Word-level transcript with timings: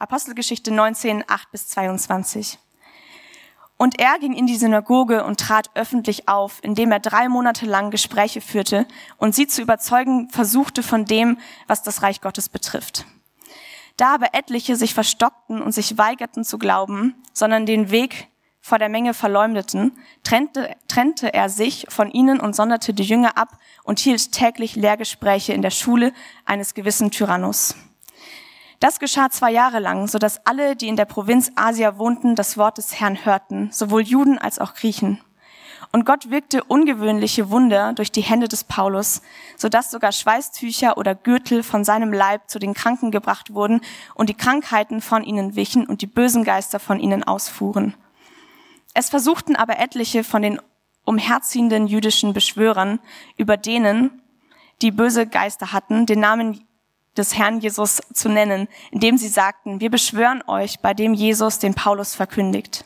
Apostelgeschichte 0.00 0.70
19, 0.70 1.24
8 1.28 1.52
bis 1.52 1.68
22. 1.68 2.58
Und 3.76 4.00
er 4.00 4.18
ging 4.18 4.32
in 4.32 4.46
die 4.46 4.56
Synagoge 4.56 5.24
und 5.24 5.38
trat 5.38 5.70
öffentlich 5.74 6.26
auf, 6.26 6.58
indem 6.62 6.90
er 6.90 7.00
drei 7.00 7.28
Monate 7.28 7.66
lang 7.66 7.90
Gespräche 7.90 8.40
führte 8.40 8.86
und 9.18 9.34
sie 9.34 9.46
zu 9.46 9.60
überzeugen 9.60 10.30
versuchte 10.30 10.82
von 10.82 11.04
dem, 11.04 11.36
was 11.66 11.82
das 11.82 12.02
Reich 12.02 12.22
Gottes 12.22 12.48
betrifft. 12.48 13.04
Da 13.98 14.14
aber 14.14 14.32
etliche 14.32 14.74
sich 14.74 14.94
verstockten 14.94 15.60
und 15.60 15.72
sich 15.72 15.98
weigerten 15.98 16.44
zu 16.44 16.56
glauben, 16.56 17.14
sondern 17.34 17.66
den 17.66 17.90
Weg 17.90 18.28
vor 18.62 18.78
der 18.78 18.88
Menge 18.88 19.12
verleumdeten, 19.12 19.92
trennte, 20.22 20.76
trennte 20.88 21.34
er 21.34 21.50
sich 21.50 21.84
von 21.90 22.10
ihnen 22.10 22.40
und 22.40 22.56
sonderte 22.56 22.94
die 22.94 23.02
Jünger 23.02 23.36
ab 23.36 23.58
und 23.84 23.98
hielt 23.98 24.32
täglich 24.32 24.76
Lehrgespräche 24.76 25.52
in 25.52 25.60
der 25.60 25.70
Schule 25.70 26.14
eines 26.46 26.72
gewissen 26.72 27.10
Tyrannus. 27.10 27.74
Das 28.80 28.98
geschah 28.98 29.28
zwei 29.28 29.52
Jahre 29.52 29.78
lang, 29.78 30.08
so 30.08 30.18
dass 30.18 30.46
alle, 30.46 30.74
die 30.74 30.88
in 30.88 30.96
der 30.96 31.04
Provinz 31.04 31.52
Asia 31.54 31.98
wohnten, 31.98 32.34
das 32.34 32.56
Wort 32.56 32.78
des 32.78 32.98
Herrn 32.98 33.26
hörten, 33.26 33.70
sowohl 33.72 34.00
Juden 34.00 34.38
als 34.38 34.58
auch 34.58 34.72
Griechen. 34.72 35.20
Und 35.92 36.06
Gott 36.06 36.30
wirkte 36.30 36.64
ungewöhnliche 36.64 37.50
Wunder 37.50 37.92
durch 37.92 38.10
die 38.10 38.22
Hände 38.22 38.48
des 38.48 38.64
Paulus, 38.64 39.20
so 39.58 39.68
dass 39.68 39.90
sogar 39.90 40.12
Schweißtücher 40.12 40.96
oder 40.96 41.14
Gürtel 41.14 41.62
von 41.62 41.84
seinem 41.84 42.12
Leib 42.12 42.48
zu 42.48 42.58
den 42.58 42.72
Kranken 42.72 43.10
gebracht 43.10 43.52
wurden 43.52 43.82
und 44.14 44.30
die 44.30 44.34
Krankheiten 44.34 45.02
von 45.02 45.24
ihnen 45.24 45.56
wichen 45.56 45.84
und 45.84 46.00
die 46.00 46.06
bösen 46.06 46.44
Geister 46.44 46.80
von 46.80 47.00
ihnen 47.00 47.22
ausfuhren. 47.22 47.94
Es 48.94 49.10
versuchten 49.10 49.56
aber 49.56 49.78
etliche 49.78 50.24
von 50.24 50.40
den 50.40 50.58
umherziehenden 51.04 51.86
jüdischen 51.86 52.32
Beschwörern, 52.32 52.98
über 53.36 53.58
denen, 53.58 54.22
die 54.80 54.90
böse 54.90 55.26
Geister 55.26 55.72
hatten, 55.72 56.06
den 56.06 56.20
Namen 56.20 56.64
des 57.16 57.36
Herrn 57.36 57.60
Jesus 57.60 58.00
zu 58.12 58.28
nennen, 58.28 58.68
indem 58.90 59.18
sie 59.18 59.28
sagten, 59.28 59.80
wir 59.80 59.90
beschwören 59.90 60.42
euch 60.46 60.80
bei 60.80 60.94
dem 60.94 61.14
Jesus, 61.14 61.58
den 61.58 61.74
Paulus 61.74 62.14
verkündigt. 62.14 62.84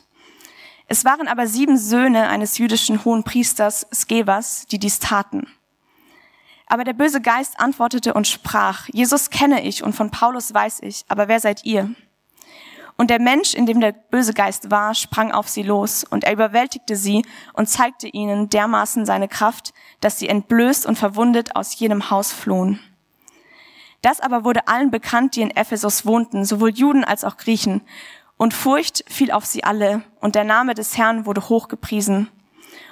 Es 0.86 1.04
waren 1.04 1.28
aber 1.28 1.46
sieben 1.46 1.78
Söhne 1.78 2.28
eines 2.28 2.58
jüdischen 2.58 3.04
hohen 3.04 3.24
Priesters, 3.24 3.86
Skevas, 3.92 4.66
die 4.66 4.78
dies 4.78 4.98
taten. 4.98 5.46
Aber 6.66 6.84
der 6.84 6.92
böse 6.92 7.20
Geist 7.20 7.58
antwortete 7.60 8.14
und 8.14 8.26
sprach, 8.26 8.88
Jesus 8.88 9.30
kenne 9.30 9.62
ich 9.62 9.82
und 9.82 9.94
von 9.94 10.10
Paulus 10.10 10.52
weiß 10.52 10.80
ich, 10.82 11.04
aber 11.08 11.28
wer 11.28 11.40
seid 11.40 11.64
ihr? 11.64 11.94
Und 12.96 13.10
der 13.10 13.20
Mensch, 13.20 13.54
in 13.54 13.66
dem 13.66 13.80
der 13.80 13.92
böse 13.92 14.34
Geist 14.34 14.70
war, 14.70 14.94
sprang 14.94 15.32
auf 15.32 15.48
sie 15.48 15.64
los, 15.64 16.04
und 16.04 16.24
er 16.24 16.32
überwältigte 16.32 16.94
sie 16.94 17.24
und 17.52 17.68
zeigte 17.68 18.06
ihnen 18.06 18.48
dermaßen 18.50 19.04
seine 19.04 19.26
Kraft, 19.26 19.74
dass 20.00 20.18
sie 20.18 20.28
entblößt 20.28 20.86
und 20.86 20.96
verwundet 20.96 21.56
aus 21.56 21.76
jenem 21.78 22.10
Haus 22.10 22.32
flohen. 22.32 22.78
Das 24.04 24.20
aber 24.20 24.44
wurde 24.44 24.68
allen 24.68 24.90
bekannt, 24.90 25.34
die 25.34 25.40
in 25.40 25.50
Ephesus 25.50 26.04
wohnten, 26.04 26.44
sowohl 26.44 26.74
Juden 26.74 27.04
als 27.04 27.24
auch 27.24 27.38
Griechen. 27.38 27.80
Und 28.36 28.52
Furcht 28.52 29.02
fiel 29.08 29.30
auf 29.30 29.46
sie 29.46 29.64
alle, 29.64 30.02
und 30.20 30.34
der 30.34 30.44
Name 30.44 30.74
des 30.74 30.98
Herrn 30.98 31.24
wurde 31.24 31.48
hochgepriesen. 31.48 32.28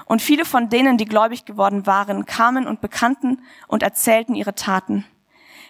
Und 0.07 0.23
viele 0.23 0.47
von 0.47 0.71
denen, 0.71 0.97
die 0.97 1.05
gläubig 1.05 1.45
geworden 1.45 1.85
waren, 1.85 2.25
kamen 2.25 2.67
und 2.67 2.81
bekannten 2.81 3.43
und 3.69 3.83
erzählten 3.83 4.35
ihre 4.35 4.55
Taten. 4.55 5.05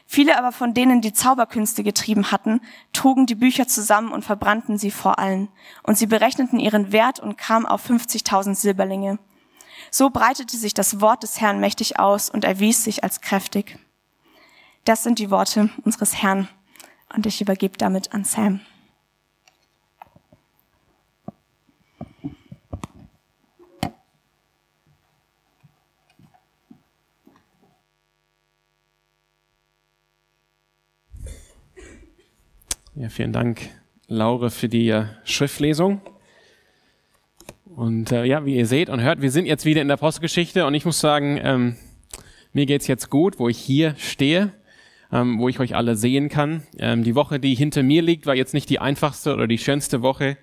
Viele 0.06 0.38
aber 0.38 0.52
von 0.52 0.74
denen, 0.74 1.00
die 1.00 1.12
Zauberkünste 1.12 1.82
getrieben 1.82 2.30
hatten, 2.30 2.60
trugen 2.92 3.26
die 3.26 3.34
Bücher 3.34 3.66
zusammen 3.66 4.12
und 4.12 4.24
verbrannten 4.24 4.78
sie 4.78 4.92
vor 4.92 5.18
allen. 5.18 5.48
Und 5.82 5.98
sie 5.98 6.06
berechneten 6.06 6.60
ihren 6.60 6.92
Wert 6.92 7.18
und 7.18 7.36
kamen 7.36 7.66
auf 7.66 7.90
50.000 7.90 8.54
Silberlinge. 8.54 9.18
So 9.90 10.08
breitete 10.08 10.56
sich 10.56 10.72
das 10.72 11.00
Wort 11.00 11.24
des 11.24 11.40
Herrn 11.40 11.58
mächtig 11.58 11.98
aus 11.98 12.30
und 12.30 12.44
erwies 12.44 12.84
sich 12.84 13.02
als 13.02 13.20
kräftig. 13.20 13.80
Das 14.84 15.04
sind 15.04 15.20
die 15.20 15.30
Worte 15.30 15.70
unseres 15.84 16.22
Herrn. 16.22 16.48
Und 17.14 17.26
ich 17.26 17.40
übergebe 17.40 17.78
damit 17.78 18.12
an 18.12 18.24
Sam. 18.24 18.60
Ja, 32.94 33.08
vielen 33.08 33.32
Dank, 33.32 33.70
Laure, 34.08 34.50
für 34.50 34.68
die 34.68 34.88
äh, 34.88 35.06
Schriftlesung. 35.24 36.00
Und 37.64 38.12
äh, 38.12 38.24
ja, 38.24 38.44
wie 38.44 38.56
ihr 38.56 38.66
seht 38.66 38.90
und 38.90 39.00
hört, 39.00 39.22
wir 39.22 39.30
sind 39.30 39.46
jetzt 39.46 39.64
wieder 39.64 39.80
in 39.80 39.88
der 39.88 39.96
Postgeschichte 39.96 40.66
und 40.66 40.74
ich 40.74 40.84
muss 40.84 41.00
sagen, 41.00 41.38
ähm, 41.42 41.76
mir 42.52 42.66
geht's 42.66 42.86
jetzt 42.86 43.10
gut, 43.10 43.38
wo 43.38 43.48
ich 43.48 43.58
hier 43.58 43.94
stehe 43.96 44.52
ähm, 45.12 45.38
wo 45.38 45.48
ich 45.48 45.60
euch 45.60 45.76
alle 45.76 45.94
sehen 45.94 46.28
kann. 46.28 46.62
Ähm, 46.78 47.04
die 47.04 47.14
Woche, 47.14 47.38
die 47.38 47.54
hinter 47.54 47.82
mir 47.82 48.02
liegt, 48.02 48.26
war 48.26 48.34
jetzt 48.34 48.54
nicht 48.54 48.70
die 48.70 48.78
einfachste 48.78 49.34
oder 49.34 49.46
die 49.46 49.58
schönste 49.58 50.02
Woche. 50.02 50.36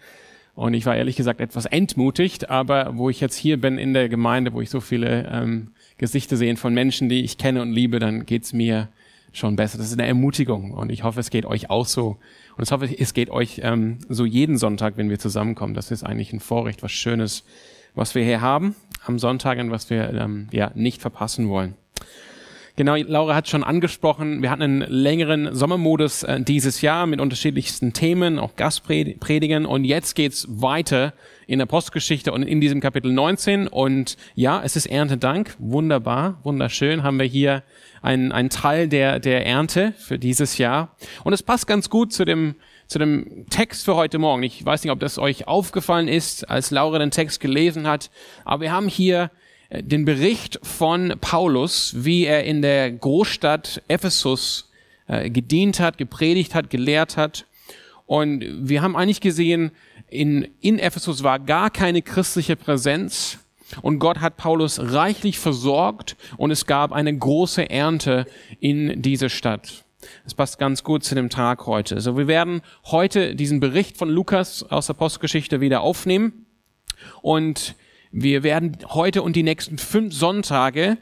Und 0.53 0.73
ich 0.73 0.85
war 0.85 0.95
ehrlich 0.95 1.15
gesagt 1.15 1.39
etwas 1.39 1.65
entmutigt, 1.65 2.49
aber 2.49 2.97
wo 2.97 3.09
ich 3.09 3.21
jetzt 3.21 3.35
hier 3.35 3.59
bin 3.59 3.77
in 3.77 3.93
der 3.93 4.09
Gemeinde, 4.09 4.53
wo 4.53 4.61
ich 4.61 4.69
so 4.69 4.81
viele 4.81 5.29
ähm, 5.31 5.71
Gesichter 5.97 6.37
sehe 6.37 6.55
von 6.57 6.73
Menschen, 6.73 7.09
die 7.09 7.23
ich 7.23 7.37
kenne 7.37 7.61
und 7.61 7.71
liebe, 7.71 7.99
dann 7.99 8.25
geht's 8.25 8.51
mir 8.53 8.89
schon 9.31 9.55
besser. 9.55 9.77
Das 9.77 9.87
ist 9.87 9.93
eine 9.93 10.07
Ermutigung 10.07 10.71
und 10.71 10.91
ich 10.91 11.03
hoffe, 11.03 11.19
es 11.19 11.29
geht 11.29 11.45
euch 11.45 11.69
auch 11.69 11.85
so. 11.85 12.17
Und 12.57 12.63
ich 12.63 12.71
hoffe, 12.71 12.89
es 12.97 13.13
geht 13.13 13.29
euch 13.29 13.61
ähm, 13.63 13.99
so 14.09 14.25
jeden 14.25 14.57
Sonntag, 14.57 14.97
wenn 14.97 15.09
wir 15.09 15.19
zusammenkommen. 15.19 15.73
Das 15.73 15.91
ist 15.91 16.03
eigentlich 16.03 16.33
ein 16.33 16.39
Vorrecht, 16.39 16.83
was 16.83 16.91
Schönes, 16.91 17.45
was 17.95 18.15
wir 18.15 18.23
hier 18.23 18.41
haben 18.41 18.75
am 19.05 19.17
Sonntag 19.17 19.59
und 19.59 19.71
was 19.71 19.89
wir 19.89 20.13
ähm, 20.13 20.49
ja 20.51 20.71
nicht 20.75 21.01
verpassen 21.01 21.47
wollen. 21.47 21.75
Genau, 22.79 22.95
Laura 22.95 23.35
hat 23.35 23.49
schon 23.49 23.65
angesprochen, 23.65 24.41
wir 24.41 24.49
hatten 24.49 24.61
einen 24.61 24.81
längeren 24.83 25.53
Sommermodus 25.53 26.23
äh, 26.23 26.39
dieses 26.39 26.79
Jahr 26.79 27.07
mit 27.07 27.19
unterschiedlichsten 27.19 27.91
Themen, 27.91 28.39
auch 28.39 28.55
Gastpredigen. 28.55 29.65
Und 29.65 29.83
jetzt 29.83 30.15
geht's 30.15 30.47
weiter 30.49 31.13
in 31.45 31.59
der 31.59 31.65
Postgeschichte 31.65 32.31
und 32.31 32.43
in 32.43 32.61
diesem 32.61 32.79
Kapitel 32.79 33.11
19 33.11 33.67
und 33.67 34.15
ja, 34.33 34.61
es 34.63 34.77
ist 34.77 34.85
Erntedank, 34.85 35.57
wunderbar, 35.59 36.39
wunderschön, 36.43 37.03
haben 37.03 37.19
wir 37.19 37.25
hier 37.25 37.63
einen, 38.01 38.31
einen 38.31 38.49
Teil 38.49 38.87
der, 38.87 39.19
der 39.19 39.45
Ernte 39.45 39.93
für 39.97 40.17
dieses 40.17 40.57
Jahr. 40.57 40.95
Und 41.25 41.33
es 41.33 41.43
passt 41.43 41.67
ganz 41.67 41.89
gut 41.89 42.13
zu 42.13 42.23
dem 42.23 42.55
zu 42.87 42.97
dem 42.97 43.45
Text 43.49 43.85
für 43.85 43.97
heute 43.97 44.19
Morgen. 44.19 44.41
Ich 44.41 44.65
weiß 44.65 44.83
nicht, 44.83 44.91
ob 44.91 45.01
das 45.01 45.19
euch 45.19 45.47
aufgefallen 45.47 46.07
ist, 46.07 46.49
als 46.49 46.71
Laura 46.71 46.97
den 46.97 47.11
Text 47.11 47.41
gelesen 47.41 47.85
hat, 47.85 48.09
aber 48.45 48.61
wir 48.61 48.71
haben 48.71 48.87
hier 48.87 49.31
den 49.71 50.05
Bericht 50.05 50.59
von 50.63 51.15
Paulus, 51.21 51.93
wie 51.97 52.25
er 52.25 52.43
in 52.43 52.61
der 52.61 52.91
Großstadt 52.91 53.83
Ephesus 53.87 54.69
äh, 55.07 55.29
gedient 55.29 55.79
hat, 55.79 55.97
gepredigt 55.97 56.55
hat, 56.55 56.69
gelehrt 56.69 57.17
hat. 57.17 57.45
Und 58.07 58.43
wir 58.67 58.81
haben 58.81 58.95
eigentlich 58.95 59.21
gesehen, 59.21 59.71
in, 60.09 60.47
in 60.61 60.79
Ephesus 60.79 61.21
war 61.23 61.37
gar 61.37 61.69
keine 61.69 62.01
christliche 62.01 62.55
Präsenz. 62.55 63.37
Und 63.83 63.99
Gott 63.99 64.19
hat 64.19 64.37
Paulus 64.37 64.79
reichlich 64.79 65.37
versorgt 65.37 66.15
und 66.37 66.49
es 66.49 66.65
gab 66.65 66.91
eine 66.91 67.15
große 67.15 67.69
Ernte 67.69 68.25
in 68.59 69.03
dieser 69.03 69.29
Stadt. 69.29 69.85
Das 70.23 70.33
passt 70.33 70.57
ganz 70.57 70.83
gut 70.83 71.03
zu 71.03 71.13
dem 71.13 71.29
Tag 71.29 71.67
heute. 71.67 71.93
Also 71.93 72.17
wir 72.17 72.27
werden 72.27 72.61
heute 72.85 73.35
diesen 73.35 73.59
Bericht 73.59 73.97
von 73.97 74.09
Lukas 74.09 74.63
aus 74.63 74.87
der 74.87 74.95
Postgeschichte 74.95 75.61
wieder 75.61 75.81
aufnehmen 75.81 76.47
und 77.21 77.75
wir 78.11 78.43
werden 78.43 78.77
heute 78.89 79.21
und 79.21 79.35
die 79.35 79.43
nächsten 79.43 79.77
fünf 79.77 80.13
Sonntage 80.13 80.97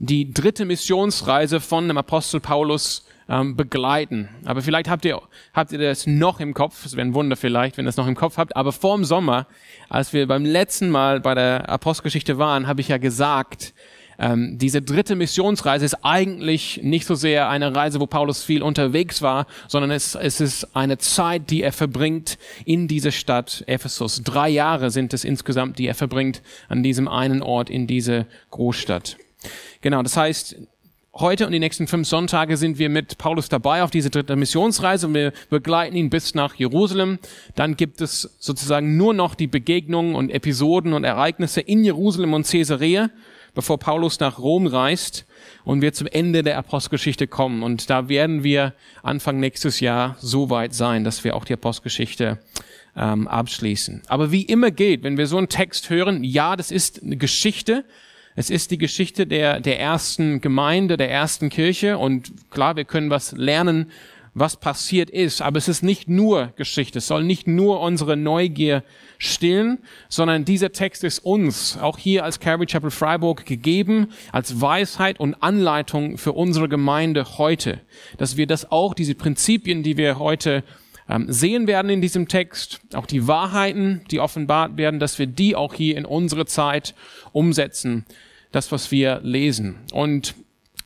die 0.00 0.32
dritte 0.32 0.64
Missionsreise 0.64 1.60
von 1.60 1.86
dem 1.86 1.98
Apostel 1.98 2.40
Paulus 2.40 3.06
ähm, 3.28 3.54
begleiten. 3.54 4.30
Aber 4.46 4.62
vielleicht 4.62 4.88
habt 4.88 5.04
ihr, 5.04 5.20
habt 5.52 5.72
ihr 5.72 5.78
das 5.78 6.06
noch 6.06 6.40
im 6.40 6.54
Kopf. 6.54 6.86
Es 6.86 6.96
wäre 6.96 7.06
ein 7.06 7.14
Wunder 7.14 7.36
vielleicht, 7.36 7.76
wenn 7.76 7.84
ihr 7.84 7.88
das 7.88 7.98
noch 7.98 8.08
im 8.08 8.16
Kopf 8.16 8.38
habt. 8.38 8.56
Aber 8.56 8.72
vor 8.72 8.96
dem 8.96 9.04
Sommer, 9.04 9.46
als 9.90 10.12
wir 10.12 10.26
beim 10.26 10.44
letzten 10.44 10.88
Mal 10.90 11.20
bei 11.20 11.34
der 11.34 11.68
Apostelgeschichte 11.68 12.38
waren, 12.38 12.66
habe 12.66 12.80
ich 12.80 12.88
ja 12.88 12.96
gesagt, 12.96 13.74
ähm, 14.20 14.58
diese 14.58 14.82
dritte 14.82 15.16
Missionsreise 15.16 15.86
ist 15.86 16.04
eigentlich 16.04 16.80
nicht 16.82 17.06
so 17.06 17.14
sehr 17.14 17.48
eine 17.48 17.74
Reise, 17.74 18.00
wo 18.00 18.06
Paulus 18.06 18.44
viel 18.44 18.62
unterwegs 18.62 19.22
war, 19.22 19.46
sondern 19.66 19.90
es, 19.90 20.14
es 20.14 20.42
ist 20.42 20.76
eine 20.76 20.98
Zeit, 20.98 21.48
die 21.48 21.62
er 21.62 21.72
verbringt 21.72 22.36
in 22.66 22.86
dieser 22.86 23.12
Stadt 23.12 23.64
Ephesus. 23.66 24.22
Drei 24.22 24.50
Jahre 24.50 24.90
sind 24.90 25.14
es 25.14 25.24
insgesamt, 25.24 25.78
die 25.78 25.86
er 25.86 25.94
verbringt 25.94 26.42
an 26.68 26.82
diesem 26.82 27.08
einen 27.08 27.42
Ort 27.42 27.70
in 27.70 27.86
diese 27.86 28.26
Großstadt. 28.50 29.16
Genau, 29.80 30.02
das 30.02 30.18
heißt, 30.18 30.56
heute 31.14 31.46
und 31.46 31.52
die 31.52 31.58
nächsten 31.58 31.86
fünf 31.86 32.06
Sonntage 32.06 32.58
sind 32.58 32.78
wir 32.78 32.90
mit 32.90 33.16
Paulus 33.16 33.48
dabei 33.48 33.82
auf 33.82 33.90
diese 33.90 34.10
dritte 34.10 34.36
Missionsreise 34.36 35.06
und 35.06 35.14
wir 35.14 35.32
begleiten 35.48 35.96
ihn 35.96 36.10
bis 36.10 36.34
nach 36.34 36.54
Jerusalem. 36.56 37.18
Dann 37.54 37.74
gibt 37.74 38.02
es 38.02 38.36
sozusagen 38.38 38.98
nur 38.98 39.14
noch 39.14 39.34
die 39.34 39.46
Begegnungen 39.46 40.14
und 40.14 40.28
Episoden 40.28 40.92
und 40.92 41.04
Ereignisse 41.04 41.62
in 41.62 41.84
Jerusalem 41.84 42.34
und 42.34 42.46
Caesarea 42.46 43.08
bevor 43.54 43.78
Paulus 43.78 44.20
nach 44.20 44.38
Rom 44.38 44.66
reist 44.66 45.26
und 45.64 45.82
wir 45.82 45.92
zum 45.92 46.06
Ende 46.06 46.42
der 46.42 46.58
Apostelgeschichte 46.58 47.26
kommen. 47.26 47.62
Und 47.62 47.90
da 47.90 48.08
werden 48.08 48.44
wir 48.44 48.74
Anfang 49.02 49.40
nächstes 49.40 49.80
Jahr 49.80 50.16
so 50.20 50.50
weit 50.50 50.74
sein, 50.74 51.04
dass 51.04 51.24
wir 51.24 51.36
auch 51.36 51.44
die 51.44 51.54
Apostelgeschichte 51.54 52.38
ähm, 52.96 53.28
abschließen. 53.28 54.02
Aber 54.08 54.32
wie 54.32 54.42
immer 54.42 54.70
geht, 54.70 55.02
wenn 55.02 55.18
wir 55.18 55.26
so 55.26 55.38
einen 55.38 55.48
Text 55.48 55.90
hören, 55.90 56.24
ja, 56.24 56.56
das 56.56 56.70
ist 56.70 57.02
eine 57.02 57.16
Geschichte. 57.16 57.84
Es 58.36 58.50
ist 58.50 58.70
die 58.70 58.78
Geschichte 58.78 59.26
der, 59.26 59.60
der 59.60 59.80
ersten 59.80 60.40
Gemeinde, 60.40 60.96
der 60.96 61.10
ersten 61.10 61.48
Kirche. 61.50 61.98
Und 61.98 62.32
klar, 62.50 62.76
wir 62.76 62.84
können 62.84 63.10
was 63.10 63.32
lernen 63.32 63.90
was 64.34 64.56
passiert 64.56 65.10
ist. 65.10 65.42
Aber 65.42 65.58
es 65.58 65.68
ist 65.68 65.82
nicht 65.82 66.08
nur 66.08 66.52
Geschichte, 66.56 66.98
es 66.98 67.06
soll 67.06 67.24
nicht 67.24 67.46
nur 67.46 67.80
unsere 67.80 68.16
Neugier 68.16 68.84
stillen, 69.18 69.78
sondern 70.08 70.44
dieser 70.44 70.72
Text 70.72 71.04
ist 71.04 71.18
uns, 71.20 71.76
auch 71.78 71.98
hier 71.98 72.24
als 72.24 72.40
Calvary 72.40 72.66
Chapel 72.66 72.90
Freiburg, 72.90 73.44
gegeben 73.44 74.08
als 74.32 74.60
Weisheit 74.60 75.20
und 75.20 75.42
Anleitung 75.42 76.18
für 76.18 76.32
unsere 76.32 76.68
Gemeinde 76.68 77.38
heute. 77.38 77.80
Dass 78.18 78.36
wir 78.36 78.46
das 78.46 78.70
auch, 78.70 78.94
diese 78.94 79.14
Prinzipien, 79.14 79.82
die 79.82 79.96
wir 79.96 80.18
heute 80.18 80.64
ähm, 81.08 81.26
sehen 81.28 81.66
werden 81.66 81.90
in 81.90 82.00
diesem 82.00 82.28
Text, 82.28 82.80
auch 82.94 83.06
die 83.06 83.26
Wahrheiten, 83.26 84.02
die 84.10 84.20
offenbart 84.20 84.76
werden, 84.76 85.00
dass 85.00 85.18
wir 85.18 85.26
die 85.26 85.56
auch 85.56 85.74
hier 85.74 85.96
in 85.96 86.04
unsere 86.04 86.46
Zeit 86.46 86.94
umsetzen, 87.32 88.06
das, 88.52 88.70
was 88.72 88.90
wir 88.90 89.20
lesen. 89.22 89.80
Und 89.92 90.34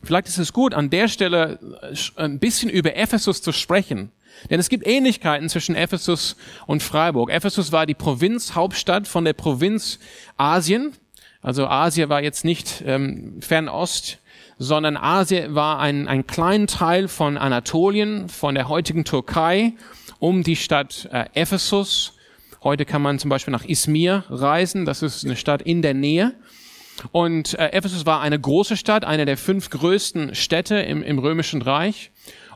Vielleicht 0.05 0.29
ist 0.29 0.39
es 0.39 0.53
gut, 0.53 0.75
an 0.75 0.91
der 0.91 1.09
Stelle 1.09 1.59
äh, 1.83 2.23
ein 2.23 2.39
bisschen 2.39 2.71
über 2.71 2.97
Ephesus 2.97 3.43
zu 3.43 3.53
sprechen. 3.53 4.11
Denn 4.51 4.61
es 4.61 4.69
gibt 4.69 4.87
Ähnlichkeiten 4.87 5.49
zwischen 5.49 5.75
Ephesus 5.75 6.37
und 6.67 6.83
Freiburg. 6.83 7.31
Ephesus 7.31 7.73
war 7.73 7.87
die 7.87 7.95
Provinzhauptstadt 7.95 9.07
von 9.07 9.25
der 9.25 9.33
Provinz 9.33 9.99
Asien. 10.37 10.93
Also 11.41 11.67
Asien 11.67 12.09
war 12.09 12.23
jetzt 12.23 12.45
nicht 12.45 12.83
ähm, 12.87 13.41
Fernost, 13.41 14.19
sondern 14.59 14.97
Asien 14.97 15.55
war 15.55 15.79
ein, 15.79 16.09
ein 16.09 16.27
kleiner 16.27 16.67
Teil 16.67 17.09
von 17.09 17.37
Anatolien, 17.37 18.29
von 18.29 18.55
der 18.55 18.69
heutigen 18.69 19.05
Türkei, 19.05 19.75
um 20.19 20.43
die 20.43 20.57
Stadt 20.57 21.09
äh, 21.13 21.27
Ephesus. 21.35 22.15
Heute 22.63 22.87
kann 22.87 23.03
man 23.03 23.19
zum 23.19 23.29
Beispiel 23.29 23.53
nach 23.53 23.65
Izmir 23.65 24.25
reisen. 24.31 24.87
Das 24.87 25.03
ist 25.03 25.25
eine 25.25 25.37
Stadt 25.37 25.61
in 25.61 25.83
der 25.83 25.93
Nähe. 25.93 26.33
Und 27.13 27.59
äh, 27.59 27.69
Ephesus 27.73 28.07
war 28.07 28.21
eine 28.21 28.39
große 28.39 28.77
Stadt, 28.77 29.05
eine 29.05 29.25
der 29.25 29.37
fünf 29.37 29.71
größten 29.71 30.35
Städte 30.35 30.77
im, 30.77 31.03
im 31.03 31.19
Römischen 31.19 31.63
Reich. 31.63 32.11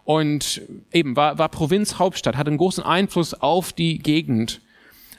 Und 0.05 0.63
eben 0.93 1.17
war, 1.17 1.39
war 1.39 1.51
Provinzhauptstadt, 1.51 2.37
hatte 2.37 2.49
einen 2.49 2.59
großen 2.59 2.83
Einfluss 2.83 3.35
auf 3.35 3.75
die 3.75 3.99
Gegend, 3.99 4.61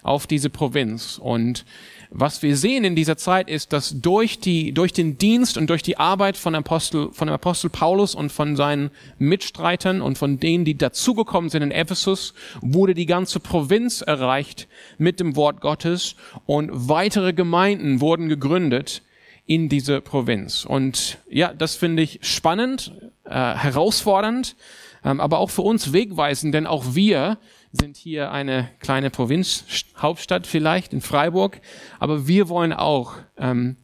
auf 0.02 0.26
diese 0.26 0.50
Provinz. 0.50 1.20
Und 1.22 1.64
was 2.10 2.42
wir 2.42 2.58
sehen 2.58 2.84
in 2.84 2.96
dieser 2.96 3.16
Zeit 3.16 3.50
ist, 3.50 3.72
dass 3.72 4.02
durch 4.02 4.40
die, 4.40 4.72
durch 4.72 4.92
den 4.92 5.20
Dienst 5.20 5.58
und 5.58 5.70
durch 5.70 5.84
die 5.84 5.98
Arbeit 5.98 6.38
von 6.38 6.56
Apostel, 6.56 7.10
von 7.12 7.28
dem 7.28 7.36
Apostel 7.36 7.70
Paulus 7.70 8.16
und 8.16 8.32
von 8.32 8.56
seinen 8.56 8.90
Mitstreitern 9.20 10.02
und 10.02 10.18
von 10.18 10.40
denen, 10.40 10.66
die 10.66 10.76
dazugekommen 10.76 11.52
sind 11.52 11.62
in 11.62 11.72
Ephesus, 11.72 12.34
wurde 12.62 12.96
die 12.96 13.06
ganze 13.06 13.40
Provinz 13.40 14.02
erreicht 14.02 14.68
mit 14.98 15.20
dem 15.20 15.36
Wort 15.36 15.62
Gottes. 15.62 16.16
Und 16.48 16.72
weitere 16.74 17.34
Gemeinden 17.34 18.02
wurden 18.02 18.28
gegründet, 18.28 19.04
in 19.50 19.68
diese 19.68 20.00
Provinz. 20.00 20.64
Und 20.64 21.18
ja, 21.28 21.52
das 21.52 21.76
finde 21.76 22.04
ich 22.04 22.20
spannend, 22.22 22.94
äh, 23.26 23.32
herausfordernd, 23.32 24.56
ähm, 25.04 25.20
aber 25.20 25.40
auch 25.40 25.50
für 25.50 25.64
uns 25.64 25.92
wegweisend, 25.92 26.54
denn 26.54 26.68
auch 26.68 26.94
wir 26.94 27.40
sind 27.72 27.98
hier 27.98 28.32
eine 28.32 28.70
kleine 28.80 29.10
Provinzhauptstadt 29.10 30.46
vielleicht 30.46 30.94
in 30.94 31.02
Freiburg, 31.02 31.62
aber 31.98 32.28
wir 32.28 32.48
wollen 32.48 32.74
auch 32.74 33.16
ähm, 33.38 33.78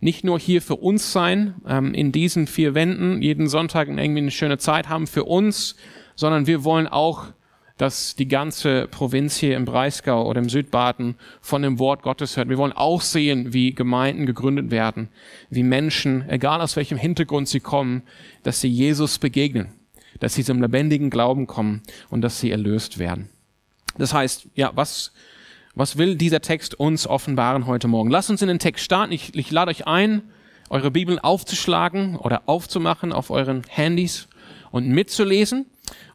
nicht 0.00 0.24
nur 0.24 0.40
hier 0.40 0.60
für 0.60 0.74
uns 0.74 1.12
sein, 1.12 1.54
ähm, 1.68 1.94
in 1.94 2.10
diesen 2.10 2.48
vier 2.48 2.74
Wänden, 2.74 3.22
jeden 3.22 3.46
Sonntag 3.46 3.86
irgendwie 3.86 4.22
eine 4.22 4.32
schöne 4.32 4.58
Zeit 4.58 4.88
haben 4.88 5.06
für 5.06 5.22
uns, 5.22 5.76
sondern 6.16 6.48
wir 6.48 6.64
wollen 6.64 6.88
auch 6.88 7.26
dass 7.78 8.14
die 8.14 8.28
ganze 8.28 8.86
Provinz 8.88 9.36
hier 9.36 9.56
im 9.56 9.64
Breisgau 9.64 10.28
oder 10.28 10.40
im 10.40 10.48
Südbaden 10.48 11.16
von 11.40 11.62
dem 11.62 11.78
Wort 11.78 12.02
Gottes 12.02 12.36
hört. 12.36 12.48
Wir 12.48 12.58
wollen 12.58 12.72
auch 12.72 13.00
sehen, 13.00 13.52
wie 13.52 13.74
Gemeinden 13.74 14.26
gegründet 14.26 14.70
werden, 14.70 15.08
wie 15.50 15.62
Menschen, 15.62 16.28
egal 16.28 16.60
aus 16.60 16.76
welchem 16.76 16.98
Hintergrund 16.98 17.48
sie 17.48 17.60
kommen, 17.60 18.02
dass 18.42 18.60
sie 18.60 18.68
Jesus 18.68 19.18
begegnen, 19.18 19.68
dass 20.20 20.34
sie 20.34 20.44
zum 20.44 20.60
lebendigen 20.60 21.10
Glauben 21.10 21.46
kommen 21.46 21.82
und 22.10 22.20
dass 22.22 22.40
sie 22.40 22.50
erlöst 22.50 22.98
werden. 22.98 23.28
Das 23.98 24.14
heißt, 24.14 24.48
ja, 24.54 24.72
was, 24.74 25.12
was 25.74 25.98
will 25.98 26.16
dieser 26.16 26.40
Text 26.40 26.78
uns 26.78 27.06
offenbaren 27.06 27.66
heute 27.66 27.88
Morgen? 27.88 28.10
Lasst 28.10 28.30
uns 28.30 28.42
in 28.42 28.48
den 28.48 28.58
Text 28.58 28.84
starten. 28.84 29.12
Ich, 29.12 29.34
ich 29.34 29.50
lade 29.50 29.70
euch 29.70 29.86
ein, 29.86 30.22
eure 30.70 30.90
Bibeln 30.90 31.18
aufzuschlagen 31.18 32.16
oder 32.16 32.42
aufzumachen 32.46 33.12
auf 33.12 33.30
euren 33.30 33.62
Handys 33.68 34.28
und 34.70 34.88
mitzulesen. 34.88 35.66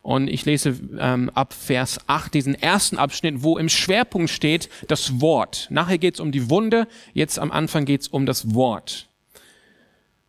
Und 0.02 0.28
ich 0.28 0.46
lese 0.46 0.80
ähm, 1.00 1.30
ab 1.34 1.54
Vers 1.54 2.00
8 2.08 2.34
diesen 2.34 2.56
ersten 2.56 2.98
Abschnitt, 2.98 3.44
wo 3.44 3.58
im 3.58 3.70
Schwerpunkt 3.70 4.30
steht 4.30 4.70
das 4.88 5.22
Wort. 5.22 5.68
Nachher 5.70 5.98
geht 5.98 6.16
es 6.16 6.20
um 6.20 6.32
die 6.32 6.50
Wunde, 6.50 6.88
jetzt 7.14 7.40
am 7.40 7.52
Anfang 7.52 7.86
geht 7.86 8.02
es 8.02 8.08
um 8.08 8.26
das 8.26 8.54
Wort. 8.54 9.08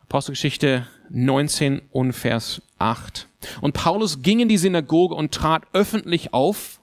Apostelgeschichte 0.03 0.87
19 1.11 1.83
und 1.91 2.13
Vers 2.13 2.63
8. 2.79 3.29
Und 3.61 3.75
Paulus 3.75 4.23
ging 4.23 4.41
in 4.41 4.49
die 4.49 4.59
Synagoge 4.59 5.15
und 5.15 5.33
trat 5.33 5.63
öffentlich 5.73 6.33
auf. 6.33 6.81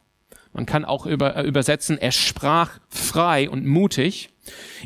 Man 0.54 0.66
kann 0.66 0.86
auch 0.86 1.06
über, 1.06 1.36
äh, 1.36 1.44
übersetzen, 1.44 1.98
er 1.98 2.12
sprach 2.12 2.80
frei 2.88 3.50
und 3.50 3.66
mutig, 3.66 4.30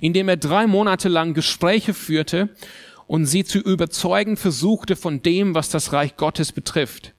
indem 0.01 0.29
er 0.29 0.37
drei 0.37 0.67
Monate 0.67 1.09
lang 1.09 1.33
Gespräche 1.33 1.93
führte 1.93 2.49
und 3.07 3.25
sie 3.25 3.43
zu 3.43 3.59
überzeugen 3.59 4.37
versuchte 4.37 4.95
von 4.95 5.21
dem, 5.21 5.53
was 5.53 5.69
das 5.69 5.93
Reich 5.93 6.15
Gottes 6.15 6.51
betrifft. 6.51 7.13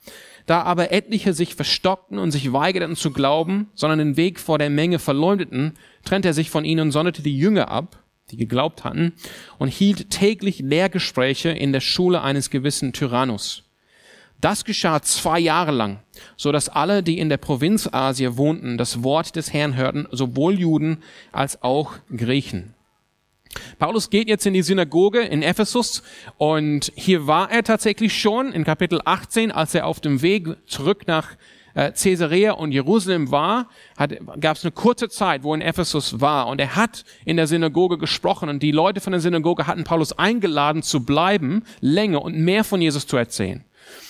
Da 0.50 0.62
aber 0.62 0.90
etliche 0.90 1.32
sich 1.32 1.54
verstockten 1.54 2.18
und 2.18 2.32
sich 2.32 2.52
weigerten 2.52 2.96
zu 2.96 3.12
glauben, 3.12 3.68
sondern 3.76 4.00
den 4.00 4.16
Weg 4.16 4.40
vor 4.40 4.58
der 4.58 4.68
Menge 4.68 4.98
verleumdeten, 4.98 5.74
trennte 6.04 6.26
er 6.26 6.34
sich 6.34 6.50
von 6.50 6.64
ihnen 6.64 6.80
und 6.80 6.90
sonderte 6.90 7.22
die 7.22 7.38
Jünger 7.38 7.68
ab, 7.70 8.02
die 8.32 8.36
geglaubt 8.36 8.82
hatten, 8.82 9.12
und 9.58 9.68
hielt 9.68 10.10
täglich 10.10 10.58
Lehrgespräche 10.58 11.50
in 11.50 11.72
der 11.72 11.78
Schule 11.78 12.22
eines 12.22 12.50
gewissen 12.50 12.92
Tyrannus. 12.92 13.62
Das 14.40 14.64
geschah 14.64 15.00
zwei 15.02 15.38
Jahre 15.38 15.70
lang, 15.70 16.00
so 16.36 16.50
dass 16.50 16.68
alle, 16.68 17.04
die 17.04 17.20
in 17.20 17.28
der 17.28 17.36
Provinz 17.36 17.88
Asia 17.92 18.36
wohnten, 18.36 18.76
das 18.76 19.04
Wort 19.04 19.36
des 19.36 19.52
Herrn 19.52 19.76
hörten, 19.76 20.08
sowohl 20.10 20.58
Juden 20.58 21.04
als 21.30 21.62
auch 21.62 21.92
Griechen. 22.16 22.74
Paulus 23.78 24.10
geht 24.10 24.28
jetzt 24.28 24.46
in 24.46 24.54
die 24.54 24.62
Synagoge 24.62 25.20
in 25.20 25.42
Ephesus 25.42 26.02
und 26.38 26.92
hier 26.94 27.26
war 27.26 27.50
er 27.50 27.64
tatsächlich 27.64 28.18
schon 28.18 28.52
in 28.52 28.64
Kapitel 28.64 29.00
18, 29.04 29.50
als 29.50 29.74
er 29.74 29.86
auf 29.86 30.00
dem 30.00 30.22
Weg 30.22 30.48
zurück 30.66 31.06
nach 31.06 31.36
äh, 31.74 31.92
Caesarea 31.92 32.52
und 32.52 32.72
Jerusalem 32.72 33.30
war, 33.30 33.68
gab 34.40 34.56
es 34.56 34.64
eine 34.64 34.72
kurze 34.72 35.08
Zeit, 35.08 35.42
wo 35.42 35.52
er 35.52 35.56
in 35.56 35.62
Ephesus 35.62 36.20
war 36.20 36.46
und 36.48 36.60
er 36.60 36.76
hat 36.76 37.04
in 37.24 37.36
der 37.36 37.46
Synagoge 37.46 37.98
gesprochen 37.98 38.48
und 38.48 38.62
die 38.62 38.72
Leute 38.72 39.00
von 39.00 39.12
der 39.12 39.20
Synagoge 39.20 39.66
hatten 39.66 39.84
Paulus 39.84 40.12
eingeladen 40.12 40.82
zu 40.82 41.04
bleiben, 41.04 41.64
länger 41.80 42.22
und 42.22 42.38
mehr 42.38 42.64
von 42.64 42.80
Jesus 42.80 43.06
zu 43.06 43.16
erzählen. 43.16 43.64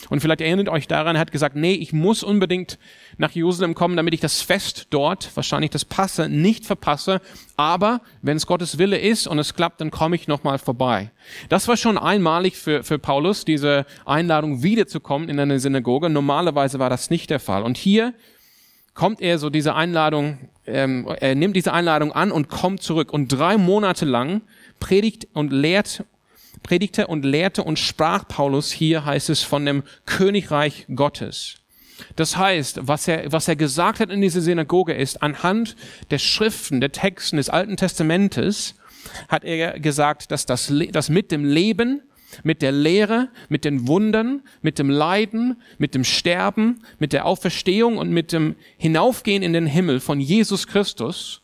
Und 0.08 0.20
vielleicht 0.20 0.40
erinnert 0.40 0.68
euch 0.68 0.88
daran, 0.88 1.16
er 1.16 1.20
hat 1.20 1.32
gesagt, 1.32 1.56
nee, 1.56 1.74
ich 1.74 1.92
muss 1.92 2.22
unbedingt 2.22 2.78
nach 3.18 3.30
Jerusalem 3.30 3.74
kommen, 3.74 3.96
damit 3.96 4.14
ich 4.14 4.20
das 4.20 4.42
Fest 4.42 4.88
dort, 4.90 5.30
wahrscheinlich 5.34 5.70
das 5.70 5.84
Passe, 5.84 6.28
nicht 6.28 6.66
verpasse. 6.66 7.20
Aber 7.56 8.00
wenn 8.22 8.36
es 8.36 8.46
Gottes 8.46 8.78
Wille 8.78 8.98
ist 8.98 9.26
und 9.26 9.38
es 9.38 9.54
klappt, 9.54 9.80
dann 9.80 9.90
komme 9.90 10.16
ich 10.16 10.28
nochmal 10.28 10.58
vorbei. 10.58 11.10
Das 11.48 11.68
war 11.68 11.76
schon 11.76 11.98
einmalig 11.98 12.56
für, 12.56 12.82
für 12.82 12.98
Paulus, 12.98 13.44
diese 13.44 13.86
Einladung 14.04 14.62
wiederzukommen 14.62 15.28
in 15.28 15.38
eine 15.38 15.60
Synagoge. 15.60 16.10
Normalerweise 16.10 16.78
war 16.78 16.90
das 16.90 17.10
nicht 17.10 17.30
der 17.30 17.40
Fall. 17.40 17.62
Und 17.62 17.76
hier 17.76 18.14
kommt 18.94 19.20
er 19.20 19.38
so 19.38 19.50
diese 19.50 19.74
Einladung, 19.74 20.38
ähm, 20.66 21.06
er 21.20 21.34
nimmt 21.34 21.56
diese 21.56 21.72
Einladung 21.72 22.12
an 22.12 22.32
und 22.32 22.48
kommt 22.48 22.82
zurück. 22.82 23.12
Und 23.12 23.28
drei 23.28 23.56
Monate 23.56 24.04
lang 24.04 24.42
predigt 24.78 25.28
und 25.32 25.52
lehrt 25.52 26.04
predigte 26.62 27.06
und 27.06 27.24
lehrte 27.24 27.62
und 27.64 27.78
sprach 27.78 28.26
Paulus, 28.26 28.70
hier 28.70 29.04
heißt 29.04 29.30
es 29.30 29.42
von 29.42 29.64
dem 29.64 29.82
Königreich 30.06 30.86
Gottes. 30.94 31.56
Das 32.16 32.36
heißt, 32.36 32.80
was 32.82 33.08
er, 33.08 33.30
was 33.32 33.48
er 33.48 33.56
gesagt 33.56 34.00
hat 34.00 34.10
in 34.10 34.20
dieser 34.20 34.40
Synagoge 34.40 34.94
ist, 34.94 35.22
anhand 35.22 35.76
der 36.10 36.18
Schriften, 36.18 36.80
der 36.80 36.92
Texten 36.92 37.36
des 37.36 37.50
Alten 37.50 37.76
Testamentes, 37.76 38.74
hat 39.28 39.44
er 39.44 39.78
gesagt, 39.80 40.30
dass 40.30 40.46
das, 40.46 40.72
das 40.92 41.08
mit 41.08 41.32
dem 41.32 41.44
Leben, 41.44 42.02
mit 42.42 42.62
der 42.62 42.72
Lehre, 42.72 43.28
mit 43.48 43.64
den 43.64 43.86
Wundern, 43.88 44.42
mit 44.62 44.78
dem 44.78 44.88
Leiden, 44.88 45.60
mit 45.78 45.94
dem 45.94 46.04
Sterben, 46.04 46.82
mit 46.98 47.12
der 47.12 47.26
Auferstehung 47.26 47.98
und 47.98 48.10
mit 48.10 48.32
dem 48.32 48.56
Hinaufgehen 48.76 49.42
in 49.42 49.52
den 49.52 49.66
Himmel 49.66 50.00
von 50.00 50.20
Jesus 50.20 50.66
Christus, 50.66 51.42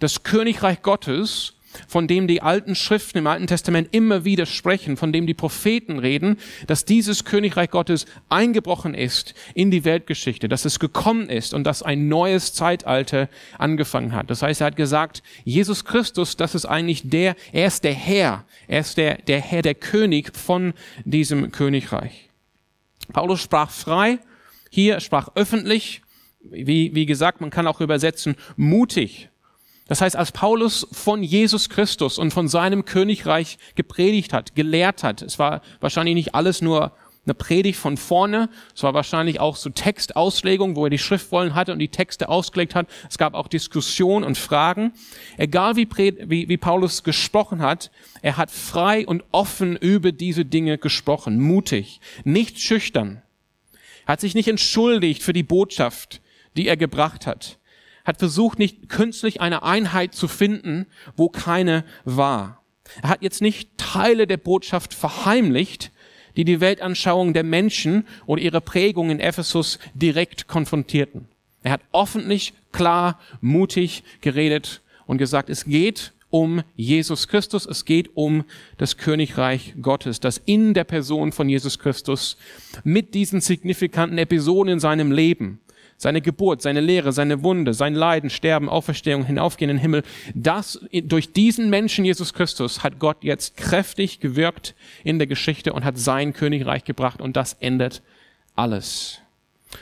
das 0.00 0.22
Königreich 0.22 0.82
Gottes 0.82 1.53
von 1.88 2.08
dem 2.08 2.26
die 2.26 2.42
alten 2.42 2.74
Schriften 2.74 3.18
im 3.18 3.26
Alten 3.26 3.46
Testament 3.46 3.88
immer 3.92 4.24
wieder 4.24 4.46
sprechen, 4.46 4.96
von 4.96 5.12
dem 5.12 5.26
die 5.26 5.34
Propheten 5.34 5.98
reden, 5.98 6.38
dass 6.66 6.84
dieses 6.84 7.24
Königreich 7.24 7.70
Gottes 7.70 8.06
eingebrochen 8.28 8.94
ist 8.94 9.34
in 9.54 9.70
die 9.70 9.84
Weltgeschichte, 9.84 10.48
dass 10.48 10.64
es 10.64 10.78
gekommen 10.78 11.28
ist 11.28 11.54
und 11.54 11.64
dass 11.64 11.82
ein 11.82 12.08
neues 12.08 12.52
Zeitalter 12.54 13.28
angefangen 13.58 14.12
hat. 14.12 14.30
Das 14.30 14.42
heißt, 14.42 14.60
er 14.60 14.68
hat 14.68 14.76
gesagt, 14.76 15.22
Jesus 15.44 15.84
Christus, 15.84 16.36
das 16.36 16.54
ist 16.54 16.66
eigentlich 16.66 17.08
der, 17.08 17.36
er 17.52 17.66
ist 17.66 17.84
der 17.84 17.94
Herr, 17.94 18.44
er 18.68 18.80
ist 18.80 18.96
der, 18.96 19.16
der 19.18 19.40
Herr, 19.40 19.62
der 19.62 19.74
König 19.74 20.36
von 20.36 20.74
diesem 21.04 21.50
Königreich. 21.52 22.30
Paulus 23.12 23.40
sprach 23.40 23.70
frei, 23.70 24.18
hier 24.70 25.00
sprach 25.00 25.28
öffentlich, 25.34 26.02
wie, 26.40 26.94
wie 26.94 27.06
gesagt, 27.06 27.40
man 27.40 27.50
kann 27.50 27.66
auch 27.66 27.80
übersetzen, 27.80 28.36
mutig 28.56 29.28
das 29.86 30.00
heißt, 30.00 30.16
als 30.16 30.32
Paulus 30.32 30.86
von 30.92 31.22
Jesus 31.22 31.68
Christus 31.68 32.18
und 32.18 32.32
von 32.32 32.48
seinem 32.48 32.84
Königreich 32.84 33.58
gepredigt 33.74 34.32
hat, 34.32 34.54
gelehrt 34.54 35.02
hat, 35.02 35.20
es 35.20 35.38
war 35.38 35.60
wahrscheinlich 35.80 36.14
nicht 36.14 36.34
alles 36.34 36.62
nur 36.62 36.92
eine 37.26 37.34
Predigt 37.34 37.78
von 37.78 37.96
vorne. 37.96 38.50
Es 38.74 38.82
war 38.82 38.94
wahrscheinlich 38.94 39.40
auch 39.40 39.56
so 39.56 39.70
Textauslegung, 39.70 40.76
wo 40.76 40.84
er 40.84 40.90
die 40.90 40.98
Schriftrollen 40.98 41.54
hatte 41.54 41.72
und 41.72 41.78
die 41.78 41.88
Texte 41.88 42.28
ausgelegt 42.28 42.74
hat. 42.74 42.86
Es 43.08 43.18
gab 43.18 43.34
auch 43.34 43.48
Diskussionen 43.48 44.24
und 44.24 44.36
Fragen. 44.36 44.92
Egal 45.36 45.76
wie, 45.76 45.88
wie, 45.88 46.48
wie 46.48 46.56
Paulus 46.56 47.02
gesprochen 47.02 47.62
hat, 47.62 47.90
er 48.22 48.36
hat 48.36 48.50
frei 48.50 49.06
und 49.06 49.24
offen 49.32 49.76
über 49.76 50.12
diese 50.12 50.44
Dinge 50.44 50.78
gesprochen, 50.78 51.40
mutig, 51.40 52.00
nicht 52.24 52.60
schüchtern. 52.60 53.22
Er 54.06 54.12
hat 54.12 54.20
sich 54.20 54.34
nicht 54.34 54.48
entschuldigt 54.48 55.22
für 55.22 55.32
die 55.32 55.42
Botschaft, 55.42 56.20
die 56.56 56.68
er 56.68 56.76
gebracht 56.76 57.26
hat. 57.26 57.58
Hat 58.04 58.18
versucht, 58.18 58.58
nicht 58.58 58.88
künstlich 58.88 59.40
eine 59.40 59.62
Einheit 59.62 60.14
zu 60.14 60.28
finden, 60.28 60.86
wo 61.16 61.28
keine 61.28 61.84
war. 62.04 62.62
Er 63.02 63.08
hat 63.08 63.22
jetzt 63.22 63.40
nicht 63.40 63.70
Teile 63.78 64.26
der 64.26 64.36
Botschaft 64.36 64.94
verheimlicht, 64.94 65.90
die 66.36 66.44
die 66.44 66.60
Weltanschauung 66.60 67.32
der 67.32 67.44
Menschen 67.44 68.06
oder 68.26 68.42
ihre 68.42 68.60
Prägung 68.60 69.10
in 69.10 69.20
Ephesus 69.20 69.78
direkt 69.94 70.48
konfrontierten. 70.48 71.28
Er 71.62 71.72
hat 71.72 71.80
offentlich, 71.92 72.52
klar, 72.72 73.18
mutig 73.40 74.04
geredet 74.20 74.82
und 75.06 75.18
gesagt, 75.18 75.48
es 75.48 75.64
geht 75.64 76.12
um 76.28 76.62
Jesus 76.74 77.28
Christus, 77.28 77.64
es 77.64 77.84
geht 77.84 78.16
um 78.16 78.44
das 78.76 78.96
Königreich 78.96 79.74
Gottes, 79.80 80.18
das 80.18 80.38
in 80.44 80.74
der 80.74 80.84
Person 80.84 81.30
von 81.30 81.48
Jesus 81.48 81.78
Christus 81.78 82.36
mit 82.82 83.14
diesen 83.14 83.40
signifikanten 83.40 84.18
Episoden 84.18 84.72
in 84.72 84.80
seinem 84.80 85.12
Leben 85.12 85.60
seine 85.96 86.20
Geburt, 86.20 86.62
seine 86.62 86.80
Lehre, 86.80 87.12
seine 87.12 87.42
Wunde, 87.42 87.74
sein 87.74 87.94
Leiden, 87.94 88.30
Sterben, 88.30 88.68
Auferstehung, 88.68 89.24
hinaufgehen 89.24 89.70
in 89.70 89.76
den 89.76 89.82
Himmel, 89.82 90.02
das, 90.34 90.80
durch 91.04 91.32
diesen 91.32 91.70
Menschen 91.70 92.04
Jesus 92.04 92.34
Christus 92.34 92.82
hat 92.82 92.98
Gott 92.98 93.18
jetzt 93.22 93.56
kräftig 93.56 94.20
gewirkt 94.20 94.74
in 95.02 95.18
der 95.18 95.26
Geschichte 95.26 95.72
und 95.72 95.84
hat 95.84 95.98
sein 95.98 96.32
Königreich 96.32 96.84
gebracht 96.84 97.20
und 97.20 97.36
das 97.36 97.54
ändert 97.60 98.02
alles. 98.54 99.20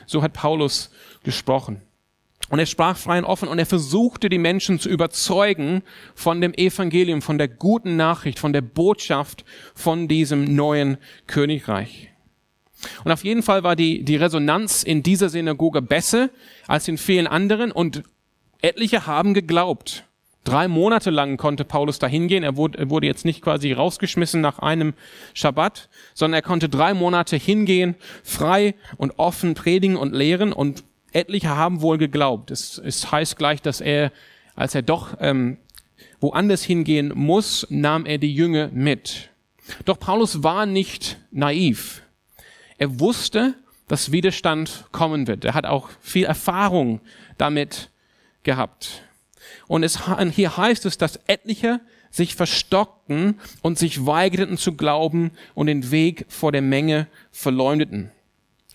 So 0.06 0.22
hat 0.22 0.32
Paulus 0.32 0.90
gesprochen. 1.22 1.82
Und 2.48 2.58
er 2.58 2.66
sprach 2.66 2.98
frei 2.98 3.18
und 3.18 3.24
offen 3.24 3.48
und 3.48 3.58
er 3.58 3.66
versuchte 3.66 4.28
die 4.28 4.38
Menschen 4.38 4.78
zu 4.78 4.90
überzeugen 4.90 5.82
von 6.14 6.42
dem 6.42 6.52
Evangelium, 6.52 7.22
von 7.22 7.38
der 7.38 7.48
guten 7.48 7.96
Nachricht, 7.96 8.38
von 8.38 8.52
der 8.52 8.60
Botschaft 8.60 9.44
von 9.74 10.06
diesem 10.06 10.54
neuen 10.54 10.98
Königreich. 11.26 12.11
Und 13.04 13.12
auf 13.12 13.24
jeden 13.24 13.42
Fall 13.42 13.62
war 13.62 13.76
die, 13.76 14.04
die 14.04 14.16
Resonanz 14.16 14.82
in 14.82 15.02
dieser 15.02 15.28
Synagoge 15.28 15.82
besser 15.82 16.30
als 16.66 16.88
in 16.88 16.98
vielen 16.98 17.26
anderen 17.26 17.72
und 17.72 18.02
etliche 18.60 19.06
haben 19.06 19.34
geglaubt. 19.34 20.04
Drei 20.44 20.66
Monate 20.66 21.10
lang 21.10 21.36
konnte 21.36 21.64
Paulus 21.64 22.00
da 22.00 22.08
hingehen. 22.08 22.42
Er 22.42 22.56
wurde, 22.56 22.78
er 22.78 22.90
wurde 22.90 23.06
jetzt 23.06 23.24
nicht 23.24 23.42
quasi 23.42 23.72
rausgeschmissen 23.72 24.40
nach 24.40 24.58
einem 24.58 24.94
Schabbat, 25.34 25.88
sondern 26.14 26.38
er 26.38 26.42
konnte 26.42 26.68
drei 26.68 26.94
Monate 26.94 27.36
hingehen, 27.36 27.94
frei 28.24 28.74
und 28.96 29.18
offen 29.18 29.54
predigen 29.54 29.96
und 29.96 30.12
lehren 30.12 30.52
und 30.52 30.82
etliche 31.12 31.50
haben 31.50 31.80
wohl 31.80 31.98
geglaubt. 31.98 32.50
Es, 32.50 32.78
es 32.78 33.12
heißt 33.12 33.36
gleich, 33.36 33.62
dass 33.62 33.80
er, 33.80 34.10
als 34.56 34.74
er 34.74 34.82
doch 34.82 35.16
ähm, 35.20 35.58
woanders 36.20 36.64
hingehen 36.64 37.12
muss, 37.14 37.66
nahm 37.70 38.04
er 38.04 38.18
die 38.18 38.34
Jünger 38.34 38.68
mit. 38.72 39.30
Doch 39.84 39.98
Paulus 40.00 40.42
war 40.42 40.66
nicht 40.66 41.18
naiv. 41.30 42.02
Er 42.82 42.98
wusste, 42.98 43.54
dass 43.86 44.10
Widerstand 44.10 44.86
kommen 44.90 45.28
wird. 45.28 45.44
Er 45.44 45.54
hat 45.54 45.66
auch 45.66 45.88
viel 46.00 46.24
Erfahrung 46.24 47.00
damit 47.38 47.90
gehabt. 48.42 49.04
Und 49.68 49.84
es, 49.84 50.00
hier 50.32 50.56
heißt 50.56 50.84
es, 50.86 50.98
dass 50.98 51.20
etliche 51.28 51.80
sich 52.10 52.34
verstockten 52.34 53.38
und 53.60 53.78
sich 53.78 54.04
weigerten 54.04 54.58
zu 54.58 54.72
glauben 54.72 55.30
und 55.54 55.68
den 55.68 55.92
Weg 55.92 56.26
vor 56.26 56.50
der 56.50 56.60
Menge 56.60 57.06
verleumdeten. 57.30 58.10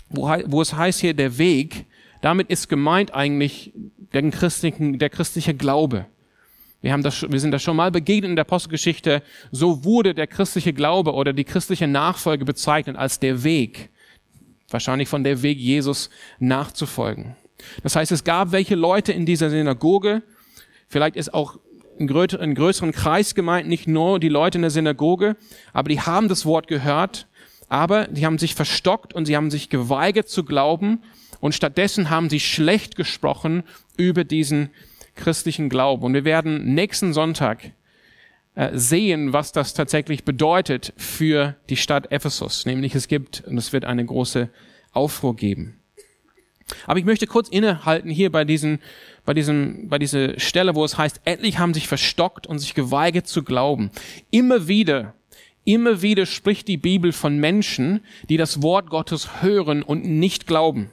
Wo, 0.07 0.29
wo 0.45 0.61
es 0.61 0.73
heißt 0.73 1.01
hier 1.01 1.13
der 1.13 1.37
Weg, 1.37 1.85
damit 2.21 2.49
ist 2.49 2.69
gemeint 2.69 3.13
eigentlich 3.13 3.73
der 4.13 4.31
christliche, 4.31 4.97
der 4.97 5.09
christliche 5.09 5.53
Glaube. 5.53 6.05
Wir, 6.79 6.93
haben 6.93 7.03
das, 7.03 7.29
wir 7.29 7.41
sind 7.41 7.51
da 7.51 7.59
schon 7.59 7.75
mal 7.75 7.91
begegnet 7.91 8.29
in 8.29 8.37
der 8.37 8.45
Apostelgeschichte. 8.45 9.21
So 9.51 9.83
wurde 9.83 10.13
der 10.13 10.27
christliche 10.27 10.71
Glaube 10.71 11.13
oder 11.13 11.33
die 11.33 11.43
christliche 11.43 11.87
Nachfolge 11.87 12.45
bezeichnet 12.45 12.95
als 12.95 13.19
der 13.19 13.43
Weg 13.43 13.89
wahrscheinlich 14.69 15.07
von 15.07 15.23
der 15.23 15.41
Weg 15.41 15.57
Jesus 15.57 16.09
nachzufolgen. 16.39 17.35
Das 17.83 17.95
heißt, 17.95 18.11
es 18.11 18.23
gab 18.23 18.51
welche 18.51 18.75
Leute 18.75 19.11
in 19.11 19.25
dieser 19.25 19.49
Synagoge, 19.49 20.23
vielleicht 20.87 21.15
ist 21.15 21.33
auch 21.33 21.59
ein 21.99 22.07
größeren 22.07 22.91
Kreis 22.91 23.33
gemeint, 23.33 23.67
nicht 23.67 23.87
nur 23.87 24.19
die 24.19 24.29
Leute 24.29 24.59
in 24.59 24.61
der 24.61 24.71
Synagoge, 24.71 25.35
aber 25.73 25.89
die 25.89 26.01
haben 26.01 26.27
das 26.27 26.45
Wort 26.45 26.67
gehört, 26.67 27.27
aber 27.69 28.07
die 28.07 28.25
haben 28.25 28.37
sich 28.37 28.55
verstockt 28.55 29.13
und 29.13 29.25
sie 29.25 29.35
haben 29.35 29.49
sich 29.49 29.69
geweigert 29.69 30.29
zu 30.29 30.45
glauben 30.45 31.01
und 31.39 31.55
stattdessen 31.55 32.09
haben 32.09 32.29
sie 32.29 32.39
schlecht 32.39 32.95
gesprochen 32.95 33.63
über 33.97 34.23
diesen 34.23 34.69
christlichen 35.15 35.69
Glauben. 35.69 36.03
Und 36.03 36.13
wir 36.13 36.23
werden 36.23 36.75
nächsten 36.75 37.13
Sonntag 37.13 37.71
sehen, 38.73 39.33
was 39.33 39.51
das 39.51 39.73
tatsächlich 39.73 40.23
bedeutet 40.23 40.93
für 40.97 41.55
die 41.69 41.77
Stadt 41.77 42.11
Ephesus. 42.11 42.65
Nämlich 42.65 42.95
es 42.95 43.07
gibt, 43.07 43.43
und 43.45 43.57
es 43.57 43.71
wird 43.71 43.85
eine 43.85 44.03
große 44.03 44.49
Aufruhr 44.93 45.35
geben. 45.35 45.79
Aber 46.85 46.99
ich 46.99 47.05
möchte 47.05 47.27
kurz 47.27 47.49
innehalten 47.49 48.09
hier 48.09 48.31
bei 48.31 48.43
diesen, 48.43 48.79
bei 49.25 49.33
diesem, 49.33 49.87
bei 49.89 49.99
dieser 49.99 50.39
Stelle, 50.39 50.75
wo 50.75 50.83
es 50.83 50.97
heißt, 50.97 51.21
etlich 51.23 51.59
haben 51.59 51.73
sich 51.73 51.87
verstockt 51.87 52.47
und 52.47 52.59
sich 52.59 52.73
geweigert 52.73 53.27
zu 53.27 53.43
glauben. 53.43 53.91
Immer 54.31 54.67
wieder, 54.67 55.13
immer 55.63 56.01
wieder 56.01 56.25
spricht 56.25 56.67
die 56.67 56.77
Bibel 56.77 57.11
von 57.13 57.37
Menschen, 57.37 58.03
die 58.27 58.37
das 58.37 58.61
Wort 58.63 58.89
Gottes 58.89 59.41
hören 59.41 59.83
und 59.83 60.03
nicht 60.03 60.47
glauben. 60.47 60.89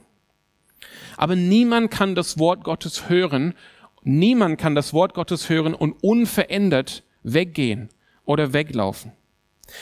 Aber 1.17 1.35
niemand 1.35 1.91
kann 1.91 2.13
das 2.13 2.37
Wort 2.37 2.63
Gottes 2.63 3.09
hören, 3.09 3.55
niemand 4.03 4.59
kann 4.59 4.75
das 4.75 4.93
Wort 4.93 5.13
Gottes 5.13 5.49
hören 5.49 5.73
und 5.73 5.93
unverändert 6.03 7.03
weggehen 7.25 7.89
oder 8.23 8.53
weglaufen. 8.53 9.11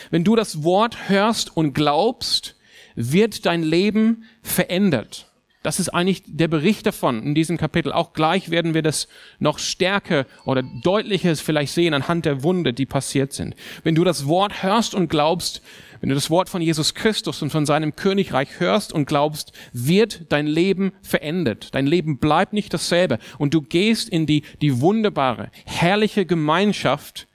Wenn 0.10 0.24
du 0.24 0.36
das 0.36 0.64
Wort 0.64 1.10
hörst 1.10 1.56
und 1.56 1.74
glaubst, 1.74 2.56
wird 2.96 3.46
dein 3.46 3.64
Leben 3.64 4.24
verändert. 4.42 5.30
Das 5.64 5.80
ist 5.80 5.90
eigentlich 5.90 6.24
der 6.28 6.50
Bericht 6.50 6.86
davon 6.86 7.24
in 7.24 7.36
diesem 7.36 7.58
Kapitel. 7.58 7.94
Auch 7.94 8.12
gleich 8.12 8.50
werden 8.50 8.74
wir 8.74 8.82
das 8.82 9.08
noch 9.40 9.60
stärker 9.60 10.26
oder 10.44 10.62
deutlicher 10.62 11.34
vielleicht 11.38 11.74
sehen 11.74 11.94
anhand 11.94 12.26
der 12.26 12.44
Wunde, 12.44 12.74
die 12.74 12.86
passiert 12.86 13.32
sind. 13.32 13.56
Wenn 13.82 13.96
du 13.96 14.04
das 14.04 14.28
Wort 14.28 14.62
hörst 14.62 14.94
und 14.94 15.08
glaubst, 15.08 15.62
wenn 16.02 16.10
du 16.10 16.16
das 16.16 16.30
Wort 16.30 16.50
von 16.50 16.62
Jesus 16.62 16.96
Christus 16.96 17.42
und 17.42 17.50
von 17.50 17.66
seinem 17.66 17.96
Königreich 17.96 18.60
hörst 18.60 18.92
und 18.92 19.06
glaubst, 19.06 19.54
wird 19.72 20.26
dein 20.28 20.48
Leben 20.48 20.92
verändert. 21.02 21.70
Dein 21.74 21.88
Leben 21.88 22.18
bleibt 22.18 22.52
nicht 22.52 22.74
dasselbe 22.74 23.18
und 23.38 23.54
du 23.54 23.62
gehst 23.62 24.10
in 24.10 24.26
die, 24.26 24.44
die 24.62 24.82
wunderbare, 24.82 25.50
herrliche 25.64 26.26
Gemeinschaft 26.26 27.30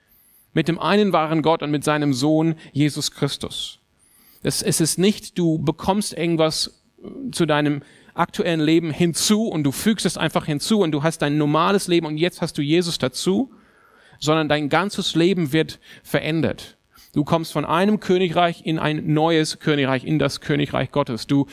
mit 0.59 0.67
dem 0.67 0.77
einen 0.77 1.13
wahren 1.13 1.41
Gott 1.41 1.63
und 1.63 1.71
mit 1.71 1.85
seinem 1.85 2.11
Sohn 2.11 2.55
Jesus 2.73 3.11
Christus. 3.11 3.79
Es, 4.43 4.61
es 4.61 4.81
ist 4.81 4.99
nicht, 4.99 5.37
du 5.37 5.57
bekommst 5.57 6.11
irgendwas 6.11 6.81
äh, 7.01 7.31
zu 7.31 7.45
deinem 7.45 7.81
aktuellen 8.13 8.59
Leben 8.59 8.91
hinzu 8.91 9.47
und 9.47 9.63
du 9.63 9.71
fügst 9.71 10.05
es 10.05 10.17
einfach 10.17 10.47
hinzu 10.47 10.81
und 10.81 10.91
du 10.91 11.01
hast 11.01 11.19
dein 11.19 11.37
normales 11.37 11.87
Leben 11.87 12.05
und 12.05 12.17
jetzt 12.17 12.41
hast 12.41 12.57
du 12.57 12.61
Jesus 12.61 12.97
dazu, 12.97 13.53
sondern 14.19 14.49
dein 14.49 14.67
ganzes 14.67 15.15
Leben 15.15 15.53
wird 15.53 15.79
verändert. 16.03 16.75
Du 17.13 17.23
kommst 17.23 17.53
von 17.53 17.63
einem 17.63 18.01
Königreich 18.01 18.65
in 18.65 18.79
ein 18.79 19.13
neues 19.13 19.59
Königreich, 19.59 20.03
in 20.03 20.19
das 20.19 20.41
Königreich 20.41 20.91
Gottes. 20.91 21.25
Du 21.25 21.45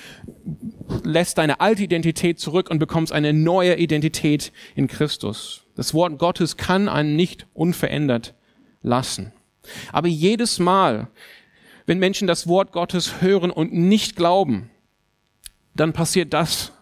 lässt 1.05 1.39
deine 1.39 1.61
alte 1.61 1.85
Identität 1.85 2.41
zurück 2.41 2.69
und 2.71 2.81
bekommst 2.81 3.13
eine 3.13 3.33
neue 3.33 3.77
Identität 3.77 4.51
in 4.75 4.89
Christus. 4.89 5.63
Das 5.77 5.95
Wort 5.95 6.19
Gottes 6.19 6.57
kann 6.57 6.89
einen 6.89 7.15
nicht 7.15 7.47
unverändert 7.55 8.35
lassen. 8.83 9.33
Aber 9.93 10.09
jedes 10.09 10.59
Mal, 10.59 11.09
wenn 11.87 11.99
Menschen 11.99 12.27
das 12.27 12.47
Wort 12.47 12.73
Gottes 12.73 13.21
hören 13.21 13.51
und 13.51 13.73
nicht 13.73 14.17
glauben, 14.17 14.71
dann 15.75 15.93
passiert 15.93 16.33
das, 16.33 16.73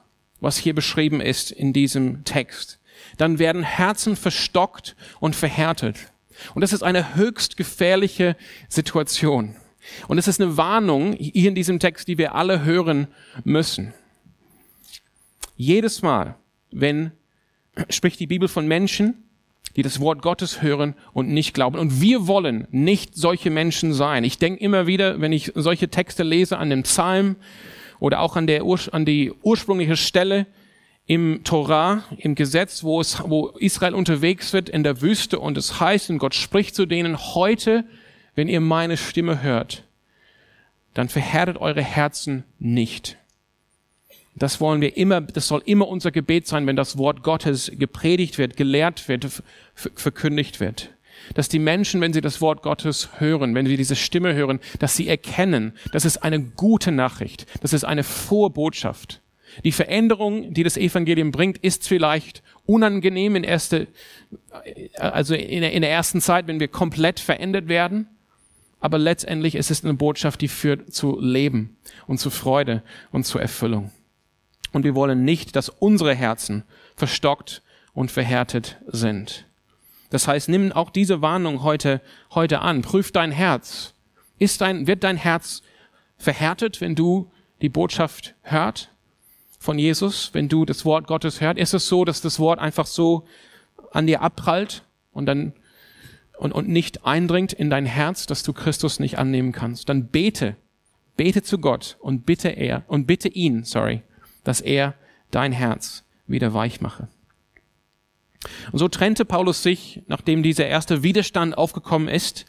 was 0.40 0.56
hier 0.56 0.74
beschrieben 0.74 1.20
ist 1.20 1.50
in 1.50 1.72
diesem 1.72 2.24
Text. 2.24 2.78
Dann 3.16 3.38
werden 3.38 3.62
Herzen 3.62 4.16
verstockt 4.16 4.96
und 5.20 5.34
verhärtet. 5.34 5.96
Und 6.54 6.62
das 6.62 6.72
ist 6.72 6.82
eine 6.82 7.14
höchst 7.14 7.56
gefährliche 7.56 8.36
Situation. 8.68 9.56
Und 10.08 10.18
es 10.18 10.28
ist 10.28 10.40
eine 10.40 10.56
Warnung 10.56 11.12
hier 11.14 11.48
in 11.48 11.54
diesem 11.54 11.78
Text, 11.78 12.08
die 12.08 12.18
wir 12.18 12.34
alle 12.34 12.64
hören 12.64 13.08
müssen. 13.44 13.92
Jedes 15.56 16.02
Mal, 16.02 16.36
wenn 16.70 17.12
spricht 17.90 18.20
die 18.20 18.26
Bibel 18.26 18.48
von 18.48 18.66
Menschen, 18.66 19.23
die 19.76 19.82
das 19.82 20.00
Wort 20.00 20.22
Gottes 20.22 20.62
hören 20.62 20.94
und 21.12 21.28
nicht 21.28 21.54
glauben. 21.54 21.78
Und 21.78 22.00
wir 22.00 22.26
wollen 22.26 22.68
nicht 22.70 23.16
solche 23.16 23.50
Menschen 23.50 23.92
sein. 23.92 24.24
Ich 24.24 24.38
denke 24.38 24.62
immer 24.62 24.86
wieder, 24.86 25.20
wenn 25.20 25.32
ich 25.32 25.52
solche 25.54 25.88
Texte 25.88 26.22
lese 26.22 26.58
an 26.58 26.70
dem 26.70 26.84
Psalm 26.84 27.36
oder 27.98 28.20
auch 28.20 28.36
an, 28.36 28.46
der, 28.46 28.62
an 28.92 29.04
die 29.04 29.32
ursprüngliche 29.42 29.96
Stelle 29.96 30.46
im 31.06 31.42
Torah, 31.44 32.04
im 32.16 32.34
Gesetz, 32.34 32.82
wo, 32.82 33.00
es, 33.00 33.22
wo 33.24 33.48
Israel 33.58 33.94
unterwegs 33.94 34.52
wird 34.52 34.68
in 34.68 34.84
der 34.84 35.02
Wüste 35.02 35.38
und 35.38 35.58
es 35.58 35.80
heißt, 35.80 36.10
und 36.10 36.18
Gott 36.18 36.34
spricht 36.34 36.74
zu 36.74 36.86
denen, 36.86 37.18
heute, 37.18 37.84
wenn 38.34 38.48
ihr 38.48 38.60
meine 38.60 38.96
Stimme 38.96 39.42
hört, 39.42 39.84
dann 40.94 41.08
verhärtet 41.08 41.58
eure 41.58 41.82
Herzen 41.82 42.44
nicht. 42.58 43.18
Das 44.36 44.60
wollen 44.60 44.80
wir 44.80 44.96
immer, 44.96 45.20
das 45.20 45.46
soll 45.46 45.62
immer 45.64 45.86
unser 45.86 46.10
Gebet 46.10 46.46
sein, 46.46 46.66
wenn 46.66 46.76
das 46.76 46.98
Wort 46.98 47.22
Gottes 47.22 47.70
gepredigt 47.72 48.38
wird, 48.38 48.56
gelehrt 48.56 49.08
wird, 49.08 49.42
verkündigt 49.74 50.58
wird. 50.60 50.90
Dass 51.34 51.48
die 51.48 51.60
Menschen, 51.60 52.00
wenn 52.00 52.12
sie 52.12 52.20
das 52.20 52.40
Wort 52.40 52.62
Gottes 52.62 53.20
hören, 53.20 53.54
wenn 53.54 53.66
sie 53.66 53.76
diese 53.76 53.96
Stimme 53.96 54.34
hören, 54.34 54.58
dass 54.80 54.96
sie 54.96 55.06
erkennen, 55.08 55.72
das 55.92 56.04
ist 56.04 56.18
eine 56.18 56.40
gute 56.40 56.90
Nachricht, 56.90 57.46
das 57.62 57.72
ist 57.72 57.84
eine 57.84 58.02
Vorbotschaft. 58.02 59.22
Die 59.62 59.72
Veränderung, 59.72 60.52
die 60.52 60.64
das 60.64 60.76
Evangelium 60.76 61.30
bringt, 61.30 61.58
ist 61.58 61.86
vielleicht 61.86 62.42
unangenehm 62.66 63.36
in 63.36 63.44
erste, 63.44 63.86
also 64.98 65.34
in 65.34 65.60
der 65.60 65.90
ersten 65.90 66.20
Zeit, 66.20 66.48
wenn 66.48 66.58
wir 66.58 66.66
komplett 66.66 67.20
verändert 67.20 67.68
werden. 67.68 68.08
Aber 68.80 68.98
letztendlich 68.98 69.54
ist 69.54 69.70
es 69.70 69.84
eine 69.84 69.94
Botschaft, 69.94 70.40
die 70.40 70.48
führt 70.48 70.92
zu 70.92 71.20
Leben 71.20 71.76
und 72.08 72.18
zu 72.18 72.30
Freude 72.30 72.82
und 73.12 73.24
zu 73.24 73.38
Erfüllung. 73.38 73.92
Und 74.74 74.82
wir 74.82 74.96
wollen 74.96 75.24
nicht, 75.24 75.54
dass 75.54 75.68
unsere 75.68 76.16
Herzen 76.16 76.64
verstockt 76.96 77.62
und 77.92 78.10
verhärtet 78.10 78.76
sind. 78.88 79.46
Das 80.10 80.26
heißt, 80.26 80.48
nimm 80.48 80.72
auch 80.72 80.90
diese 80.90 81.22
Warnung 81.22 81.62
heute, 81.62 82.00
heute 82.34 82.58
an. 82.58 82.82
Prüf 82.82 83.12
dein 83.12 83.30
Herz. 83.30 83.94
Ist 84.38 84.60
dein, 84.60 84.88
wird 84.88 85.04
dein 85.04 85.16
Herz 85.16 85.62
verhärtet, 86.18 86.80
wenn 86.80 86.96
du 86.96 87.30
die 87.62 87.68
Botschaft 87.68 88.34
hört 88.42 88.90
von 89.60 89.78
Jesus, 89.78 90.30
wenn 90.32 90.48
du 90.48 90.64
das 90.64 90.84
Wort 90.84 91.06
Gottes 91.06 91.40
hört? 91.40 91.56
Ist 91.56 91.72
es 91.72 91.86
so, 91.86 92.04
dass 92.04 92.20
das 92.20 92.40
Wort 92.40 92.58
einfach 92.58 92.86
so 92.86 93.28
an 93.92 94.08
dir 94.08 94.22
abprallt 94.22 94.82
und 95.12 95.26
dann 95.26 95.52
und, 96.36 96.50
und 96.50 96.68
nicht 96.68 97.06
eindringt 97.06 97.52
in 97.52 97.70
dein 97.70 97.86
Herz, 97.86 98.26
dass 98.26 98.42
du 98.42 98.52
Christus 98.52 98.98
nicht 98.98 99.18
annehmen 99.18 99.52
kannst? 99.52 99.88
Dann 99.88 100.08
bete, 100.08 100.56
bete 101.16 101.44
zu 101.44 101.58
Gott 101.58 101.96
und 102.00 102.26
bitte 102.26 102.48
er 102.48 102.82
und 102.88 103.06
bitte 103.06 103.28
ihn, 103.28 103.62
sorry, 103.62 104.02
dass 104.44 104.60
er 104.60 104.94
dein 105.30 105.52
Herz 105.52 106.04
wieder 106.26 106.54
weich 106.54 106.80
mache. 106.80 107.08
Und 108.72 108.78
so 108.78 108.88
trennte 108.88 109.24
Paulus 109.24 109.62
sich, 109.62 110.02
nachdem 110.06 110.42
dieser 110.42 110.66
erste 110.66 111.02
Widerstand 111.02 111.56
aufgekommen 111.56 112.08
ist. 112.08 112.46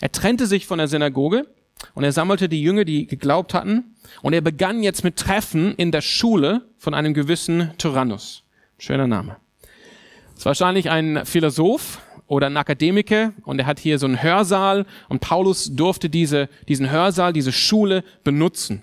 Er 0.00 0.12
trennte 0.12 0.46
sich 0.46 0.66
von 0.66 0.78
der 0.78 0.88
Synagoge 0.88 1.46
und 1.94 2.04
er 2.04 2.12
sammelte 2.12 2.48
die 2.48 2.62
Jünger, 2.62 2.84
die 2.84 3.06
geglaubt 3.06 3.54
hatten. 3.54 3.96
Und 4.22 4.32
er 4.32 4.40
begann 4.40 4.82
jetzt 4.82 5.04
mit 5.04 5.16
Treffen 5.16 5.74
in 5.74 5.90
der 5.90 6.00
Schule 6.00 6.68
von 6.78 6.94
einem 6.94 7.14
gewissen 7.14 7.72
Tyrannus. 7.78 8.44
Schöner 8.78 9.06
Name. 9.06 9.36
Es 10.32 10.40
ist 10.40 10.46
wahrscheinlich 10.46 10.90
ein 10.90 11.24
Philosoph 11.24 12.00
oder 12.26 12.46
ein 12.46 12.56
Akademiker 12.56 13.32
und 13.44 13.58
er 13.58 13.66
hat 13.66 13.78
hier 13.78 13.98
so 13.98 14.06
einen 14.06 14.22
Hörsaal 14.22 14.84
und 15.08 15.20
Paulus 15.20 15.74
durfte 15.74 16.10
diese, 16.10 16.48
diesen 16.68 16.90
Hörsaal, 16.90 17.32
diese 17.32 17.52
Schule 17.52 18.04
benutzen. 18.22 18.82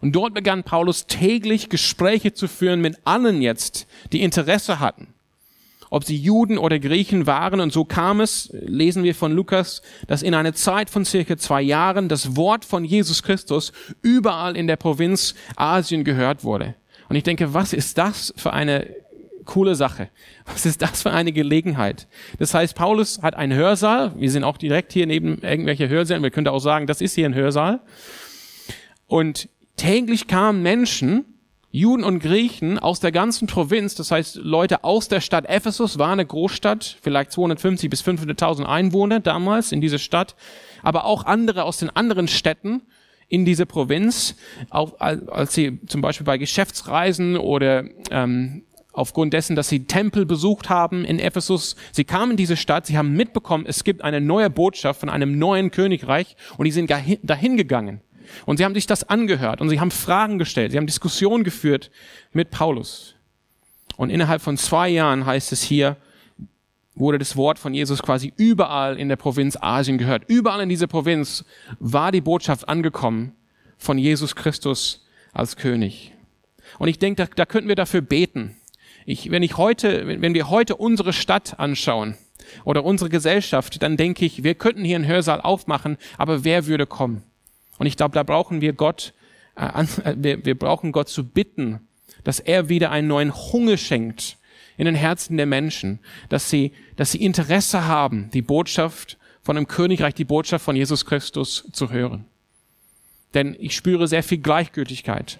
Und 0.00 0.12
dort 0.12 0.34
begann 0.34 0.64
Paulus 0.64 1.06
täglich 1.06 1.68
Gespräche 1.68 2.32
zu 2.32 2.48
führen 2.48 2.80
mit 2.80 2.98
allen 3.04 3.42
jetzt, 3.42 3.86
die 4.12 4.22
Interesse 4.22 4.80
hatten. 4.80 5.08
Ob 5.88 6.04
sie 6.04 6.16
Juden 6.16 6.58
oder 6.58 6.78
Griechen 6.78 7.26
waren. 7.26 7.60
Und 7.60 7.72
so 7.72 7.84
kam 7.84 8.20
es, 8.20 8.50
lesen 8.52 9.04
wir 9.04 9.14
von 9.14 9.32
Lukas, 9.32 9.82
dass 10.08 10.22
in 10.22 10.34
einer 10.34 10.52
Zeit 10.52 10.90
von 10.90 11.04
circa 11.04 11.36
zwei 11.36 11.62
Jahren 11.62 12.08
das 12.08 12.36
Wort 12.36 12.64
von 12.64 12.84
Jesus 12.84 13.22
Christus 13.22 13.72
überall 14.02 14.56
in 14.56 14.66
der 14.66 14.76
Provinz 14.76 15.34
Asien 15.54 16.02
gehört 16.02 16.42
wurde. 16.42 16.74
Und 17.08 17.14
ich 17.14 17.22
denke, 17.22 17.54
was 17.54 17.72
ist 17.72 17.98
das 17.98 18.34
für 18.36 18.52
eine 18.52 18.88
coole 19.46 19.74
Sache. 19.74 20.10
Was 20.44 20.66
ist 20.66 20.82
das 20.82 21.02
für 21.02 21.12
eine 21.12 21.32
Gelegenheit? 21.32 22.06
Das 22.38 22.52
heißt, 22.52 22.74
Paulus 22.74 23.22
hat 23.22 23.34
einen 23.34 23.56
Hörsaal. 23.56 24.12
Wir 24.16 24.30
sind 24.30 24.44
auch 24.44 24.58
direkt 24.58 24.92
hier 24.92 25.06
neben 25.06 25.40
irgendwelche 25.40 25.88
Hörsälen. 25.88 26.22
Wir 26.22 26.30
könnten 26.30 26.50
auch 26.50 26.58
sagen, 26.58 26.86
das 26.86 27.00
ist 27.00 27.14
hier 27.14 27.26
ein 27.26 27.34
Hörsaal. 27.34 27.80
Und 29.06 29.48
Täglich 29.76 30.26
kamen 30.26 30.62
Menschen, 30.62 31.24
Juden 31.70 32.04
und 32.04 32.20
Griechen 32.20 32.78
aus 32.78 33.00
der 33.00 33.12
ganzen 33.12 33.46
Provinz, 33.46 33.94
das 33.94 34.10
heißt 34.10 34.36
Leute 34.36 34.82
aus 34.82 35.08
der 35.08 35.20
Stadt 35.20 35.46
Ephesus, 35.46 35.98
war 35.98 36.12
eine 36.12 36.24
Großstadt, 36.24 36.96
vielleicht 37.02 37.32
250 37.32 37.90
bis 37.90 38.02
500.000 38.02 38.64
Einwohner 38.64 39.20
damals 39.20 39.72
in 39.72 39.82
dieser 39.82 39.98
Stadt, 39.98 40.36
aber 40.82 41.04
auch 41.04 41.26
andere 41.26 41.64
aus 41.64 41.76
den 41.76 41.90
anderen 41.90 42.28
Städten 42.28 42.82
in 43.28 43.44
diese 43.44 43.66
Provinz, 43.66 44.36
auch 44.70 45.00
als 45.00 45.52
sie 45.52 45.78
zum 45.86 46.00
Beispiel 46.00 46.24
bei 46.24 46.38
Geschäftsreisen 46.38 47.36
oder 47.36 47.84
ähm, 48.10 48.62
aufgrund 48.96 49.34
dessen, 49.34 49.56
dass 49.56 49.68
sie 49.68 49.84
Tempel 49.84 50.24
besucht 50.24 50.70
haben 50.70 51.04
in 51.04 51.18
Ephesus. 51.18 51.76
Sie 51.92 52.04
kamen 52.04 52.32
in 52.32 52.36
diese 52.38 52.56
Stadt, 52.56 52.86
sie 52.86 52.96
haben 52.96 53.12
mitbekommen, 53.12 53.66
es 53.66 53.84
gibt 53.84 54.02
eine 54.02 54.22
neue 54.22 54.48
Botschaft 54.48 55.00
von 55.00 55.10
einem 55.10 55.38
neuen 55.38 55.70
Königreich 55.70 56.36
und 56.56 56.64
die 56.64 56.70
sind 56.70 56.90
dahin 56.90 57.56
gegangen. 57.58 58.00
Und 58.44 58.58
sie 58.58 58.64
haben 58.64 58.74
sich 58.74 58.86
das 58.86 59.08
angehört 59.08 59.60
und 59.60 59.68
sie 59.68 59.80
haben 59.80 59.90
Fragen 59.90 60.38
gestellt, 60.38 60.72
sie 60.72 60.78
haben 60.78 60.86
Diskussionen 60.86 61.44
geführt 61.44 61.90
mit 62.32 62.50
Paulus. 62.50 63.14
Und 63.96 64.10
innerhalb 64.10 64.42
von 64.42 64.56
zwei 64.56 64.88
Jahren 64.88 65.26
heißt 65.26 65.52
es 65.52 65.62
hier, 65.62 65.96
wurde 66.94 67.18
das 67.18 67.36
Wort 67.36 67.58
von 67.58 67.74
Jesus 67.74 68.02
quasi 68.02 68.32
überall 68.36 68.98
in 68.98 69.08
der 69.08 69.16
Provinz 69.16 69.56
Asien 69.60 69.98
gehört. 69.98 70.24
Überall 70.28 70.62
in 70.62 70.68
dieser 70.68 70.86
Provinz 70.86 71.44
war 71.78 72.10
die 72.10 72.22
Botschaft 72.22 72.68
angekommen 72.68 73.32
von 73.76 73.98
Jesus 73.98 74.34
Christus 74.34 75.06
als 75.32 75.56
König. 75.56 76.12
Und 76.78 76.88
ich 76.88 76.98
denke, 76.98 77.24
da, 77.24 77.30
da 77.34 77.46
könnten 77.46 77.68
wir 77.68 77.76
dafür 77.76 78.00
beten. 78.00 78.56
Ich, 79.04 79.30
wenn 79.30 79.42
ich 79.42 79.56
heute, 79.56 80.20
wenn 80.20 80.34
wir 80.34 80.50
heute 80.50 80.76
unsere 80.76 81.12
Stadt 81.12 81.60
anschauen 81.60 82.16
oder 82.64 82.84
unsere 82.84 83.10
Gesellschaft, 83.10 83.82
dann 83.82 83.96
denke 83.96 84.24
ich, 84.24 84.42
wir 84.42 84.54
könnten 84.54 84.84
hier 84.84 84.96
einen 84.96 85.06
Hörsaal 85.06 85.40
aufmachen, 85.40 85.96
aber 86.18 86.44
wer 86.44 86.66
würde 86.66 86.86
kommen? 86.86 87.22
Und 87.78 87.86
ich 87.86 87.96
glaube, 87.96 88.14
da 88.14 88.22
brauchen 88.22 88.60
wir 88.60 88.72
Gott, 88.72 89.12
äh, 89.56 89.66
äh, 89.66 90.14
wir, 90.16 90.44
wir 90.44 90.58
brauchen 90.58 90.92
Gott 90.92 91.08
zu 91.08 91.24
bitten, 91.24 91.80
dass 92.24 92.40
er 92.40 92.68
wieder 92.68 92.90
einen 92.90 93.08
neuen 93.08 93.34
Hunger 93.34 93.76
schenkt 93.76 94.38
in 94.76 94.86
den 94.86 94.94
Herzen 94.94 95.36
der 95.36 95.46
Menschen, 95.46 96.00
dass 96.28 96.50
sie, 96.50 96.72
dass 96.96 97.12
sie 97.12 97.22
Interesse 97.22 97.86
haben, 97.86 98.30
die 98.32 98.42
Botschaft 98.42 99.16
von 99.42 99.56
dem 99.56 99.68
Königreich, 99.68 100.14
die 100.14 100.24
Botschaft 100.24 100.64
von 100.64 100.76
Jesus 100.76 101.06
Christus 101.06 101.68
zu 101.72 101.90
hören. 101.90 102.24
Denn 103.34 103.56
ich 103.58 103.76
spüre 103.76 104.08
sehr 104.08 104.22
viel 104.22 104.38
Gleichgültigkeit. 104.38 105.38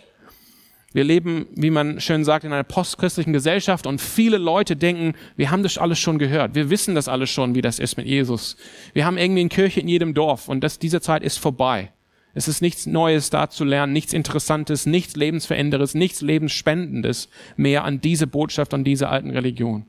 Wir 0.92 1.04
leben, 1.04 1.46
wie 1.54 1.70
man 1.70 2.00
schön 2.00 2.24
sagt, 2.24 2.44
in 2.44 2.52
einer 2.52 2.64
postchristlichen 2.64 3.32
Gesellschaft 3.32 3.86
und 3.86 4.00
viele 4.00 4.38
Leute 4.38 4.76
denken, 4.76 5.14
wir 5.36 5.50
haben 5.50 5.62
das 5.62 5.76
alles 5.76 5.98
schon 5.98 6.18
gehört. 6.18 6.54
Wir 6.54 6.70
wissen 6.70 6.94
das 6.94 7.08
alles 7.08 7.28
schon, 7.28 7.54
wie 7.54 7.60
das 7.60 7.78
ist 7.78 7.98
mit 7.98 8.06
Jesus. 8.06 8.56
Wir 8.94 9.04
haben 9.04 9.18
irgendwie 9.18 9.40
eine 9.40 9.50
Kirche 9.50 9.80
in 9.80 9.88
jedem 9.88 10.14
Dorf 10.14 10.48
und 10.48 10.62
das, 10.62 10.78
diese 10.78 11.02
Zeit 11.02 11.22
ist 11.22 11.38
vorbei. 11.38 11.92
Es 12.36 12.48
ist 12.48 12.60
nichts 12.60 12.84
Neues 12.84 13.30
da 13.30 13.48
zu 13.48 13.64
lernen, 13.64 13.94
nichts 13.94 14.12
Interessantes, 14.12 14.84
nichts 14.84 15.16
Lebensveränderndes, 15.16 15.94
nichts 15.94 16.20
Lebensspendendes 16.20 17.30
mehr 17.56 17.82
an 17.82 18.02
diese 18.02 18.26
Botschaft, 18.26 18.74
an 18.74 18.84
diese 18.84 19.08
alten 19.08 19.30
Religion. 19.30 19.86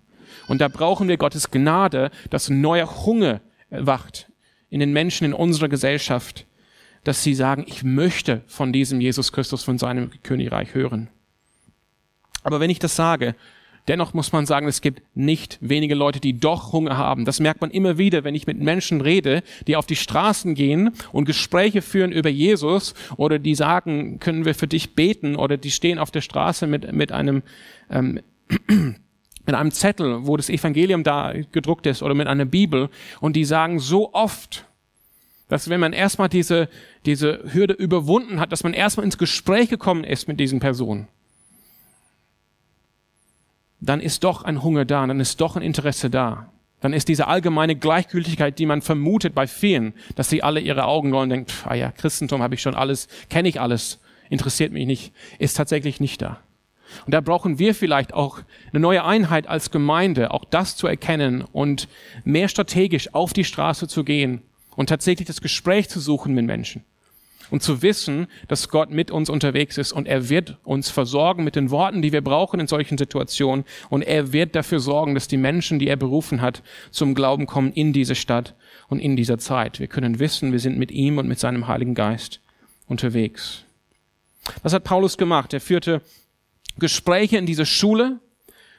Und 0.47 0.61
da 0.61 0.69
brauchen 0.69 1.09
wir 1.09 1.17
Gottes 1.17 1.51
Gnade, 1.51 2.09
dass 2.29 2.49
neuer 2.49 3.05
Hunger 3.05 3.41
wacht 3.69 4.31
in 4.69 4.79
den 4.79 4.93
Menschen 4.93 5.25
in 5.25 5.33
unserer 5.33 5.67
Gesellschaft, 5.67 6.45
dass 7.03 7.21
sie 7.21 7.33
sagen, 7.33 7.65
ich 7.67 7.83
möchte 7.83 8.43
von 8.47 8.71
diesem 8.71 9.01
Jesus 9.01 9.33
Christus, 9.33 9.65
von 9.65 9.77
seinem 9.77 10.11
Königreich 10.23 10.73
hören. 10.73 11.09
Aber 12.43 12.61
wenn 12.61 12.69
ich 12.69 12.79
das 12.79 12.95
sage, 12.95 13.35
Dennoch 13.87 14.13
muss 14.13 14.33
man 14.33 14.45
sagen, 14.45 14.67
es 14.67 14.81
gibt 14.81 15.01
nicht 15.15 15.57
wenige 15.61 15.95
Leute, 15.95 16.19
die 16.19 16.37
doch 16.37 16.73
Hunger 16.73 16.97
haben. 16.97 17.23
Das 17.23 17.39
merkt 17.39 17.61
man 17.61 17.71
immer 17.71 17.97
wieder, 17.97 18.25
wenn 18.25 18.35
ich 18.35 18.45
mit 18.45 18.59
Menschen 18.59 18.99
rede, 18.99 19.43
die 19.65 19.77
auf 19.77 19.85
die 19.85 19.95
Straßen 19.95 20.55
gehen 20.55 20.91
und 21.13 21.25
Gespräche 21.25 21.81
führen 21.81 22.11
über 22.11 22.29
Jesus 22.29 22.93
oder 23.15 23.39
die 23.39 23.55
sagen, 23.55 24.19
können 24.19 24.43
wir 24.43 24.55
für 24.55 24.67
dich 24.67 24.93
beten? 24.93 25.37
Oder 25.37 25.55
die 25.55 25.71
stehen 25.71 25.99
auf 25.99 26.11
der 26.11 26.21
Straße 26.21 26.67
mit, 26.67 26.91
mit 26.91 27.13
einem, 27.13 27.43
ähm, 27.89 28.19
mit 28.67 29.55
einem 29.55 29.71
Zettel, 29.71 30.27
wo 30.27 30.35
das 30.35 30.49
Evangelium 30.49 31.03
da 31.03 31.33
gedruckt 31.53 31.85
ist 31.85 32.03
oder 32.03 32.13
mit 32.13 32.27
einer 32.27 32.45
Bibel. 32.45 32.89
Und 33.21 33.37
die 33.37 33.45
sagen 33.45 33.79
so 33.79 34.13
oft, 34.13 34.65
dass 35.47 35.69
wenn 35.69 35.79
man 35.79 35.93
erstmal 35.93 36.27
diese, 36.27 36.67
diese 37.05 37.41
Hürde 37.53 37.73
überwunden 37.73 38.41
hat, 38.41 38.51
dass 38.51 38.65
man 38.65 38.73
erstmal 38.73 39.05
ins 39.05 39.17
Gespräch 39.17 39.69
gekommen 39.69 40.03
ist 40.03 40.27
mit 40.27 40.41
diesen 40.41 40.59
Personen 40.59 41.07
dann 43.79 43.99
ist 43.99 44.23
doch 44.23 44.43
ein 44.43 44.63
Hunger 44.63 44.85
da, 44.85 45.05
dann 45.05 45.19
ist 45.19 45.39
doch 45.41 45.55
ein 45.55 45.61
Interesse 45.61 46.09
da. 46.09 46.51
Dann 46.79 46.93
ist 46.93 47.07
diese 47.07 47.27
allgemeine 47.27 47.75
Gleichgültigkeit, 47.75 48.59
die 48.59 48.67
man 48.67 48.81
vermutet 48.81 49.33
bei 49.33 49.47
vielen, 49.47 49.93
dass 50.15 50.29
sie 50.29 50.43
alle 50.43 50.59
ihre 50.59 50.85
Augen 50.85 51.11
rollen 51.11 51.23
und 51.23 51.29
denken, 51.29 51.49
pff, 51.49 51.67
ah 51.67 51.73
ja, 51.73 51.91
Christentum 51.91 52.43
habe 52.43 52.55
ich 52.55 52.61
schon 52.61 52.75
alles, 52.75 53.07
kenne 53.29 53.49
ich 53.49 53.59
alles, 53.59 53.99
interessiert 54.29 54.71
mich 54.71 54.85
nicht, 54.85 55.13
ist 55.39 55.57
tatsächlich 55.57 55.99
nicht 55.99 56.21
da. 56.21 56.39
Und 57.05 57.13
da 57.13 57.21
brauchen 57.21 57.59
wir 57.59 57.75
vielleicht 57.75 58.13
auch 58.13 58.39
eine 58.71 58.79
neue 58.79 59.03
Einheit 59.03 59.47
als 59.47 59.71
Gemeinde, 59.71 60.31
auch 60.31 60.45
das 60.45 60.77
zu 60.77 60.87
erkennen 60.87 61.41
und 61.41 61.87
mehr 62.23 62.47
strategisch 62.47 63.13
auf 63.13 63.33
die 63.33 63.43
Straße 63.43 63.87
zu 63.87 64.03
gehen 64.03 64.41
und 64.75 64.87
tatsächlich 64.87 65.27
das 65.27 65.41
Gespräch 65.41 65.89
zu 65.89 65.99
suchen 65.99 66.33
mit 66.33 66.45
Menschen 66.45 66.83
und 67.49 67.63
zu 67.63 67.81
wissen, 67.81 68.27
dass 68.47 68.69
Gott 68.69 68.91
mit 68.91 69.11
uns 69.11 69.29
unterwegs 69.29 69.77
ist 69.77 69.91
und 69.91 70.07
er 70.07 70.29
wird 70.29 70.57
uns 70.63 70.89
versorgen 70.89 71.43
mit 71.43 71.55
den 71.55 71.71
Worten, 71.71 72.01
die 72.01 72.11
wir 72.11 72.21
brauchen 72.21 72.59
in 72.59 72.67
solchen 72.67 72.97
Situationen 72.97 73.65
und 73.89 74.01
er 74.01 74.33
wird 74.33 74.55
dafür 74.55 74.79
sorgen, 74.79 75.13
dass 75.13 75.27
die 75.27 75.37
Menschen, 75.37 75.79
die 75.79 75.87
er 75.87 75.95
berufen 75.95 76.41
hat, 76.41 76.63
zum 76.91 77.15
Glauben 77.15 77.45
kommen 77.45 77.71
in 77.71 77.93
diese 77.93 78.15
Stadt 78.15 78.55
und 78.87 78.99
in 78.99 79.15
dieser 79.15 79.37
Zeit. 79.37 79.79
Wir 79.79 79.87
können 79.87 80.19
wissen, 80.19 80.51
wir 80.51 80.59
sind 80.59 80.77
mit 80.77 80.91
ihm 80.91 81.17
und 81.17 81.27
mit 81.27 81.39
seinem 81.39 81.67
Heiligen 81.67 81.95
Geist 81.95 82.41
unterwegs. 82.87 83.63
Was 84.63 84.73
hat 84.73 84.83
Paulus 84.83 85.17
gemacht? 85.17 85.53
Er 85.53 85.61
führte 85.61 86.01
Gespräche 86.79 87.37
in 87.37 87.45
diese 87.45 87.65
Schule. 87.65 88.19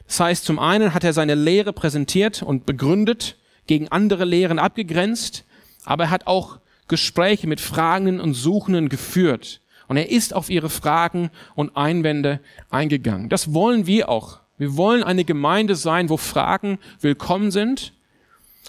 Das 0.06 0.20
heißt, 0.20 0.44
zum 0.44 0.58
einen 0.58 0.94
hat 0.94 1.04
er 1.04 1.12
seine 1.12 1.34
Lehre 1.34 1.72
präsentiert 1.72 2.42
und 2.42 2.64
begründet, 2.64 3.36
gegen 3.66 3.88
andere 3.88 4.24
Lehren 4.24 4.58
abgegrenzt, 4.58 5.44
aber 5.84 6.04
er 6.04 6.10
hat 6.10 6.26
auch 6.26 6.58
Gespräche 6.88 7.46
mit 7.46 7.60
Fragenden 7.60 8.20
und 8.20 8.34
Suchenden 8.34 8.88
geführt. 8.88 9.60
Und 9.86 9.96
er 9.96 10.10
ist 10.10 10.34
auf 10.34 10.50
ihre 10.50 10.68
Fragen 10.68 11.30
und 11.54 11.76
Einwände 11.76 12.40
eingegangen. 12.70 13.28
Das 13.28 13.54
wollen 13.54 13.86
wir 13.86 14.08
auch. 14.08 14.40
Wir 14.58 14.76
wollen 14.76 15.02
eine 15.02 15.24
Gemeinde 15.24 15.76
sein, 15.76 16.10
wo 16.10 16.16
Fragen 16.16 16.78
willkommen 17.00 17.50
sind, 17.50 17.92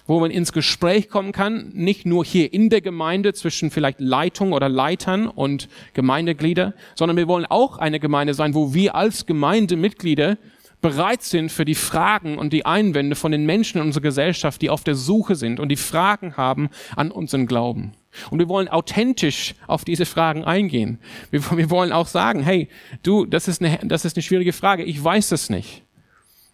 wo 0.06 0.20
man 0.20 0.32
ins 0.32 0.54
Gespräch 0.54 1.10
kommen 1.10 1.32
kann, 1.32 1.72
nicht 1.74 2.06
nur 2.06 2.24
hier 2.24 2.54
in 2.54 2.70
der 2.70 2.82
Gemeinde 2.82 3.34
zwischen 3.34 3.70
vielleicht 3.70 4.00
Leitung 4.00 4.54
oder 4.54 4.70
Leitern 4.70 5.28
und 5.28 5.68
Gemeindeglieder, 5.94 6.74
sondern 6.96 7.18
wir 7.18 7.28
wollen 7.28 7.46
auch 7.46 7.78
eine 7.78 8.00
Gemeinde 8.00 8.34
sein, 8.34 8.54
wo 8.54 8.74
wir 8.74 8.96
als 8.96 9.26
Gemeindemitglieder 9.26 10.38
bereit 10.82 11.24
sind 11.24 11.52
für 11.52 11.66
die 11.66 11.76
Fragen 11.76 12.38
und 12.38 12.54
die 12.54 12.66
Einwände 12.66 13.16
von 13.16 13.32
den 13.32 13.46
Menschen 13.46 13.80
in 13.80 13.88
unserer 13.88 14.04
Gesellschaft, 14.04 14.62
die 14.62 14.70
auf 14.70 14.84
der 14.84 14.96
Suche 14.96 15.36
sind 15.36 15.60
und 15.60 15.70
die 15.70 15.76
Fragen 15.76 16.38
haben 16.38 16.70
an 16.96 17.12
unseren 17.12 17.48
Glauben. 17.48 17.94
Und 18.32 18.40
wir 18.40 18.50
wollen 18.50 18.68
authentisch 18.68 19.56
auf 19.68 19.86
diese 19.86 20.06
Fragen 20.06 20.44
eingehen. 20.44 21.00
Wir, 21.32 21.42
wir, 21.58 21.70
wollen 21.70 21.92
auch 21.92 22.08
sagen, 22.08 22.42
hey, 22.42 22.68
du, 23.04 23.26
das 23.26 23.48
ist, 23.48 23.62
eine, 23.62 23.80
das 23.84 24.06
ist 24.06 24.16
eine 24.16 24.24
schwierige 24.24 24.54
Frage, 24.54 24.84
ich 24.84 25.04
weiß 25.04 25.32
es 25.32 25.50
nicht. 25.50 25.84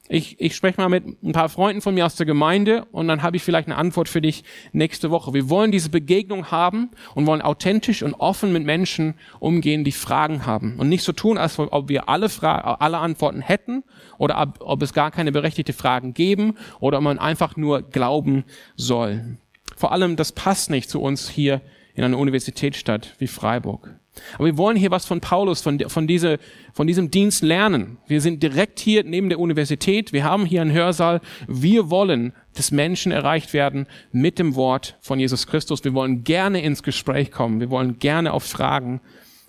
Ich, 0.08 0.40
ich 0.40 0.56
spreche 0.56 0.80
mal 0.80 0.90
mit 0.90 1.04
ein 1.24 1.32
paar 1.32 1.50
Freunden 1.50 1.82
von 1.82 1.96
mir 1.96 2.06
aus 2.06 2.16
der 2.16 2.28
Gemeinde 2.28 2.86
und 2.92 3.08
dann 3.08 3.24
habe 3.24 3.38
ich 3.38 3.44
vielleicht 3.44 3.68
eine 3.68 3.76
Antwort 3.76 4.08
für 4.08 4.22
dich 4.22 4.44
nächste 4.72 5.10
Woche. 5.10 5.34
Wir 5.34 5.50
wollen 5.50 5.72
diese 5.72 5.90
Begegnung 5.90 6.52
haben 6.52 6.92
und 7.16 7.26
wollen 7.26 7.42
authentisch 7.42 8.04
und 8.04 8.14
offen 8.14 8.54
mit 8.54 8.64
Menschen 8.64 9.16
umgehen, 9.40 9.84
die 9.84 9.92
Fragen 9.92 10.46
haben. 10.46 10.78
Und 10.78 10.90
nicht 10.90 11.04
so 11.04 11.12
tun, 11.12 11.40
als 11.40 11.58
ob 11.58 11.90
wir 11.90 12.08
alle, 12.08 12.30
Fra 12.30 12.76
alle 12.76 13.00
Antworten 13.00 13.42
hätten 13.42 13.84
oder 14.20 14.40
ob, 14.40 14.58
ob 14.60 14.84
es 14.84 14.94
gar 14.94 15.10
keine 15.10 15.32
berechtigte 15.32 15.74
Fragen 15.74 16.14
geben 16.14 16.56
oder 16.80 17.00
ob 17.00 17.04
man 17.04 17.18
einfach 17.18 17.58
nur 17.58 17.82
glauben 17.82 18.44
soll. 18.76 19.38
Vor 19.76 19.92
allem, 19.92 20.16
das 20.16 20.32
passt 20.32 20.70
nicht 20.70 20.90
zu 20.90 21.02
uns 21.02 21.30
hier 21.30 21.62
in 21.96 22.04
einer 22.04 22.18
Universitätsstadt 22.18 23.16
wie 23.20 23.28
Freiburg. 23.28 23.96
Aber 24.36 24.46
wir 24.46 24.58
wollen 24.58 24.78
hier 24.78 24.92
was 24.92 25.06
von 25.06 25.22
Paulus, 25.22 25.62
von, 25.62 25.80
von, 25.90 26.08
diese, 26.08 26.40
von 26.74 26.88
diesem 26.88 27.12
Dienst 27.12 27.44
lernen. 27.44 27.98
Wir 28.08 28.22
sind 28.22 28.42
direkt 28.42 28.80
hier 28.80 29.04
neben 29.04 29.30
der 29.30 29.40
Universität. 29.40 30.14
Wir 30.14 30.24
haben 30.24 30.46
hier 30.46 30.62
einen 30.62 30.72
Hörsaal. 30.72 31.22
Wir 31.48 31.90
wollen, 31.90 32.34
dass 32.54 32.72
Menschen 32.72 33.12
erreicht 33.12 33.54
werden 33.54 33.88
mit 34.12 34.40
dem 34.40 34.56
Wort 34.56 34.98
von 35.02 35.20
Jesus 35.20 35.48
Christus. 35.48 35.84
Wir 35.84 35.94
wollen 35.94 36.24
gerne 36.24 36.62
ins 36.62 36.84
Gespräch 36.84 37.32
kommen. 37.32 37.60
Wir 37.60 37.70
wollen 37.70 38.00
gerne 38.00 38.34
auf 38.34 38.44
Fragen 38.44 39.02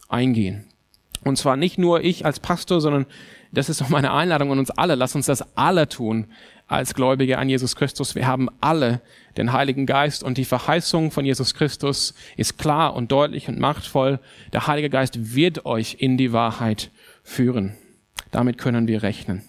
eingehen. 0.09 0.65
Und 1.25 1.39
zwar 1.39 1.57
nicht 1.57 1.79
nur 1.79 2.03
ich 2.03 2.25
als 2.25 2.41
Pastor, 2.41 2.81
sondern 2.81 3.07
das 3.53 3.69
ist 3.69 3.83
auch 3.83 3.89
meine 3.89 4.13
Einladung 4.13 4.53
an 4.53 4.59
uns 4.59 4.71
alle. 4.71 4.95
Lass 4.95 5.15
uns 5.15 5.27
das 5.27 5.57
alle 5.57 5.89
tun 5.89 6.27
als 6.67 6.95
Gläubige 6.95 7.39
an 7.39 7.49
Jesus 7.49 7.77
Christus. 7.77 8.15
Wir 8.15 8.27
haben 8.27 8.49
alle 8.61 9.01
den 9.37 9.53
Heiligen 9.53 9.87
Geist 9.87 10.23
und 10.23 10.39
die 10.39 10.45
Verheißung 10.45 11.11
von 11.11 11.25
Jesus 11.25 11.55
Christus 11.55 12.15
ist 12.37 12.59
klar 12.59 12.95
und 12.95 13.13
deutlich 13.13 13.49
und 13.49 13.59
machtvoll. 13.59 14.19
Der 14.53 14.67
Heilige 14.67 14.91
Geist 14.91 15.35
wird 15.35 15.67
euch 15.67 15.97
in 15.99 16.17
die 16.17 16.33
Wahrheit 16.33 16.91
führen. 17.23 17.77
Damit 18.31 18.59
können 18.59 18.89
wir 18.89 19.03
rechnen. 19.03 19.43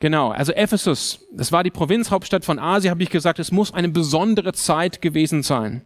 Genau, 0.00 0.30
also 0.30 0.52
Ephesus, 0.52 1.26
das 1.32 1.52
war 1.52 1.62
die 1.62 1.70
Provinzhauptstadt 1.70 2.44
von 2.44 2.58
Asien, 2.58 2.90
habe 2.90 3.02
ich 3.02 3.10
gesagt, 3.10 3.38
es 3.38 3.52
muss 3.52 3.74
eine 3.74 3.90
besondere 3.90 4.52
Zeit 4.54 5.02
gewesen 5.02 5.42
sein, 5.42 5.82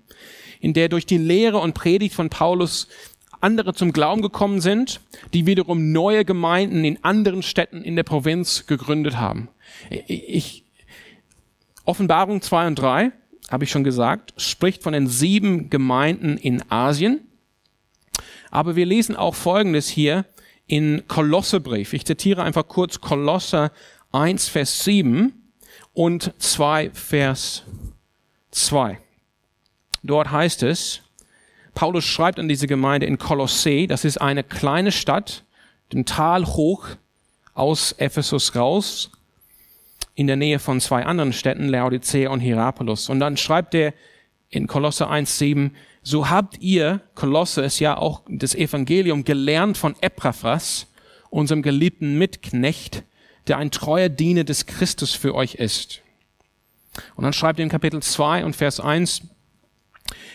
in 0.60 0.72
der 0.72 0.88
durch 0.88 1.04
die 1.04 1.18
Lehre 1.18 1.58
und 1.58 1.74
Predigt 1.74 2.14
von 2.14 2.30
Paulus 2.30 2.88
andere 3.40 3.74
zum 3.74 3.92
Glauben 3.92 4.22
gekommen 4.22 4.60
sind, 4.60 5.00
die 5.34 5.46
wiederum 5.46 5.92
neue 5.92 6.24
Gemeinden 6.24 6.84
in 6.84 7.02
anderen 7.04 7.42
Städten 7.42 7.82
in 7.82 7.96
der 7.96 8.02
Provinz 8.04 8.66
gegründet 8.66 9.16
haben. 9.16 9.48
Ich, 10.06 10.63
Offenbarung 11.84 12.40
2 12.40 12.66
und 12.66 12.78
3, 12.78 13.12
habe 13.50 13.64
ich 13.64 13.70
schon 13.70 13.84
gesagt, 13.84 14.32
spricht 14.36 14.82
von 14.82 14.92
den 14.92 15.06
sieben 15.06 15.68
Gemeinden 15.70 16.36
in 16.36 16.62
Asien. 16.70 17.20
Aber 18.50 18.76
wir 18.76 18.86
lesen 18.86 19.16
auch 19.16 19.34
Folgendes 19.34 19.88
hier 19.88 20.24
in 20.66 21.06
Kolossebrief. 21.08 21.92
Ich 21.92 22.06
zitiere 22.06 22.42
einfach 22.42 22.68
kurz 22.68 23.00
Kolosser 23.00 23.70
1, 24.12 24.48
Vers 24.48 24.84
7 24.84 25.32
und 25.92 26.32
2, 26.38 26.90
Vers 26.92 27.64
2. 28.50 28.98
Dort 30.02 30.30
heißt 30.30 30.62
es, 30.62 31.02
Paulus 31.74 32.04
schreibt 32.04 32.38
an 32.38 32.48
diese 32.48 32.66
Gemeinde 32.66 33.06
in 33.06 33.18
Kolossee, 33.18 33.86
das 33.86 34.04
ist 34.04 34.18
eine 34.20 34.44
kleine 34.44 34.92
Stadt, 34.92 35.44
dem 35.92 36.06
Tal 36.06 36.46
hoch 36.46 36.86
aus 37.52 37.92
Ephesus 37.98 38.54
raus, 38.54 39.10
in 40.14 40.26
der 40.26 40.36
Nähe 40.36 40.58
von 40.58 40.80
zwei 40.80 41.04
anderen 41.04 41.32
Städten, 41.32 41.68
Laodicea 41.68 42.30
und 42.30 42.40
Hierapolis. 42.40 43.08
Und 43.08 43.20
dann 43.20 43.36
schreibt 43.36 43.74
er 43.74 43.94
in 44.48 44.66
Kolosse 44.66 45.10
1,7, 45.10 45.70
so 46.02 46.28
habt 46.28 46.60
ihr, 46.60 47.00
Kolosse 47.14 47.62
ist 47.62 47.80
ja 47.80 47.96
auch 47.96 48.22
das 48.28 48.54
Evangelium, 48.54 49.24
gelernt 49.24 49.76
von 49.76 49.96
Epaphras, 50.00 50.86
unserem 51.30 51.62
geliebten 51.62 52.18
Mitknecht, 52.18 53.02
der 53.48 53.58
ein 53.58 53.70
treuer 53.70 54.08
Diener 54.08 54.44
des 54.44 54.66
Christus 54.66 55.12
für 55.12 55.34
euch 55.34 55.56
ist. 55.56 56.02
Und 57.16 57.24
dann 57.24 57.32
schreibt 57.32 57.58
er 57.58 57.64
in 57.64 57.68
Kapitel 57.70 58.00
2 58.00 58.44
und 58.44 58.54
Vers 58.54 58.78
1, 58.78 59.22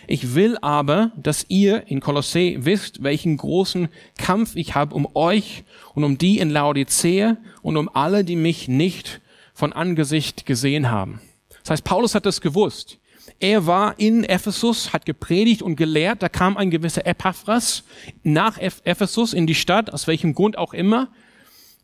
ich 0.08 0.34
will 0.34 0.58
aber, 0.62 1.12
dass 1.16 1.46
ihr 1.50 1.88
in 1.88 2.00
Kolossee 2.00 2.58
wisst, 2.62 3.04
welchen 3.04 3.38
großen 3.38 3.90
Kampf 4.18 4.56
ich 4.56 4.74
habe 4.74 4.96
um 4.96 5.08
euch 5.16 5.64
und 5.94 6.04
um 6.04 6.18
die 6.18 6.40
in 6.40 6.50
Laodicea 6.50 7.38
und 7.62 7.78
um 7.78 7.90
alle, 7.94 8.24
die 8.24 8.36
mich 8.36 8.68
nicht 8.68 9.22
von 9.60 9.74
Angesicht 9.74 10.46
gesehen 10.46 10.90
haben. 10.90 11.20
Das 11.64 11.72
heißt, 11.72 11.84
Paulus 11.84 12.16
hat 12.16 12.26
das 12.26 12.40
gewusst. 12.40 12.98
Er 13.40 13.68
war 13.68 14.00
in 14.00 14.24
Ephesus, 14.24 14.94
hat 14.94 15.06
gepredigt 15.06 15.62
und 15.62 15.76
gelehrt. 15.76 16.24
Da 16.24 16.30
kam 16.30 16.56
ein 16.58 16.72
gewisser 16.72 17.06
Epaphras 17.06 17.84
nach 18.24 18.58
Ephesus 18.58 19.34
in 19.34 19.46
die 19.46 19.56
Stadt, 19.56 19.94
aus 19.94 20.08
welchem 20.08 20.34
Grund 20.34 20.58
auch 20.58 20.74
immer 20.74 21.10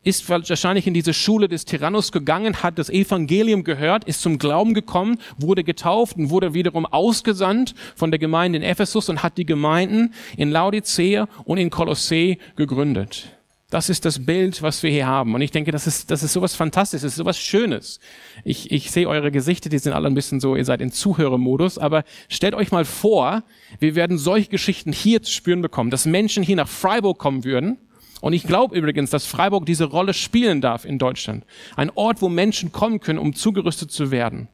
ist 0.06 0.30
wahrscheinlich 0.30 0.86
in 0.86 0.94
diese 0.94 1.16
Schule 1.16 1.48
des 1.48 1.66
Tyrannus 1.66 2.12
gegangen, 2.12 2.62
hat 2.62 2.78
das 2.78 2.92
Evangelium 2.92 3.64
gehört, 3.64 4.04
ist 4.04 4.22
zum 4.22 4.38
Glauben 4.38 4.76
gekommen, 4.76 5.18
wurde 5.38 5.64
getauft 5.64 6.16
und 6.18 6.30
wurde 6.30 6.54
wiederum 6.54 6.86
ausgesandt 6.86 7.74
von 7.96 8.12
der 8.12 8.20
Gemeinde 8.20 8.58
in 8.58 8.64
Ephesus 8.64 9.10
und 9.10 9.24
hat 9.24 9.40
die 9.40 9.48
Gemeinden 9.48 10.14
in 10.38 10.52
Laodicea 10.52 11.28
und 11.46 11.58
in 11.58 11.72
Kolossee 11.72 12.38
gegründet. 12.56 13.35
Das 13.72 13.90
ist 13.90 14.06
das 14.06 14.26
Bild, 14.26 14.62
was 14.62 14.84
wir 14.84 14.92
hier 14.92 15.08
haben. 15.08 15.34
Und 15.34 15.42
ich 15.42 15.52
denke, 15.52 15.72
das 15.72 15.88
ist, 15.88 16.12
das 16.12 16.22
ist 16.22 16.34
sowas 16.34 16.54
Fantastisches, 16.56 17.16
sowas 17.16 17.40
Schönes. 17.40 18.00
Ich, 18.44 18.72
ich 18.72 18.92
sehe 18.92 19.10
eure 19.10 19.32
Gesichter, 19.32 19.70
die 19.70 19.80
sind 19.80 19.94
alle 19.94 20.08
ein 20.08 20.14
bisschen 20.14 20.40
so, 20.40 20.56
ihr 20.56 20.66
seid 20.66 20.82
in 20.82 20.92
Zuhörermodus, 20.92 21.78
aber 21.80 22.04
stellt 22.30 22.54
euch 22.54 22.72
mal 22.72 22.86
vor, 22.86 23.44
wir 23.80 23.96
werden 23.96 24.18
solche 24.18 24.50
Geschichten 24.50 24.92
hier 24.92 25.24
zu 25.24 25.32
spüren 25.32 25.64
bekommen, 25.64 25.90
dass 25.90 26.06
Menschen 26.06 26.44
hier 26.44 26.56
nach 26.56 26.70
Freiburg 26.70 27.18
kommen 27.18 27.44
würden 27.44 27.80
und 28.26 28.34
ich 28.34 28.48
glaube 28.48 28.76
übrigens, 28.76 29.12
dass 29.12 29.28
Freiburg 29.28 29.68
diese 29.68 29.86
Rolle 29.86 30.14
spielen 30.14 30.60
darf 30.60 30.84
in 30.84 30.98
Deutschland. 30.98 31.46
Ein 31.76 31.92
Ort, 31.92 32.24
wo 32.24 32.30
Menschen 32.30 32.72
kommen 32.72 33.00
können, 33.00 33.20
um 33.20 33.36
zugerüstet 33.36 33.92
zu 33.92 34.10
werden. 34.10 34.48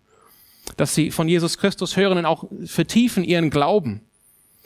Dass 0.76 0.94
sie 0.94 1.10
von 1.10 1.30
Jesus 1.30 1.58
Christus 1.58 1.96
hören 1.96 2.18
und 2.18 2.26
auch 2.26 2.46
vertiefen 2.66 3.24
ihren 3.24 3.50
Glauben, 3.50 4.02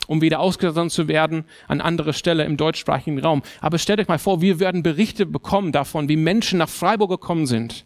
um 0.08 0.22
wieder 0.22 0.40
ausgesandt 0.40 0.92
zu 0.92 1.08
werden 1.08 1.46
an 1.68 1.82
andere 1.82 2.14
Stelle 2.14 2.46
im 2.46 2.58
deutschsprachigen 2.58 3.20
Raum. 3.20 3.42
Aber 3.62 3.78
stellt 3.78 4.00
euch 4.00 4.08
mal 4.08 4.20
vor, 4.20 4.42
wir 4.42 4.60
werden 4.60 4.84
Berichte 4.84 5.26
bekommen 5.26 5.72
davon, 5.72 6.10
wie 6.10 6.18
Menschen 6.18 6.60
nach 6.60 6.70
Freiburg 6.70 7.10
gekommen 7.10 7.46
sind, 7.48 7.86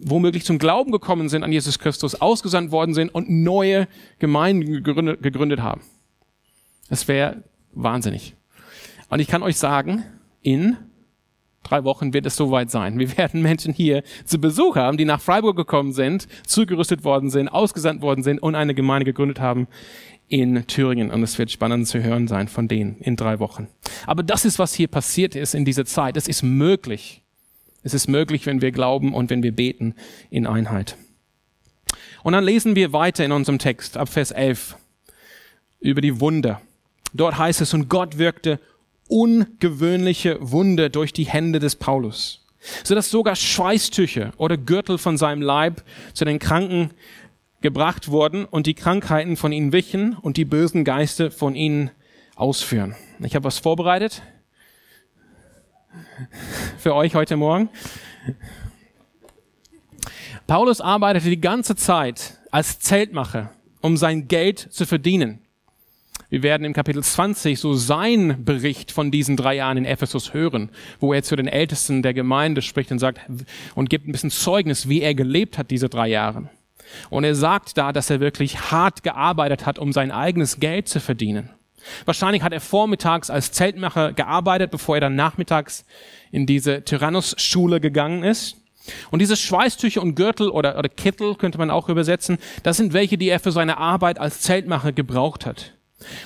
womöglich 0.00 0.44
zum 0.44 0.58
Glauben 0.58 0.92
gekommen 0.92 1.28
sind 1.28 1.44
an 1.44 1.52
Jesus 1.52 1.78
Christus, 1.78 2.20
ausgesandt 2.20 2.72
worden 2.72 2.94
sind 2.94 3.14
und 3.14 3.30
neue 3.30 3.86
Gemeinden 4.18 4.82
gegründet, 4.82 5.22
gegründet 5.22 5.60
haben. 5.60 5.82
Das 6.88 7.06
wäre 7.08 7.44
wahnsinnig. 7.72 8.34
Und 9.08 9.20
ich 9.20 9.28
kann 9.28 9.42
euch 9.42 9.58
sagen, 9.58 10.04
in 10.42 10.76
drei 11.62 11.84
Wochen 11.84 12.12
wird 12.12 12.26
es 12.26 12.34
soweit 12.34 12.70
sein. 12.70 12.98
Wir 12.98 13.16
werden 13.16 13.40
Menschen 13.40 13.72
hier 13.72 14.02
zu 14.24 14.38
Besuch 14.38 14.76
haben, 14.76 14.96
die 14.96 15.04
nach 15.04 15.20
Freiburg 15.20 15.56
gekommen 15.56 15.92
sind, 15.92 16.26
zugerüstet 16.46 17.04
worden 17.04 17.30
sind, 17.30 17.48
ausgesandt 17.48 18.02
worden 18.02 18.22
sind 18.24 18.42
und 18.42 18.54
eine 18.54 18.74
Gemeinde 18.74 19.04
gegründet 19.04 19.38
haben 19.38 19.68
in 20.32 20.66
Thüringen. 20.66 21.10
Und 21.10 21.22
es 21.22 21.38
wird 21.38 21.50
spannend 21.50 21.86
zu 21.86 22.02
hören 22.02 22.26
sein 22.26 22.48
von 22.48 22.66
denen 22.66 22.96
in 23.00 23.16
drei 23.16 23.38
Wochen. 23.38 23.68
Aber 24.06 24.22
das 24.22 24.46
ist, 24.46 24.58
was 24.58 24.72
hier 24.72 24.88
passiert 24.88 25.36
ist 25.36 25.54
in 25.54 25.66
dieser 25.66 25.84
Zeit. 25.84 26.16
Es 26.16 26.26
ist 26.26 26.42
möglich. 26.42 27.20
Es 27.82 27.92
ist 27.92 28.08
möglich, 28.08 28.46
wenn 28.46 28.62
wir 28.62 28.72
glauben 28.72 29.12
und 29.12 29.28
wenn 29.28 29.42
wir 29.42 29.52
beten 29.52 29.94
in 30.30 30.46
Einheit. 30.46 30.96
Und 32.22 32.32
dann 32.32 32.44
lesen 32.44 32.74
wir 32.74 32.94
weiter 32.94 33.26
in 33.26 33.32
unserem 33.32 33.58
Text 33.58 33.98
ab 33.98 34.08
Vers 34.08 34.30
11 34.30 34.76
über 35.80 36.00
die 36.00 36.18
Wunder. 36.18 36.62
Dort 37.12 37.36
heißt 37.36 37.60
es, 37.60 37.74
und 37.74 37.90
Gott 37.90 38.16
wirkte 38.16 38.58
ungewöhnliche 39.08 40.38
Wunde 40.40 40.88
durch 40.88 41.12
die 41.12 41.26
Hände 41.26 41.58
des 41.58 41.76
Paulus, 41.76 42.46
so 42.84 42.94
dass 42.94 43.10
sogar 43.10 43.36
Schweißtücher 43.36 44.32
oder 44.38 44.56
Gürtel 44.56 44.96
von 44.96 45.18
seinem 45.18 45.42
Leib 45.42 45.82
zu 46.14 46.24
den 46.24 46.38
Kranken 46.38 46.92
gebracht 47.62 48.08
wurden 48.08 48.44
und 48.44 48.66
die 48.66 48.74
Krankheiten 48.74 49.36
von 49.36 49.52
ihnen 49.52 49.72
wichen 49.72 50.14
und 50.14 50.36
die 50.36 50.44
bösen 50.44 50.84
Geister 50.84 51.30
von 51.30 51.54
ihnen 51.54 51.90
ausführen. 52.36 52.94
Ich 53.20 53.34
habe 53.34 53.44
was 53.44 53.58
vorbereitet 53.58 54.22
für 56.78 56.94
euch 56.94 57.14
heute 57.14 57.36
Morgen. 57.36 57.68
Paulus 60.46 60.80
arbeitete 60.80 61.30
die 61.30 61.40
ganze 61.40 61.76
Zeit 61.76 62.38
als 62.50 62.78
Zeltmacher, 62.80 63.52
um 63.80 63.96
sein 63.96 64.28
Geld 64.28 64.58
zu 64.58 64.84
verdienen. 64.84 65.38
Wir 66.32 66.42
werden 66.42 66.64
im 66.64 66.72
Kapitel 66.72 67.02
20 67.02 67.60
so 67.60 67.74
sein 67.74 68.42
Bericht 68.44 68.90
von 68.90 69.10
diesen 69.10 69.36
drei 69.36 69.56
Jahren 69.56 69.76
in 69.76 69.84
Ephesus 69.84 70.32
hören, 70.32 70.70
wo 70.98 71.12
er 71.12 71.22
zu 71.22 71.36
den 71.36 71.46
Ältesten 71.46 72.02
der 72.02 72.14
Gemeinde 72.14 72.62
spricht 72.62 72.90
und 72.90 72.98
sagt 72.98 73.20
und 73.74 73.90
gibt 73.90 74.08
ein 74.08 74.12
bisschen 74.12 74.30
Zeugnis, 74.30 74.88
wie 74.88 75.02
er 75.02 75.14
gelebt 75.14 75.58
hat 75.58 75.70
diese 75.70 75.90
drei 75.90 76.08
Jahre. 76.08 76.48
Und 77.10 77.24
er 77.24 77.34
sagt 77.34 77.76
da, 77.78 77.92
dass 77.92 78.10
er 78.10 78.20
wirklich 78.20 78.70
hart 78.70 79.02
gearbeitet 79.02 79.66
hat, 79.66 79.78
um 79.78 79.92
sein 79.92 80.10
eigenes 80.10 80.60
Geld 80.60 80.88
zu 80.88 81.00
verdienen. 81.00 81.50
Wahrscheinlich 82.04 82.42
hat 82.42 82.52
er 82.52 82.60
vormittags 82.60 83.30
als 83.30 83.52
Zeltmacher 83.52 84.12
gearbeitet, 84.12 84.70
bevor 84.70 84.96
er 84.96 85.00
dann 85.00 85.16
nachmittags 85.16 85.84
in 86.30 86.46
diese 86.46 86.84
Tyrannus-Schule 86.84 87.80
gegangen 87.80 88.22
ist. 88.22 88.56
Und 89.10 89.20
diese 89.20 89.36
Schweißtücher 89.36 90.02
und 90.02 90.14
Gürtel 90.14 90.48
oder, 90.48 90.78
oder 90.78 90.88
Kittel 90.88 91.36
könnte 91.36 91.58
man 91.58 91.70
auch 91.70 91.88
übersetzen, 91.88 92.38
das 92.62 92.76
sind 92.76 92.92
welche, 92.92 93.16
die 93.16 93.28
er 93.28 93.40
für 93.40 93.52
seine 93.52 93.78
Arbeit 93.78 94.18
als 94.18 94.40
Zeltmacher 94.40 94.92
gebraucht 94.92 95.46
hat. 95.46 95.72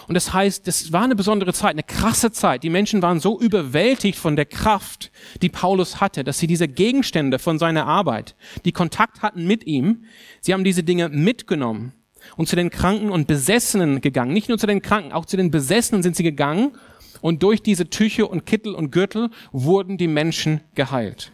Und 0.09 0.15
das 0.15 0.33
heißt, 0.33 0.67
das 0.67 0.93
war 0.93 1.03
eine 1.03 1.17
besondere 1.17 1.53
Zeit, 1.53 1.73
eine 1.73 1.83
krasse 1.83 2.33
Zeit. 2.33 2.62
Die 2.62 2.71
Menschen 2.71 3.03
waren 3.03 3.21
so 3.21 3.39
überwältigt 3.41 4.19
von 4.19 4.37
der 4.37 4.47
Kraft, 4.47 5.11
die 5.43 5.49
Paulus 5.49 6.01
hatte, 6.01 6.25
dass 6.25 6.39
sie 6.39 6.47
diese 6.47 6.69
Gegenstände 6.69 7.39
von 7.39 7.59
seiner 7.59 7.87
Arbeit, 7.87 8.37
die 8.65 8.73
Kontakt 8.73 9.23
hatten 9.23 9.47
mit 9.47 9.67
ihm, 9.67 10.05
sie 10.41 10.53
haben 10.53 10.65
diese 10.65 10.83
Dinge 10.83 11.09
mitgenommen 11.09 11.93
und 12.37 12.49
zu 12.49 12.57
den 12.57 12.71
Kranken 12.71 13.11
und 13.11 13.27
Besessenen 13.27 14.01
gegangen. 14.01 14.33
Nicht 14.33 14.49
nur 14.49 14.59
zu 14.59 14.67
den 14.67 14.83
Kranken, 14.83 15.12
auch 15.12 15.27
zu 15.27 15.37
den 15.37 15.51
Besessenen 15.51 16.03
sind 16.03 16.17
sie 16.17 16.23
gegangen 16.23 16.73
und 17.21 17.43
durch 17.43 17.62
diese 17.62 17.89
Tücher 17.89 18.31
und 18.31 18.47
Kittel 18.47 18.75
und 18.75 18.91
Gürtel 18.91 19.31
wurden 19.53 19.97
die 19.97 20.09
Menschen 20.09 20.61
geheilt. 20.75 21.33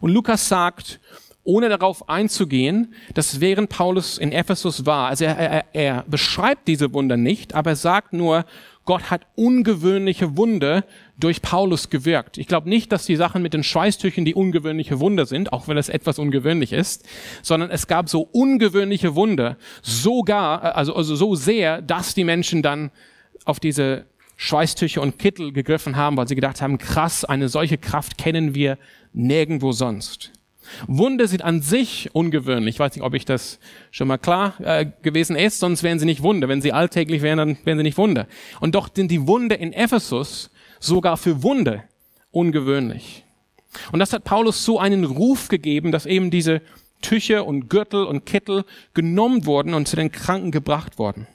Und 0.00 0.10
Lukas 0.10 0.48
sagt, 0.48 1.00
ohne 1.44 1.68
darauf 1.68 2.08
einzugehen, 2.08 2.94
dass 3.14 3.40
während 3.40 3.68
Paulus 3.68 4.18
in 4.18 4.32
Ephesus 4.32 4.86
war, 4.86 5.08
also 5.08 5.24
er, 5.24 5.36
er, 5.36 5.64
er 5.72 6.04
beschreibt 6.06 6.68
diese 6.68 6.92
Wunder 6.92 7.16
nicht, 7.16 7.54
aber 7.54 7.70
er 7.70 7.76
sagt 7.76 8.12
nur, 8.12 8.44
Gott 8.84 9.10
hat 9.10 9.26
ungewöhnliche 9.36 10.36
Wunder 10.36 10.84
durch 11.16 11.40
Paulus 11.40 11.88
gewirkt. 11.88 12.38
Ich 12.38 12.48
glaube 12.48 12.68
nicht, 12.68 12.90
dass 12.90 13.06
die 13.06 13.16
Sachen 13.16 13.42
mit 13.42 13.54
den 13.54 13.62
Schweißtüchern 13.62 14.24
die 14.24 14.34
ungewöhnliche 14.34 14.98
Wunder 14.98 15.24
sind, 15.26 15.52
auch 15.52 15.68
wenn 15.68 15.76
es 15.76 15.88
etwas 15.88 16.18
ungewöhnlich 16.18 16.72
ist, 16.72 17.08
sondern 17.42 17.70
es 17.70 17.86
gab 17.86 18.08
so 18.08 18.22
ungewöhnliche 18.22 19.14
Wunder, 19.14 19.56
sogar, 19.82 20.76
also, 20.76 20.94
also 20.94 21.14
so 21.14 21.34
sehr, 21.34 21.80
dass 21.80 22.14
die 22.14 22.24
Menschen 22.24 22.62
dann 22.62 22.90
auf 23.44 23.60
diese 23.60 24.06
Schweißtücher 24.36 25.00
und 25.00 25.18
Kittel 25.18 25.52
gegriffen 25.52 25.94
haben, 25.94 26.16
weil 26.16 26.26
sie 26.26 26.34
gedacht 26.34 26.60
haben, 26.60 26.78
krass, 26.78 27.24
eine 27.24 27.48
solche 27.48 27.78
Kraft 27.78 28.18
kennen 28.18 28.54
wir 28.54 28.78
nirgendwo 29.12 29.70
sonst. 29.70 30.32
Wunder 30.86 31.26
sind 31.26 31.42
an 31.42 31.60
sich 31.60 32.10
ungewöhnlich. 32.12 32.76
Ich 32.76 32.78
weiß 32.78 32.94
nicht, 32.94 33.04
ob 33.04 33.14
ich 33.14 33.24
das 33.24 33.58
schon 33.90 34.08
mal 34.08 34.18
klar 34.18 34.54
äh, 34.60 34.86
gewesen 35.02 35.36
ist, 35.36 35.58
sonst 35.58 35.82
wären 35.82 35.98
sie 35.98 36.06
nicht 36.06 36.22
Wunder. 36.22 36.48
Wenn 36.48 36.62
sie 36.62 36.72
alltäglich 36.72 37.22
wären, 37.22 37.38
dann 37.38 37.58
wären 37.64 37.78
sie 37.78 37.84
nicht 37.84 37.98
Wunder. 37.98 38.26
Und 38.60 38.74
doch 38.74 38.88
sind 38.94 39.10
die 39.10 39.26
Wunder 39.26 39.58
in 39.58 39.72
Ephesus 39.72 40.50
sogar 40.80 41.16
für 41.16 41.42
Wunder 41.42 41.84
ungewöhnlich. 42.30 43.24
Und 43.90 44.00
das 44.00 44.12
hat 44.12 44.24
Paulus 44.24 44.64
so 44.64 44.78
einen 44.78 45.04
Ruf 45.04 45.48
gegeben, 45.48 45.92
dass 45.92 46.06
eben 46.06 46.30
diese 46.30 46.60
Tücher 47.00 47.46
und 47.46 47.68
Gürtel 47.68 48.04
und 48.04 48.26
Kittel 48.26 48.64
genommen 48.94 49.46
wurden 49.46 49.74
und 49.74 49.88
zu 49.88 49.96
den 49.96 50.12
Kranken 50.12 50.50
gebracht 50.50 50.98
wurden. 50.98 51.26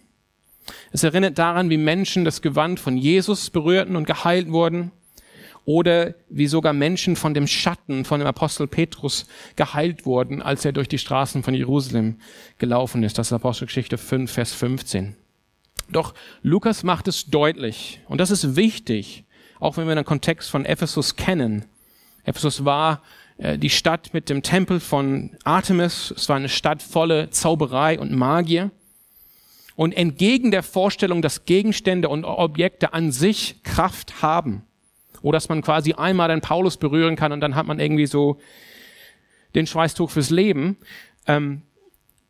Es 0.92 1.04
erinnert 1.04 1.38
daran, 1.38 1.70
wie 1.70 1.78
Menschen 1.78 2.26
das 2.26 2.42
Gewand 2.42 2.80
von 2.80 2.98
Jesus 2.98 3.50
berührten 3.50 3.96
und 3.96 4.06
geheilt 4.06 4.52
wurden 4.52 4.92
oder 5.68 6.16
wie 6.30 6.48
sogar 6.48 6.72
Menschen 6.72 7.18
von 7.18 7.34
dem 7.34 7.46
Schatten 7.46 8.06
von 8.06 8.22
dem 8.22 8.28
Apostel 8.28 8.68
Petrus 8.68 9.28
geheilt 9.58 10.06
wurden, 10.06 10.42
als 10.42 10.64
er 10.64 10.72
durch 10.72 10.88
die 10.88 10.98
Straßen 10.98 11.44
von 11.44 11.54
Jerusalem 11.54 12.22
gelaufen 12.58 13.04
ist. 13.04 13.18
Das 13.18 13.28
ist 13.28 13.34
Apostelgeschichte 13.34 13.98
5, 13.98 14.32
Vers 14.32 14.54
15. 14.54 15.18
Doch 15.90 16.14
Lukas 16.42 16.84
macht 16.84 17.10
es 17.10 17.26
deutlich, 17.26 18.00
und 18.08 18.22
das 18.22 18.32
ist 18.32 18.56
wichtig, 18.56 19.26
auch 19.60 19.76
wenn 19.76 19.90
wir 19.90 19.96
den 19.96 20.06
Kontext 20.06 20.50
von 20.50 20.64
Ephesus 20.64 21.18
kennen. 21.18 21.66
Ephesus 22.24 22.64
war 22.64 23.02
äh, 23.38 23.58
die 23.58 23.70
Stadt 23.70 24.14
mit 24.14 24.30
dem 24.30 24.44
Tempel 24.44 24.80
von 24.80 25.36
Artemis. 25.44 26.14
Es 26.16 26.30
war 26.30 26.38
eine 26.38 26.48
Stadt 26.48 26.82
volle 26.82 27.30
Zauberei 27.32 28.00
und 28.00 28.14
Magier. 28.14 28.72
Und 29.76 29.98
entgegen 29.98 30.50
der 30.52 30.64
Vorstellung, 30.64 31.22
dass 31.22 31.44
Gegenstände 31.44 32.08
und 32.08 32.24
Objekte 32.24 32.94
an 32.94 33.12
sich 33.12 33.62
Kraft 33.64 34.22
haben, 34.22 34.64
oder 35.22 35.38
dass 35.38 35.50
man 35.50 35.62
quasi 35.62 35.94
einmal 35.94 36.30
den 36.30 36.42
Paulus 36.42 36.78
berühren 36.78 37.16
kann 37.16 37.32
und 37.32 37.42
dann 37.42 37.56
hat 37.56 37.68
man 37.68 37.80
irgendwie 37.80 38.08
so 38.08 38.38
den 39.56 39.68
Schweißtuch 39.68 40.10
fürs 40.10 40.30
Leben. 40.30 40.78
Ähm, 41.26 41.64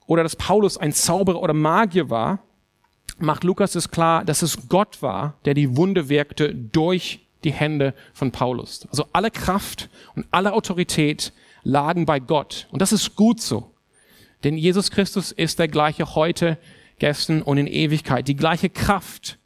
oder 0.06 0.24
dass 0.24 0.36
Paulus 0.36 0.78
ein 0.78 0.94
Zauberer 0.94 1.42
oder 1.42 1.54
Magier 1.54 2.10
war, 2.10 2.40
macht 3.20 3.44
Lukas 3.44 3.76
es 3.76 3.90
klar, 3.90 4.24
dass 4.24 4.42
es 4.42 4.70
Gott 4.70 5.02
war, 5.02 5.36
der 5.46 5.54
die 5.54 5.76
Wunde 5.76 6.10
wirkte 6.10 6.54
durch 6.54 7.20
die 7.44 7.52
Hände 7.52 7.94
von 8.14 8.32
Paulus. 8.32 8.88
Also 8.90 9.06
alle 9.14 9.32
Kraft 9.32 9.90
und 10.16 10.26
alle 10.32 10.54
Autorität 10.54 11.34
lagen 11.64 12.06
bei 12.06 12.20
Gott. 12.20 12.68
Und 12.72 12.82
das 12.82 12.92
ist 12.92 13.16
gut 13.16 13.42
so. 13.42 13.72
Denn 14.44 14.58
Jesus 14.58 14.92
Christus 14.92 15.32
ist 15.32 15.60
der 15.60 15.68
gleiche 15.68 16.16
heute, 16.16 16.58
gestern 17.00 17.42
und 17.42 17.58
in 17.58 17.68
Ewigkeit. 17.68 18.28
Die 18.28 18.36
gleiche 18.36 18.70
Kraft 18.70 19.38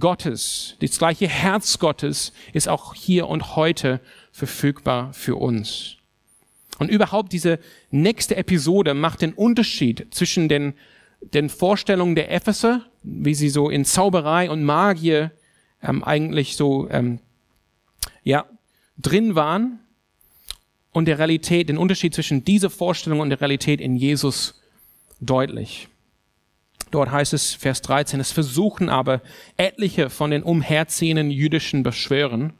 Gottes, 0.00 0.76
das 0.80 0.98
gleiche 0.98 1.28
Herz 1.28 1.78
Gottes 1.78 2.32
ist 2.52 2.68
auch 2.68 2.94
hier 2.94 3.28
und 3.28 3.56
heute 3.56 4.00
verfügbar 4.32 5.12
für 5.12 5.36
uns. 5.36 5.96
Und 6.78 6.90
überhaupt 6.90 7.32
diese 7.32 7.58
nächste 7.90 8.36
Episode 8.36 8.94
macht 8.94 9.22
den 9.22 9.34
Unterschied 9.34 10.08
zwischen 10.10 10.48
den, 10.48 10.74
den 11.20 11.50
Vorstellungen 11.50 12.14
der 12.14 12.32
Epheser, 12.32 12.86
wie 13.02 13.34
sie 13.34 13.50
so 13.50 13.68
in 13.68 13.84
Zauberei 13.84 14.50
und 14.50 14.64
Magie 14.64 15.28
ähm, 15.82 16.02
eigentlich 16.02 16.56
so 16.56 16.88
ähm, 16.90 17.20
ja 18.24 18.46
drin 18.98 19.34
waren, 19.34 19.80
und 20.92 21.06
der 21.06 21.18
Realität, 21.18 21.68
den 21.68 21.78
Unterschied 21.78 22.14
zwischen 22.14 22.44
dieser 22.44 22.70
Vorstellung 22.70 23.20
und 23.20 23.30
der 23.30 23.40
Realität 23.40 23.80
in 23.80 23.96
Jesus 23.96 24.60
deutlich. 25.20 25.88
Dort 26.90 27.10
heißt 27.10 27.32
es, 27.34 27.54
Vers 27.54 27.82
13, 27.82 28.20
es 28.20 28.32
versuchen 28.32 28.88
aber 28.88 29.22
etliche 29.56 30.10
von 30.10 30.30
den 30.30 30.42
umherziehenden 30.42 31.30
jüdischen 31.30 31.82
Beschwören, 31.82 32.54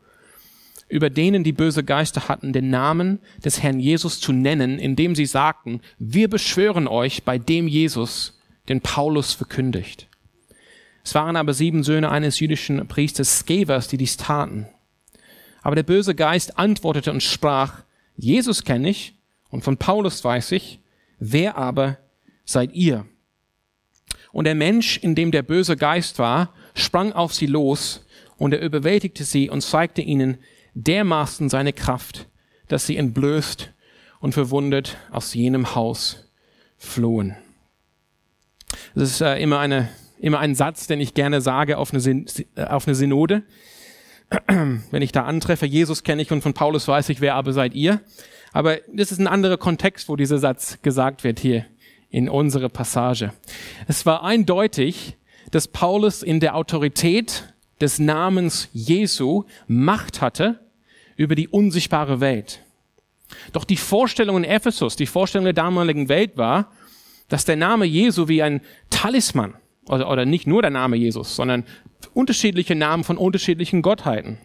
über 0.88 1.10
denen 1.10 1.44
die 1.44 1.52
böse 1.52 1.84
Geister 1.84 2.28
hatten, 2.28 2.52
den 2.52 2.70
Namen 2.70 3.20
des 3.44 3.62
Herrn 3.62 3.80
Jesus 3.80 4.20
zu 4.20 4.32
nennen, 4.32 4.78
indem 4.78 5.14
sie 5.14 5.26
sagten, 5.26 5.80
wir 5.98 6.28
beschwören 6.28 6.88
euch 6.88 7.24
bei 7.24 7.38
dem 7.38 7.68
Jesus, 7.68 8.40
den 8.68 8.80
Paulus 8.80 9.32
verkündigt. 9.32 10.08
Es 11.04 11.14
waren 11.14 11.36
aber 11.36 11.54
sieben 11.54 11.82
Söhne 11.82 12.10
eines 12.10 12.40
jüdischen 12.40 12.86
Priesters 12.86 13.40
Skevers, 13.40 13.88
die 13.88 13.96
dies 13.96 14.16
taten. 14.16 14.66
Aber 15.62 15.74
der 15.74 15.82
böse 15.82 16.14
Geist 16.14 16.58
antwortete 16.58 17.10
und 17.10 17.22
sprach, 17.22 17.82
Jesus 18.16 18.64
kenne 18.64 18.90
ich 18.90 19.14
und 19.48 19.64
von 19.64 19.76
Paulus 19.76 20.22
weiß 20.22 20.52
ich, 20.52 20.80
wer 21.18 21.56
aber 21.56 21.98
seid 22.44 22.72
ihr? 22.72 23.06
Und 24.32 24.44
der 24.44 24.54
Mensch, 24.54 24.98
in 24.98 25.14
dem 25.14 25.30
der 25.30 25.42
böse 25.42 25.76
Geist 25.76 26.18
war, 26.18 26.54
sprang 26.74 27.12
auf 27.12 27.34
sie 27.34 27.46
los 27.46 28.06
und 28.36 28.54
er 28.54 28.60
überwältigte 28.60 29.24
sie 29.24 29.50
und 29.50 29.60
zeigte 29.60 30.02
ihnen 30.02 30.38
dermaßen 30.74 31.48
seine 31.48 31.72
Kraft, 31.72 32.28
dass 32.68 32.86
sie 32.86 32.96
entblößt 32.96 33.72
und 34.20 34.32
verwundet 34.32 34.96
aus 35.10 35.34
jenem 35.34 35.74
Haus 35.74 36.30
flohen. 36.78 37.36
Das 38.94 39.10
ist 39.10 39.20
äh, 39.20 39.36
immer, 39.38 39.58
eine, 39.58 39.88
immer 40.20 40.38
ein 40.38 40.54
Satz, 40.54 40.86
den 40.86 41.00
ich 41.00 41.14
gerne 41.14 41.40
sage 41.40 41.76
auf 41.76 41.92
eine, 41.92 42.00
Sin 42.00 42.26
äh, 42.54 42.64
auf 42.64 42.86
eine 42.86 42.94
Synode. 42.94 43.42
Wenn 44.46 45.02
ich 45.02 45.10
da 45.10 45.24
antreffe, 45.24 45.66
Jesus 45.66 46.04
kenne 46.04 46.22
ich 46.22 46.30
und 46.30 46.42
von 46.42 46.54
Paulus 46.54 46.86
weiß 46.86 47.08
ich, 47.08 47.20
wer 47.20 47.34
aber 47.34 47.52
seid 47.52 47.74
ihr. 47.74 48.00
Aber 48.52 48.78
das 48.92 49.10
ist 49.10 49.18
ein 49.18 49.26
anderer 49.26 49.56
Kontext, 49.58 50.08
wo 50.08 50.14
dieser 50.14 50.38
Satz 50.38 50.78
gesagt 50.82 51.24
wird 51.24 51.40
hier 51.40 51.66
in 52.10 52.28
unsere 52.28 52.68
Passage. 52.68 53.32
Es 53.86 54.04
war 54.04 54.24
eindeutig, 54.24 55.16
dass 55.50 55.68
Paulus 55.68 56.22
in 56.22 56.40
der 56.40 56.56
Autorität 56.56 57.54
des 57.80 57.98
Namens 57.98 58.68
Jesu 58.72 59.44
Macht 59.66 60.20
hatte 60.20 60.60
über 61.16 61.34
die 61.34 61.48
unsichtbare 61.48 62.20
Welt. 62.20 62.62
Doch 63.52 63.64
die 63.64 63.76
Vorstellung 63.76 64.38
in 64.38 64.44
Ephesus, 64.44 64.96
die 64.96 65.06
Vorstellung 65.06 65.44
der 65.44 65.54
damaligen 65.54 66.08
Welt 66.08 66.36
war, 66.36 66.72
dass 67.28 67.44
der 67.44 67.56
Name 67.56 67.84
Jesu 67.84 68.28
wie 68.28 68.42
ein 68.42 68.60
Talisman, 68.90 69.54
oder, 69.88 70.10
oder 70.10 70.24
nicht 70.26 70.46
nur 70.46 70.62
der 70.62 70.70
Name 70.70 70.96
Jesus, 70.96 71.36
sondern 71.36 71.64
unterschiedliche 72.12 72.74
Namen 72.74 73.04
von 73.04 73.18
unterschiedlichen 73.18 73.82
Gottheiten. 73.82 74.38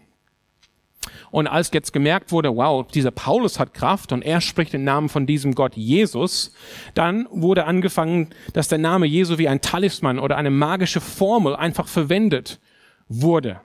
Und 1.32 1.48
als 1.48 1.72
jetzt 1.74 1.94
gemerkt 1.94 2.32
wurde, 2.32 2.56
wow, 2.56 2.88
dieser 2.88 3.12
Paulus 3.12 3.60
hat 3.60 3.74
Kraft 3.74 4.12
und 4.12 4.22
er 4.22 4.42
spricht 4.42 4.74
den 4.74 4.84
Namen 4.84 5.10
von 5.10 5.26
diesem 5.26 5.56
Gott 5.56 5.76
Jesus, 5.76 6.54
dann 6.94 7.28
wurde 7.32 7.66
angefangen, 7.66 8.30
dass 8.54 8.68
der 8.68 8.78
Name 8.78 9.06
Jesu 9.06 9.38
wie 9.38 9.48
ein 9.48 9.62
Talisman 9.62 10.20
oder 10.20 10.38
eine 10.38 10.52
magische 10.52 11.02
Formel 11.02 11.56
einfach 11.56 11.88
verwendet 11.88 12.60
wurde, 13.08 13.62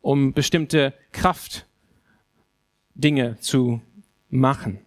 um 0.00 0.32
bestimmte 0.32 0.94
Kraftdinge 1.12 1.66
zu 3.40 3.80
machen. 4.30 4.80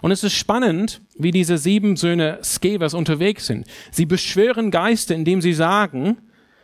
Und 0.00 0.10
es 0.10 0.24
ist 0.24 0.34
spannend, 0.34 1.02
wie 1.16 1.30
diese 1.30 1.58
sieben 1.58 1.96
Söhne 1.96 2.38
Skevers 2.42 2.94
unterwegs 2.94 3.46
sind. 3.46 3.66
Sie 3.90 4.06
beschwören 4.06 4.70
Geister, 4.70 5.14
indem 5.14 5.42
sie 5.42 5.52
sagen, 5.52 6.18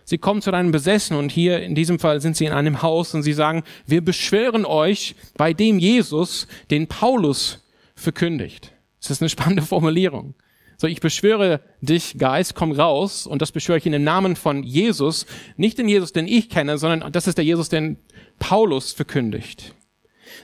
sie 0.09 0.17
kommen 0.17 0.41
zu 0.41 0.53
einem 0.53 0.73
Besessen 0.73 1.17
und 1.19 1.31
hier 1.31 1.61
in 1.63 1.75
diesem 1.75 1.99
Fall 1.99 2.23
sind 2.23 2.35
sie 2.35 2.47
in 2.47 2.53
einem 2.53 2.81
Haus 2.81 3.15
und 3.15 3.23
sie 3.23 3.35
sagen, 3.35 3.63
wir 3.87 4.01
beschwören 4.03 4.65
euch 4.65 5.15
bei 5.37 5.53
dem 5.53 5.79
Jesus, 5.79 6.49
den 6.71 6.87
Paulus 6.87 7.63
verkündigt. 7.95 8.73
Das 9.01 9.11
ist 9.11 9.21
eine 9.21 9.29
spannende 9.29 9.63
Formulierung. 9.63 10.35
So, 10.79 10.87
ich 10.87 11.01
beschwöre 11.01 11.61
dich, 11.83 12.17
Geist, 12.17 12.55
komm 12.55 12.73
raus 12.73 13.27
und 13.27 13.43
das 13.43 13.53
beschwöre 13.53 13.79
ich 13.79 13.87
in 13.87 13.93
den 13.93 14.05
Namen 14.05 14.35
von 14.35 14.63
Jesus, 14.63 15.27
nicht 15.57 15.77
den 15.77 15.89
Jesus, 15.89 16.13
den 16.13 16.27
ich 16.27 16.49
kenne, 16.49 16.79
sondern 16.79 17.13
das 17.13 17.27
ist 17.27 17.37
der 17.37 17.45
Jesus, 17.45 17.69
den 17.69 17.99
Paulus 18.39 18.93
verkündigt. 18.93 19.75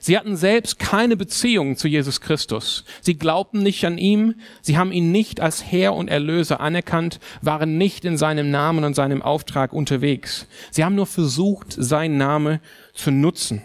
Sie 0.00 0.16
hatten 0.16 0.36
selbst 0.36 0.78
keine 0.78 1.16
Beziehung 1.16 1.76
zu 1.76 1.88
Jesus 1.88 2.20
Christus. 2.20 2.84
Sie 3.00 3.14
glaubten 3.14 3.62
nicht 3.62 3.84
an 3.84 3.98
ihm, 3.98 4.36
sie 4.60 4.76
haben 4.76 4.92
ihn 4.92 5.12
nicht 5.12 5.40
als 5.40 5.64
Herr 5.64 5.94
und 5.94 6.08
Erlöser 6.08 6.60
anerkannt, 6.60 7.20
waren 7.42 7.78
nicht 7.78 8.04
in 8.04 8.16
seinem 8.16 8.50
Namen 8.50 8.84
und 8.84 8.94
seinem 8.94 9.22
Auftrag 9.22 9.72
unterwegs. 9.72 10.46
Sie 10.70 10.84
haben 10.84 10.94
nur 10.94 11.06
versucht, 11.06 11.72
seinen 11.72 12.16
Namen 12.16 12.60
zu 12.92 13.10
nutzen. 13.10 13.62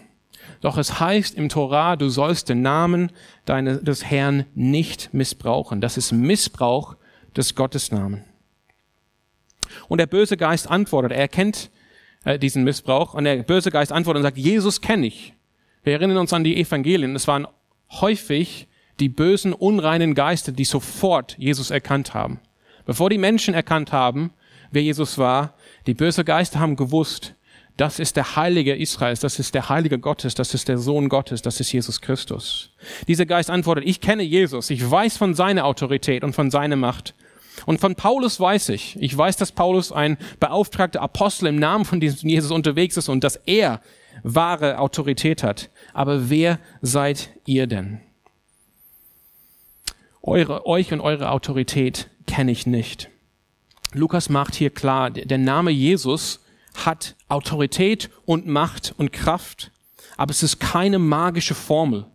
Doch 0.60 0.76
es 0.76 1.00
heißt 1.00 1.36
im 1.36 1.48
Torah, 1.48 1.96
du 1.96 2.08
sollst 2.08 2.48
den 2.48 2.62
Namen 2.62 3.12
deine, 3.44 3.78
des 3.78 4.04
Herrn 4.04 4.44
nicht 4.54 5.14
missbrauchen. 5.14 5.80
Das 5.80 5.96
ist 5.96 6.12
Missbrauch 6.12 6.96
des 7.36 7.54
Gottesnamen. 7.54 8.24
Und 9.88 9.98
der 9.98 10.06
böse 10.06 10.36
Geist 10.36 10.68
antwortet, 10.68 11.12
er 11.12 11.28
kennt 11.28 11.70
äh, 12.24 12.38
diesen 12.38 12.64
Missbrauch 12.64 13.14
und 13.14 13.24
der 13.24 13.42
böse 13.42 13.70
Geist 13.70 13.92
antwortet 13.92 14.20
und 14.20 14.24
sagt, 14.24 14.38
Jesus 14.38 14.80
kenne 14.80 15.06
ich. 15.06 15.32
Wir 15.82 15.94
erinnern 15.94 16.18
uns 16.18 16.32
an 16.32 16.44
die 16.44 16.60
Evangelien. 16.60 17.16
Es 17.16 17.26
waren 17.26 17.46
häufig 17.90 18.68
die 18.98 19.08
bösen, 19.08 19.52
unreinen 19.52 20.14
Geister, 20.14 20.52
die 20.52 20.64
sofort 20.64 21.36
Jesus 21.38 21.70
erkannt 21.70 22.12
haben. 22.12 22.40
Bevor 22.84 23.08
die 23.08 23.18
Menschen 23.18 23.54
erkannt 23.54 23.92
haben, 23.92 24.32
wer 24.70 24.82
Jesus 24.82 25.16
war, 25.16 25.54
die 25.86 25.94
bösen 25.94 26.24
Geister 26.24 26.60
haben 26.60 26.76
gewusst, 26.76 27.34
das 27.76 27.98
ist 27.98 28.16
der 28.16 28.36
Heilige 28.36 28.76
Israels, 28.76 29.20
das 29.20 29.38
ist 29.38 29.54
der 29.54 29.70
Heilige 29.70 29.98
Gottes, 29.98 30.34
das 30.34 30.52
ist 30.52 30.68
der 30.68 30.76
Sohn 30.76 31.08
Gottes, 31.08 31.40
das 31.40 31.60
ist 31.60 31.72
Jesus 31.72 32.02
Christus. 32.02 32.72
Dieser 33.08 33.24
Geist 33.24 33.48
antwortet, 33.48 33.84
ich 33.86 34.02
kenne 34.02 34.22
Jesus, 34.22 34.68
ich 34.68 34.90
weiß 34.90 35.16
von 35.16 35.34
seiner 35.34 35.64
Autorität 35.64 36.22
und 36.22 36.34
von 36.34 36.50
seiner 36.50 36.76
Macht. 36.76 37.14
Und 37.64 37.80
von 37.80 37.94
Paulus 37.94 38.38
weiß 38.38 38.68
ich, 38.70 38.98
ich 39.00 39.16
weiß, 39.16 39.36
dass 39.38 39.52
Paulus 39.52 39.92
ein 39.92 40.18
beauftragter 40.40 41.00
Apostel 41.00 41.46
im 41.46 41.56
Namen 41.56 41.86
von 41.86 42.00
diesem 42.00 42.28
Jesus 42.28 42.50
unterwegs 42.50 42.98
ist 42.98 43.08
und 43.08 43.24
dass 43.24 43.36
er 43.46 43.80
wahre 44.22 44.78
Autorität 44.78 45.42
hat. 45.42 45.70
Aber 45.92 46.30
wer 46.30 46.58
seid 46.82 47.30
ihr 47.46 47.66
denn? 47.66 48.00
Eure, 50.22 50.66
euch 50.66 50.92
und 50.92 51.00
eure 51.00 51.30
Autorität 51.30 52.10
kenne 52.26 52.52
ich 52.52 52.66
nicht. 52.66 53.10
Lukas 53.92 54.28
macht 54.28 54.54
hier 54.54 54.70
klar, 54.70 55.10
der 55.10 55.38
Name 55.38 55.70
Jesus 55.70 56.40
hat 56.74 57.16
Autorität 57.28 58.10
und 58.24 58.46
Macht 58.46 58.94
und 58.96 59.12
Kraft, 59.12 59.72
aber 60.16 60.30
es 60.30 60.42
ist 60.42 60.60
keine 60.60 60.98
magische 60.98 61.54
Formel. 61.54 62.06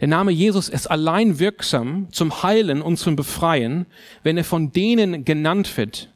Der 0.00 0.08
Name 0.08 0.30
Jesus 0.30 0.68
ist 0.68 0.86
allein 0.86 1.38
wirksam 1.38 2.08
zum 2.12 2.42
Heilen 2.42 2.82
und 2.82 2.98
zum 2.98 3.16
Befreien, 3.16 3.86
wenn 4.22 4.38
er 4.38 4.44
von 4.44 4.72
denen 4.72 5.24
genannt 5.24 5.76
wird, 5.76 6.12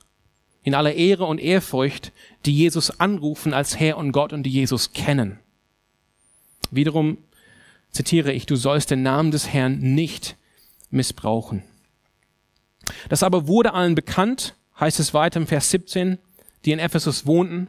in 0.63 0.75
aller 0.75 0.95
Ehre 0.95 1.25
und 1.25 1.39
Ehrfurcht, 1.39 2.13
die 2.47 2.55
Jesus 2.55 3.01
anrufen 3.01 3.53
als 3.55 3.79
Herr 3.79 3.97
und 3.97 4.13
Gott 4.13 4.33
und 4.33 4.45
die 4.45 4.51
Jesus 4.51 4.93
kennen. 4.93 5.39
Wiederum 6.71 7.19
zitiere 7.91 8.33
ich, 8.33 8.47
du 8.47 8.57
sollst 8.57 8.91
den 8.91 9.03
Namen 9.03 9.31
des 9.31 9.49
Herrn 9.49 9.79
nicht 9.79 10.37
missbrauchen. 10.91 11.63
Das 13.09 13.23
aber 13.23 13.47
wurde 13.47 13.75
allen 13.75 13.95
bekannt, 13.95 14.55
heißt 14.79 15.01
es 15.01 15.15
weiter 15.15 15.41
im 15.41 15.47
Vers 15.47 15.71
17, 15.71 16.19
die 16.65 16.73
in 16.73 16.79
Ephesus 16.79 17.27
wohnten, 17.27 17.69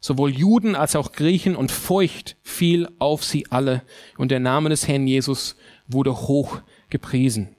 sowohl 0.00 0.30
Juden 0.30 0.74
als 0.74 0.96
auch 0.96 1.12
Griechen, 1.12 1.56
und 1.56 1.72
Furcht 1.72 2.36
fiel 2.42 2.88
auf 2.98 3.24
sie 3.24 3.46
alle, 3.50 3.82
und 4.16 4.30
der 4.30 4.40
Name 4.40 4.68
des 4.68 4.86
Herrn 4.86 5.06
Jesus 5.06 5.56
wurde 5.88 6.16
hoch 6.16 6.60
gepriesen. 6.88 7.54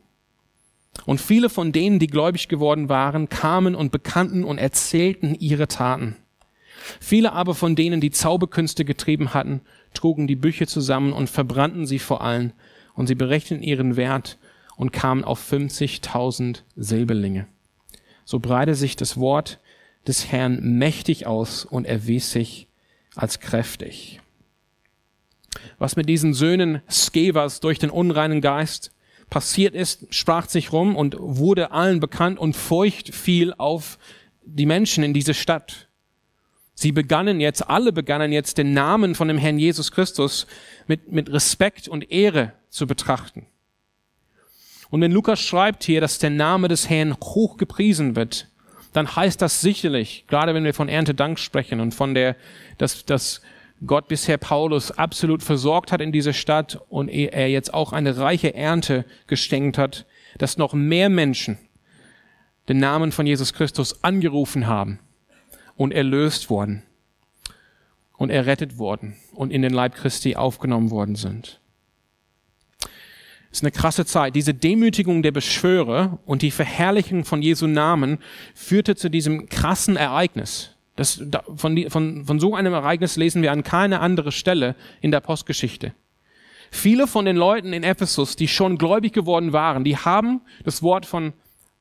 Und 1.05 1.21
viele 1.21 1.49
von 1.49 1.71
denen, 1.71 1.99
die 1.99 2.07
gläubig 2.07 2.47
geworden 2.47 2.89
waren, 2.89 3.29
kamen 3.29 3.75
und 3.75 3.91
bekannten 3.91 4.43
und 4.43 4.57
erzählten 4.57 5.35
ihre 5.35 5.67
Taten. 5.67 6.15
Viele 6.99 7.33
aber 7.33 7.55
von 7.55 7.75
denen, 7.75 8.01
die 8.01 8.11
Zauberkünste 8.11 8.85
getrieben 8.85 9.33
hatten, 9.33 9.61
trugen 9.93 10.27
die 10.27 10.35
Bücher 10.35 10.67
zusammen 10.67 11.13
und 11.13 11.29
verbrannten 11.29 11.85
sie 11.85 11.99
vor 11.99 12.21
allen, 12.21 12.53
und 12.95 13.07
sie 13.07 13.15
berechneten 13.15 13.63
ihren 13.63 13.95
Wert 13.95 14.37
und 14.75 14.91
kamen 14.91 15.23
auf 15.23 15.51
50.000 15.51 16.63
Silberlinge. 16.75 17.47
So 18.25 18.39
breite 18.39 18.75
sich 18.75 18.95
das 18.95 19.17
Wort 19.17 19.59
des 20.07 20.31
Herrn 20.31 20.77
mächtig 20.77 21.25
aus 21.25 21.65
und 21.65 21.85
erwies 21.85 22.31
sich 22.31 22.67
als 23.15 23.39
kräftig. 23.39 24.21
Was 25.77 25.95
mit 25.95 26.07
diesen 26.07 26.33
Söhnen 26.33 26.81
Skevas 26.89 27.59
durch 27.59 27.79
den 27.79 27.89
unreinen 27.89 28.41
Geist 28.41 28.91
passiert 29.29 29.75
ist, 29.75 30.07
sprach 30.13 30.49
sich 30.49 30.71
rum 30.71 30.95
und 30.95 31.15
wurde 31.19 31.71
allen 31.71 31.99
bekannt 31.99 32.39
und 32.39 32.55
Furcht 32.55 33.13
fiel 33.13 33.53
auf 33.57 33.99
die 34.43 34.65
Menschen 34.65 35.03
in 35.03 35.13
diese 35.13 35.33
Stadt. 35.33 35.87
Sie 36.73 36.91
begannen 36.91 37.41
jetzt, 37.41 37.69
alle 37.69 37.91
begannen 37.91 38.31
jetzt 38.31 38.57
den 38.57 38.73
Namen 38.73 39.13
von 39.13 39.27
dem 39.27 39.37
Herrn 39.37 39.59
Jesus 39.59 39.91
Christus 39.91 40.47
mit, 40.87 41.11
mit 41.11 41.31
Respekt 41.31 41.87
und 41.87 42.09
Ehre 42.09 42.53
zu 42.69 42.87
betrachten. 42.87 43.45
Und 44.89 45.01
wenn 45.01 45.11
Lukas 45.11 45.39
schreibt 45.39 45.83
hier, 45.83 46.01
dass 46.01 46.19
der 46.19 46.29
Name 46.29 46.67
des 46.67 46.89
Herrn 46.89 47.15
hoch 47.21 47.57
gepriesen 47.57 48.15
wird, 48.15 48.47
dann 48.93 49.15
heißt 49.15 49.41
das 49.41 49.61
sicherlich, 49.61 50.25
gerade 50.27 50.53
wenn 50.55 50.63
wir 50.63 50.73
von 50.73 50.89
Erntedank 50.89 51.37
sprechen 51.37 51.79
und 51.79 51.93
von 51.93 52.15
der, 52.15 52.35
dass, 52.77 53.05
dass 53.05 53.41
Gott 53.85 54.07
bisher 54.07 54.37
Paulus 54.37 54.91
absolut 54.91 55.41
versorgt 55.41 55.91
hat 55.91 56.01
in 56.01 56.11
dieser 56.11 56.33
Stadt 56.33 56.79
und 56.89 57.07
er 57.07 57.49
jetzt 57.49 57.73
auch 57.73 57.93
eine 57.93 58.17
reiche 58.17 58.53
Ernte 58.53 59.05
geschenkt 59.27 59.77
hat, 59.77 60.05
dass 60.37 60.57
noch 60.57 60.73
mehr 60.73 61.09
Menschen 61.09 61.57
den 62.67 62.77
Namen 62.77 63.11
von 63.11 63.25
Jesus 63.25 63.53
Christus 63.53 64.03
angerufen 64.03 64.67
haben 64.67 64.99
und 65.75 65.93
erlöst 65.93 66.49
worden 66.49 66.83
und 68.17 68.29
errettet 68.29 68.77
worden 68.77 69.15
und 69.33 69.51
in 69.51 69.61
den 69.61 69.73
Leib 69.73 69.95
Christi 69.95 70.35
aufgenommen 70.35 70.91
worden 70.91 71.15
sind. 71.15 71.61
Es 73.51 73.59
ist 73.59 73.63
eine 73.63 73.71
krasse 73.71 74.05
Zeit. 74.05 74.35
Diese 74.35 74.53
Demütigung 74.53 75.23
der 75.23 75.31
Beschwörer 75.31 76.19
und 76.25 76.43
die 76.43 76.51
Verherrlichung 76.51 77.25
von 77.25 77.41
Jesu 77.41 77.65
Namen 77.65 78.19
führte 78.53 78.95
zu 78.95 79.09
diesem 79.09 79.49
krassen 79.49 79.95
Ereignis. 79.95 80.75
Das, 80.99 81.23
von, 81.55 81.89
von, 81.89 82.25
von 82.25 82.39
so 82.41 82.55
einem 82.55 82.73
Ereignis 82.73 83.15
lesen 83.15 83.41
wir 83.41 83.53
an 83.53 83.63
keine 83.63 84.01
andere 84.01 84.33
Stelle 84.33 84.75
in 84.99 85.11
der 85.11 85.21
Postgeschichte. 85.21 85.93
Viele 86.71 87.07
von 87.07 87.23
den 87.23 87.37
Leuten 87.37 87.71
in 87.71 87.83
Ephesus, 87.83 88.35
die 88.35 88.49
schon 88.49 88.77
gläubig 88.77 89.13
geworden 89.13 89.53
waren, 89.53 89.85
die 89.85 89.95
haben 89.95 90.41
das 90.65 90.83
Wort 90.83 91.05
von 91.05 91.31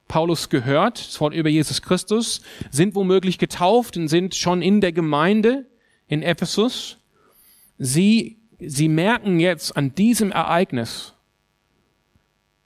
Paulus 0.06 0.50
gehört, 0.50 1.00
das 1.00 1.20
Wort 1.20 1.34
über 1.34 1.48
Jesus 1.48 1.82
Christus, 1.82 2.42
sind 2.70 2.94
womöglich 2.94 3.38
getauft 3.38 3.96
und 3.96 4.06
sind 4.06 4.36
schon 4.36 4.62
in 4.62 4.80
der 4.80 4.92
Gemeinde 4.92 5.66
in 6.06 6.22
Ephesus. 6.22 6.98
Sie, 7.76 8.38
sie 8.60 8.88
merken 8.88 9.40
jetzt 9.40 9.76
an 9.76 9.96
diesem 9.96 10.30
Ereignis, 10.30 11.14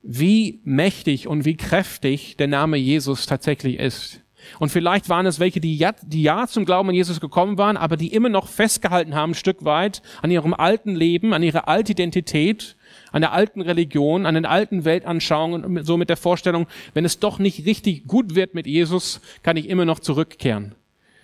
wie 0.02 0.60
mächtig 0.64 1.28
und 1.28 1.46
wie 1.46 1.56
kräftig 1.56 2.36
der 2.36 2.48
Name 2.48 2.76
Jesus 2.76 3.24
tatsächlich 3.24 3.78
ist. 3.78 4.21
Und 4.59 4.70
vielleicht 4.70 5.09
waren 5.09 5.26
es 5.26 5.40
welche, 5.40 5.61
die 5.61 5.76
ja, 5.76 5.93
die 6.03 6.22
ja 6.22 6.47
zum 6.47 6.64
Glauben 6.64 6.88
an 6.88 6.95
Jesus 6.95 7.20
gekommen 7.20 7.59
waren, 7.59 7.76
aber 7.76 7.97
die 7.97 8.12
immer 8.12 8.28
noch 8.28 8.49
festgehalten 8.49 9.14
haben, 9.14 9.32
ein 9.32 9.34
Stück 9.34 9.64
weit 9.64 10.03
an 10.20 10.30
ihrem 10.30 10.55
alten 10.55 10.95
Leben, 10.95 11.32
an 11.32 11.43
ihrer 11.43 11.68
Altidentität, 11.68 12.76
an 13.11 13.22
der 13.22 13.32
alten 13.32 13.61
Religion, 13.61 14.26
an 14.26 14.34
den 14.34 14.47
alten 14.47 14.84
Weltanschauungen 14.84 15.64
und 15.64 15.84
so 15.84 15.97
mit 15.97 16.09
der 16.09 16.16
Vorstellung, 16.16 16.66
wenn 16.95 17.05
es 17.05 17.18
doch 17.18 17.38
nicht 17.38 17.66
richtig 17.66 18.07
gut 18.07 18.34
wird 18.34 18.55
mit 18.55 18.66
Jesus, 18.66 19.20
kann 19.43 19.57
ich 19.57 19.68
immer 19.68 19.84
noch 19.84 20.01
zurückkehren. 20.01 20.74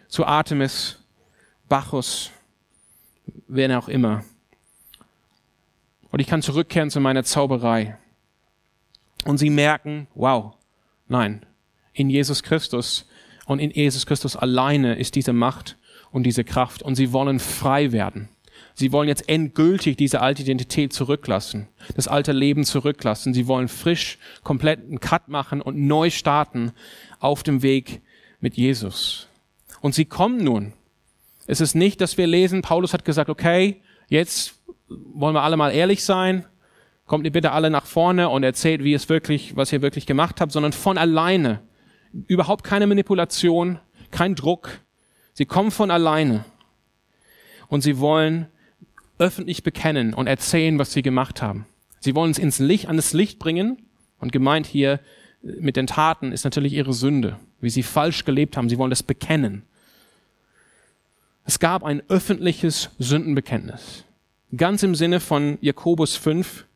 Zu 0.08 0.24
Artemis, 0.24 0.98
Bacchus, 1.68 2.30
wer 3.46 3.78
auch 3.78 3.88
immer. 3.88 4.24
Und 6.10 6.20
ich 6.20 6.26
kann 6.26 6.42
zurückkehren 6.42 6.90
zu 6.90 7.00
meiner 7.00 7.24
Zauberei. 7.24 7.98
Und 9.24 9.38
sie 9.38 9.50
merken, 9.50 10.06
wow, 10.14 10.54
nein, 11.08 11.44
in 11.92 12.08
Jesus 12.08 12.42
Christus 12.42 13.07
und 13.48 13.60
in 13.60 13.70
Jesus 13.70 14.04
Christus 14.04 14.36
alleine 14.36 14.96
ist 14.96 15.14
diese 15.14 15.32
Macht 15.32 15.78
und 16.10 16.24
diese 16.24 16.44
Kraft 16.44 16.82
und 16.82 16.96
sie 16.96 17.12
wollen 17.12 17.40
frei 17.40 17.92
werden. 17.92 18.28
Sie 18.74 18.92
wollen 18.92 19.08
jetzt 19.08 19.26
endgültig 19.26 19.96
diese 19.96 20.20
alte 20.20 20.42
Identität 20.42 20.92
zurücklassen, 20.92 21.66
das 21.96 22.08
alte 22.08 22.32
Leben 22.32 22.64
zurücklassen. 22.64 23.32
Sie 23.32 23.46
wollen 23.46 23.68
frisch, 23.68 24.18
komplett 24.44 24.80
einen 24.80 25.00
Cut 25.00 25.28
machen 25.28 25.62
und 25.62 25.78
neu 25.78 26.10
starten 26.10 26.72
auf 27.20 27.42
dem 27.42 27.62
Weg 27.62 28.02
mit 28.38 28.58
Jesus. 28.58 29.28
Und 29.80 29.94
sie 29.94 30.04
kommen 30.04 30.44
nun. 30.44 30.74
Es 31.46 31.62
ist 31.62 31.74
nicht, 31.74 32.02
dass 32.02 32.18
wir 32.18 32.26
lesen, 32.26 32.60
Paulus 32.60 32.92
hat 32.92 33.06
gesagt, 33.06 33.30
okay, 33.30 33.80
jetzt 34.08 34.56
wollen 34.88 35.34
wir 35.34 35.42
alle 35.42 35.56
mal 35.56 35.70
ehrlich 35.70 36.04
sein, 36.04 36.44
kommt 37.06 37.24
ihr 37.24 37.32
bitte 37.32 37.52
alle 37.52 37.70
nach 37.70 37.86
vorne 37.86 38.28
und 38.28 38.42
erzählt, 38.42 38.84
wie 38.84 38.92
es 38.92 39.08
wirklich, 39.08 39.56
was 39.56 39.72
ihr 39.72 39.80
wirklich 39.80 40.04
gemacht 40.04 40.42
habt, 40.42 40.52
sondern 40.52 40.72
von 40.72 40.98
alleine. 40.98 41.62
Überhaupt 42.26 42.64
keine 42.64 42.86
Manipulation, 42.86 43.78
kein 44.10 44.34
Druck. 44.34 44.80
Sie 45.34 45.46
kommen 45.46 45.70
von 45.70 45.90
alleine. 45.90 46.44
Und 47.68 47.82
sie 47.82 47.98
wollen 47.98 48.46
öffentlich 49.18 49.62
bekennen 49.62 50.14
und 50.14 50.26
erzählen, 50.26 50.78
was 50.78 50.92
sie 50.92 51.02
gemacht 51.02 51.42
haben. 51.42 51.66
Sie 52.00 52.14
wollen 52.14 52.30
es 52.30 52.38
ins 52.38 52.58
Licht, 52.58 52.88
an 52.88 52.96
das 52.96 53.12
Licht 53.12 53.38
bringen. 53.38 53.82
Und 54.20 54.32
gemeint 54.32 54.66
hier 54.66 55.00
mit 55.42 55.76
den 55.76 55.86
Taten 55.86 56.32
ist 56.32 56.44
natürlich 56.44 56.72
ihre 56.72 56.92
Sünde, 56.92 57.38
wie 57.60 57.70
sie 57.70 57.82
falsch 57.82 58.24
gelebt 58.24 58.56
haben. 58.56 58.68
Sie 58.68 58.78
wollen 58.78 58.90
das 58.90 59.02
bekennen. 59.02 59.62
Es 61.44 61.58
gab 61.58 61.84
ein 61.84 62.02
öffentliches 62.08 62.90
Sündenbekenntnis. 62.98 64.04
Ganz 64.56 64.82
im 64.82 64.94
Sinne 64.94 65.20
von 65.20 65.58
Jakobus 65.60 66.16
5 66.16 66.66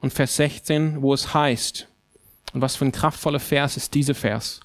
und 0.00 0.12
Vers 0.12 0.36
16, 0.36 1.02
wo 1.02 1.12
es 1.12 1.34
heißt, 1.34 1.88
und 2.52 2.60
was 2.60 2.76
für 2.76 2.84
ein 2.86 2.92
kraftvoller 2.92 3.40
Vers 3.40 3.76
ist 3.76 3.94
dieser 3.94 4.14
Vers, 4.14 4.60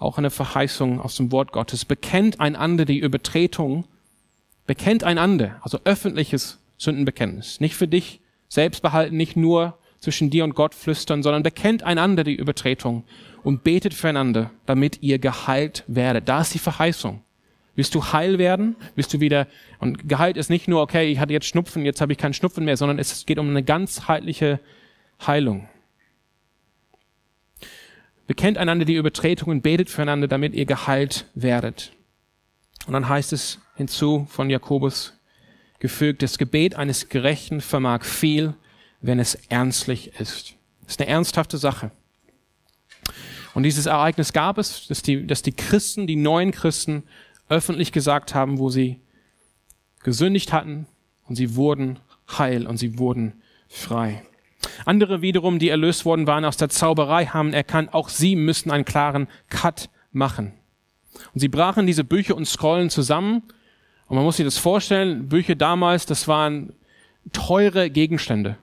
auch 0.00 0.18
eine 0.18 0.30
Verheißung 0.30 1.00
aus 1.00 1.14
dem 1.14 1.30
Wort 1.30 1.52
Gottes, 1.52 1.84
bekennt 1.84 2.40
einander 2.40 2.84
die 2.84 2.98
Übertretung 2.98 3.84
Bekennt 4.70 5.02
einander, 5.02 5.56
also 5.62 5.80
öffentliches 5.82 6.60
Sündenbekenntnis. 6.78 7.58
Nicht 7.58 7.74
für 7.74 7.88
dich 7.88 8.20
selbst 8.48 8.82
behalten, 8.82 9.16
nicht 9.16 9.36
nur 9.36 9.76
zwischen 9.98 10.30
dir 10.30 10.44
und 10.44 10.54
Gott 10.54 10.76
flüstern, 10.76 11.24
sondern 11.24 11.42
bekennt 11.42 11.82
einander 11.82 12.22
die 12.22 12.36
Übertretung 12.36 13.02
und 13.42 13.64
betet 13.64 13.94
füreinander, 13.94 14.52
damit 14.66 15.02
ihr 15.02 15.18
geheilt 15.18 15.82
werdet. 15.88 16.28
Da 16.28 16.42
ist 16.42 16.54
die 16.54 16.60
Verheißung. 16.60 17.24
Willst 17.74 17.96
du 17.96 18.12
heil 18.12 18.38
werden? 18.38 18.76
Willst 18.94 19.12
du 19.12 19.18
wieder, 19.18 19.48
und 19.80 20.08
geheilt 20.08 20.36
ist 20.36 20.50
nicht 20.50 20.68
nur, 20.68 20.82
okay, 20.82 21.10
ich 21.10 21.18
hatte 21.18 21.32
jetzt 21.32 21.46
Schnupfen, 21.46 21.84
jetzt 21.84 22.00
habe 22.00 22.12
ich 22.12 22.18
keinen 22.18 22.34
Schnupfen 22.34 22.64
mehr, 22.64 22.76
sondern 22.76 23.00
es 23.00 23.26
geht 23.26 23.40
um 23.40 23.48
eine 23.48 23.64
ganzheitliche 23.64 24.60
Heilung. 25.26 25.68
Bekennt 28.30 28.58
einander 28.58 28.84
die 28.84 28.94
Übertretung 28.94 29.48
und 29.48 29.62
betet 29.62 29.90
füreinander, 29.90 30.28
damit 30.28 30.54
ihr 30.54 30.64
geheilt 30.64 31.26
werdet. 31.34 31.90
Und 32.86 32.92
dann 32.92 33.08
heißt 33.08 33.32
es 33.32 33.58
hinzu 33.74 34.28
von 34.30 34.48
Jakobus 34.48 35.14
gefügt, 35.80 36.22
das 36.22 36.38
Gebet 36.38 36.76
eines 36.76 37.08
Gerechten 37.08 37.60
vermag 37.60 38.04
viel, 38.04 38.54
wenn 39.00 39.18
es 39.18 39.34
ernstlich 39.48 40.12
ist. 40.20 40.54
Das 40.82 40.92
ist 40.92 41.00
eine 41.00 41.10
ernsthafte 41.10 41.58
Sache. 41.58 41.90
Und 43.54 43.64
dieses 43.64 43.86
Ereignis 43.86 44.32
gab 44.32 44.58
es, 44.58 44.86
dass 44.86 45.02
die, 45.02 45.26
dass 45.26 45.42
die 45.42 45.50
Christen, 45.50 46.06
die 46.06 46.14
neuen 46.14 46.52
Christen, 46.52 47.02
öffentlich 47.48 47.90
gesagt 47.90 48.32
haben, 48.32 48.60
wo 48.60 48.70
sie 48.70 49.00
gesündigt 50.04 50.52
hatten 50.52 50.86
und 51.26 51.34
sie 51.34 51.56
wurden 51.56 51.98
heil 52.38 52.68
und 52.68 52.76
sie 52.76 52.96
wurden 52.96 53.42
frei. 53.68 54.22
Andere 54.84 55.22
wiederum, 55.22 55.58
die 55.58 55.68
erlöst 55.68 56.04
worden 56.04 56.26
waren 56.26 56.44
aus 56.44 56.56
der 56.56 56.68
Zauberei, 56.68 57.26
haben 57.26 57.52
erkannt, 57.52 57.94
auch 57.94 58.08
sie 58.08 58.36
müssen 58.36 58.70
einen 58.70 58.84
klaren 58.84 59.28
Cut 59.48 59.88
machen. 60.12 60.52
Und 61.34 61.40
sie 61.40 61.48
brachen 61.48 61.86
diese 61.86 62.04
Bücher 62.04 62.36
und 62.36 62.46
Scrollen 62.46 62.90
zusammen 62.90 63.42
und 64.10 64.16
man 64.16 64.24
muss 64.24 64.38
sich 64.38 64.44
das 64.44 64.58
vorstellen, 64.58 65.28
Bücher 65.28 65.54
damals, 65.54 66.04
das 66.04 66.26
waren 66.26 66.72
teure 67.32 67.90
Gegenstände. 67.90 68.56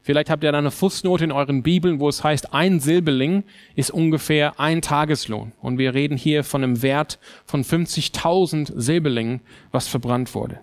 Vielleicht 0.00 0.30
habt 0.30 0.42
ihr 0.42 0.50
da 0.50 0.56
eine 0.56 0.70
Fußnote 0.70 1.24
in 1.24 1.32
euren 1.32 1.62
Bibeln, 1.62 2.00
wo 2.00 2.08
es 2.08 2.24
heißt, 2.24 2.54
ein 2.54 2.80
Silberling 2.80 3.44
ist 3.74 3.90
ungefähr 3.90 4.58
ein 4.58 4.80
Tageslohn. 4.80 5.52
Und 5.60 5.76
wir 5.76 5.92
reden 5.92 6.16
hier 6.16 6.42
von 6.42 6.64
einem 6.64 6.80
Wert 6.80 7.18
von 7.44 7.64
50.000 7.64 8.72
Silberlingen, 8.80 9.42
was 9.72 9.88
verbrannt 9.88 10.34
wurde. 10.34 10.60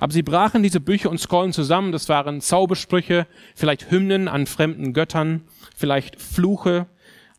Aber 0.00 0.12
sie 0.12 0.22
brachen 0.22 0.62
diese 0.62 0.80
Bücher 0.80 1.10
und 1.10 1.18
Scrollen 1.18 1.52
zusammen. 1.52 1.92
Das 1.92 2.08
waren 2.08 2.40
Zaubersprüche, 2.40 3.26
vielleicht 3.54 3.90
Hymnen 3.90 4.28
an 4.28 4.46
fremden 4.46 4.92
Göttern, 4.92 5.42
vielleicht 5.76 6.20
Fluche, 6.20 6.86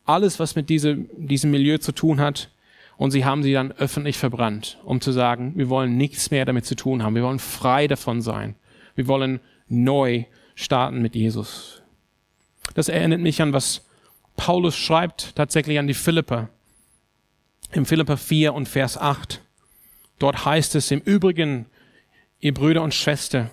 alles, 0.06 0.40
was 0.40 0.56
mit 0.56 0.70
diesem, 0.70 1.10
diesem 1.16 1.52
Milieu 1.52 1.78
zu 1.78 1.92
tun 1.92 2.20
hat 2.20 2.50
und 2.98 3.12
sie 3.12 3.24
haben 3.24 3.44
sie 3.44 3.54
dann 3.54 3.72
öffentlich 3.72 4.18
verbrannt, 4.18 4.78
um 4.84 5.00
zu 5.00 5.14
sagen, 5.14 5.54
wir 5.56 5.70
wollen 5.70 5.96
nichts 5.96 6.32
mehr 6.32 6.44
damit 6.44 6.66
zu 6.66 6.76
tun 6.76 7.02
haben, 7.02 7.16
wir 7.16 7.24
wollen 7.24 7.40
frei 7.40 7.88
davon 7.88 8.22
sein, 8.22 8.56
wir 8.96 9.08
wollen 9.08 9.40
neu 9.70 10.26
starten 10.54 11.02
mit 11.02 11.16
Jesus. 11.16 11.82
Das 12.74 12.90
erinnert 12.90 13.22
mich 13.22 13.42
an, 13.42 13.54
was 13.54 13.86
Paulus 14.36 14.76
schreibt 14.76 15.36
tatsächlich 15.36 15.80
an 15.80 15.88
die 15.88 15.94
Philipper. 15.94 16.50
Im 17.72 17.86
Philipper 17.86 18.18
4 18.18 18.54
und 18.54 18.68
Vers 18.68 18.98
8. 18.98 19.42
Dort 20.18 20.46
heißt 20.46 20.76
es 20.76 20.92
im 20.92 21.00
Übrigen, 21.00 21.68
ihr 22.40 22.54
Brüder 22.54 22.84
und 22.84 22.94
Schwestern, 22.94 23.50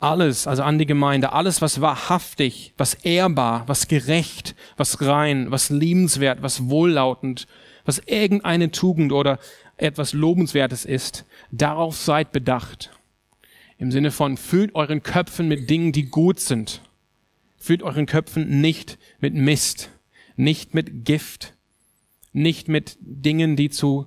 alles, 0.00 0.46
also 0.46 0.62
an 0.62 0.78
die 0.78 0.86
Gemeinde, 0.86 1.32
alles, 1.32 1.60
was 1.60 1.80
wahrhaftig, 1.80 2.72
was 2.76 2.94
ehrbar, 2.94 3.66
was 3.66 3.88
gerecht, 3.88 4.54
was 4.76 5.00
rein, 5.00 5.50
was 5.50 5.70
liebenswert, 5.70 6.42
was 6.42 6.68
wohllautend, 6.68 7.48
was 7.84 7.98
irgendeine 8.06 8.70
Tugend 8.70 9.12
oder 9.12 9.38
etwas 9.76 10.12
Lobenswertes 10.12 10.84
ist, 10.84 11.24
darauf 11.50 11.96
seid 11.96 12.32
bedacht. 12.32 12.90
Im 13.78 13.90
Sinne 13.90 14.10
von, 14.10 14.36
füllt 14.36 14.74
euren 14.74 15.02
Köpfen 15.02 15.48
mit 15.48 15.70
Dingen, 15.70 15.92
die 15.92 16.06
gut 16.06 16.40
sind. 16.40 16.82
Füllt 17.56 17.82
euren 17.82 18.06
Köpfen 18.06 18.60
nicht 18.60 18.98
mit 19.20 19.34
Mist, 19.34 19.90
nicht 20.36 20.74
mit 20.74 21.04
Gift, 21.04 21.54
nicht 22.32 22.68
mit 22.68 22.96
Dingen, 23.00 23.56
die 23.56 23.70
zu 23.70 24.06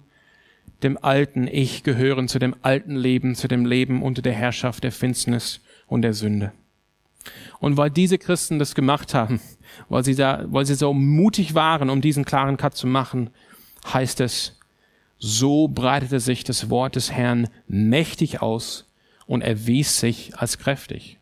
dem 0.83 0.97
alten 1.01 1.47
Ich 1.47 1.83
gehören, 1.83 2.27
zu 2.27 2.39
dem 2.39 2.55
alten 2.61 2.95
Leben, 2.95 3.35
zu 3.35 3.47
dem 3.47 3.65
Leben 3.65 4.01
unter 4.01 4.21
der 4.21 4.33
Herrschaft 4.33 4.83
der 4.83 4.91
Finsternis 4.91 5.61
und 5.87 6.01
der 6.01 6.13
Sünde. 6.13 6.51
Und 7.59 7.77
weil 7.77 7.91
diese 7.91 8.17
Christen 8.17 8.59
das 8.59 8.73
gemacht 8.75 9.13
haben, 9.13 9.39
weil 9.89 10.03
sie 10.03 10.15
da, 10.15 10.43
weil 10.47 10.65
sie 10.65 10.75
so 10.75 10.93
mutig 10.93 11.53
waren, 11.53 11.89
um 11.89 12.01
diesen 12.01 12.25
klaren 12.25 12.57
Cut 12.57 12.75
zu 12.75 12.87
machen, 12.87 13.29
heißt 13.85 14.21
es, 14.21 14.57
so 15.17 15.67
breitete 15.67 16.19
sich 16.19 16.43
das 16.43 16.69
Wort 16.71 16.95
des 16.95 17.11
Herrn 17.11 17.47
mächtig 17.67 18.41
aus 18.41 18.91
und 19.27 19.41
erwies 19.41 19.99
sich 19.99 20.35
als 20.37 20.57
kräftig. 20.57 21.19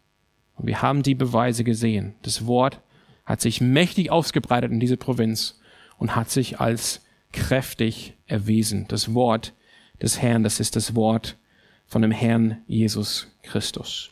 Und 0.56 0.68
wir 0.68 0.82
haben 0.82 1.04
die 1.04 1.16
Beweise 1.16 1.64
gesehen. 1.64 2.16
Das 2.22 2.46
Wort 2.46 2.82
hat 3.26 3.42
sich 3.42 3.60
mächtig 3.60 4.10
ausgebreitet 4.10 4.72
in 4.72 4.80
diese 4.80 4.98
Provinz 4.98 5.60
und 5.98 6.16
hat 6.16 6.30
sich 6.30 6.60
als 6.60 7.02
kräftig 7.32 8.18
erwiesen. 8.26 8.88
Das 8.88 9.14
Wort 9.14 9.54
des 10.02 10.22
Herrn, 10.22 10.44
das 10.44 10.60
ist 10.60 10.76
das 10.76 10.96
Wort 10.96 11.38
von 11.86 12.02
dem 12.02 12.12
Herrn 12.12 12.64
Jesus 12.68 13.28
Christus. 13.44 14.12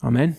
Amen. 0.00 0.36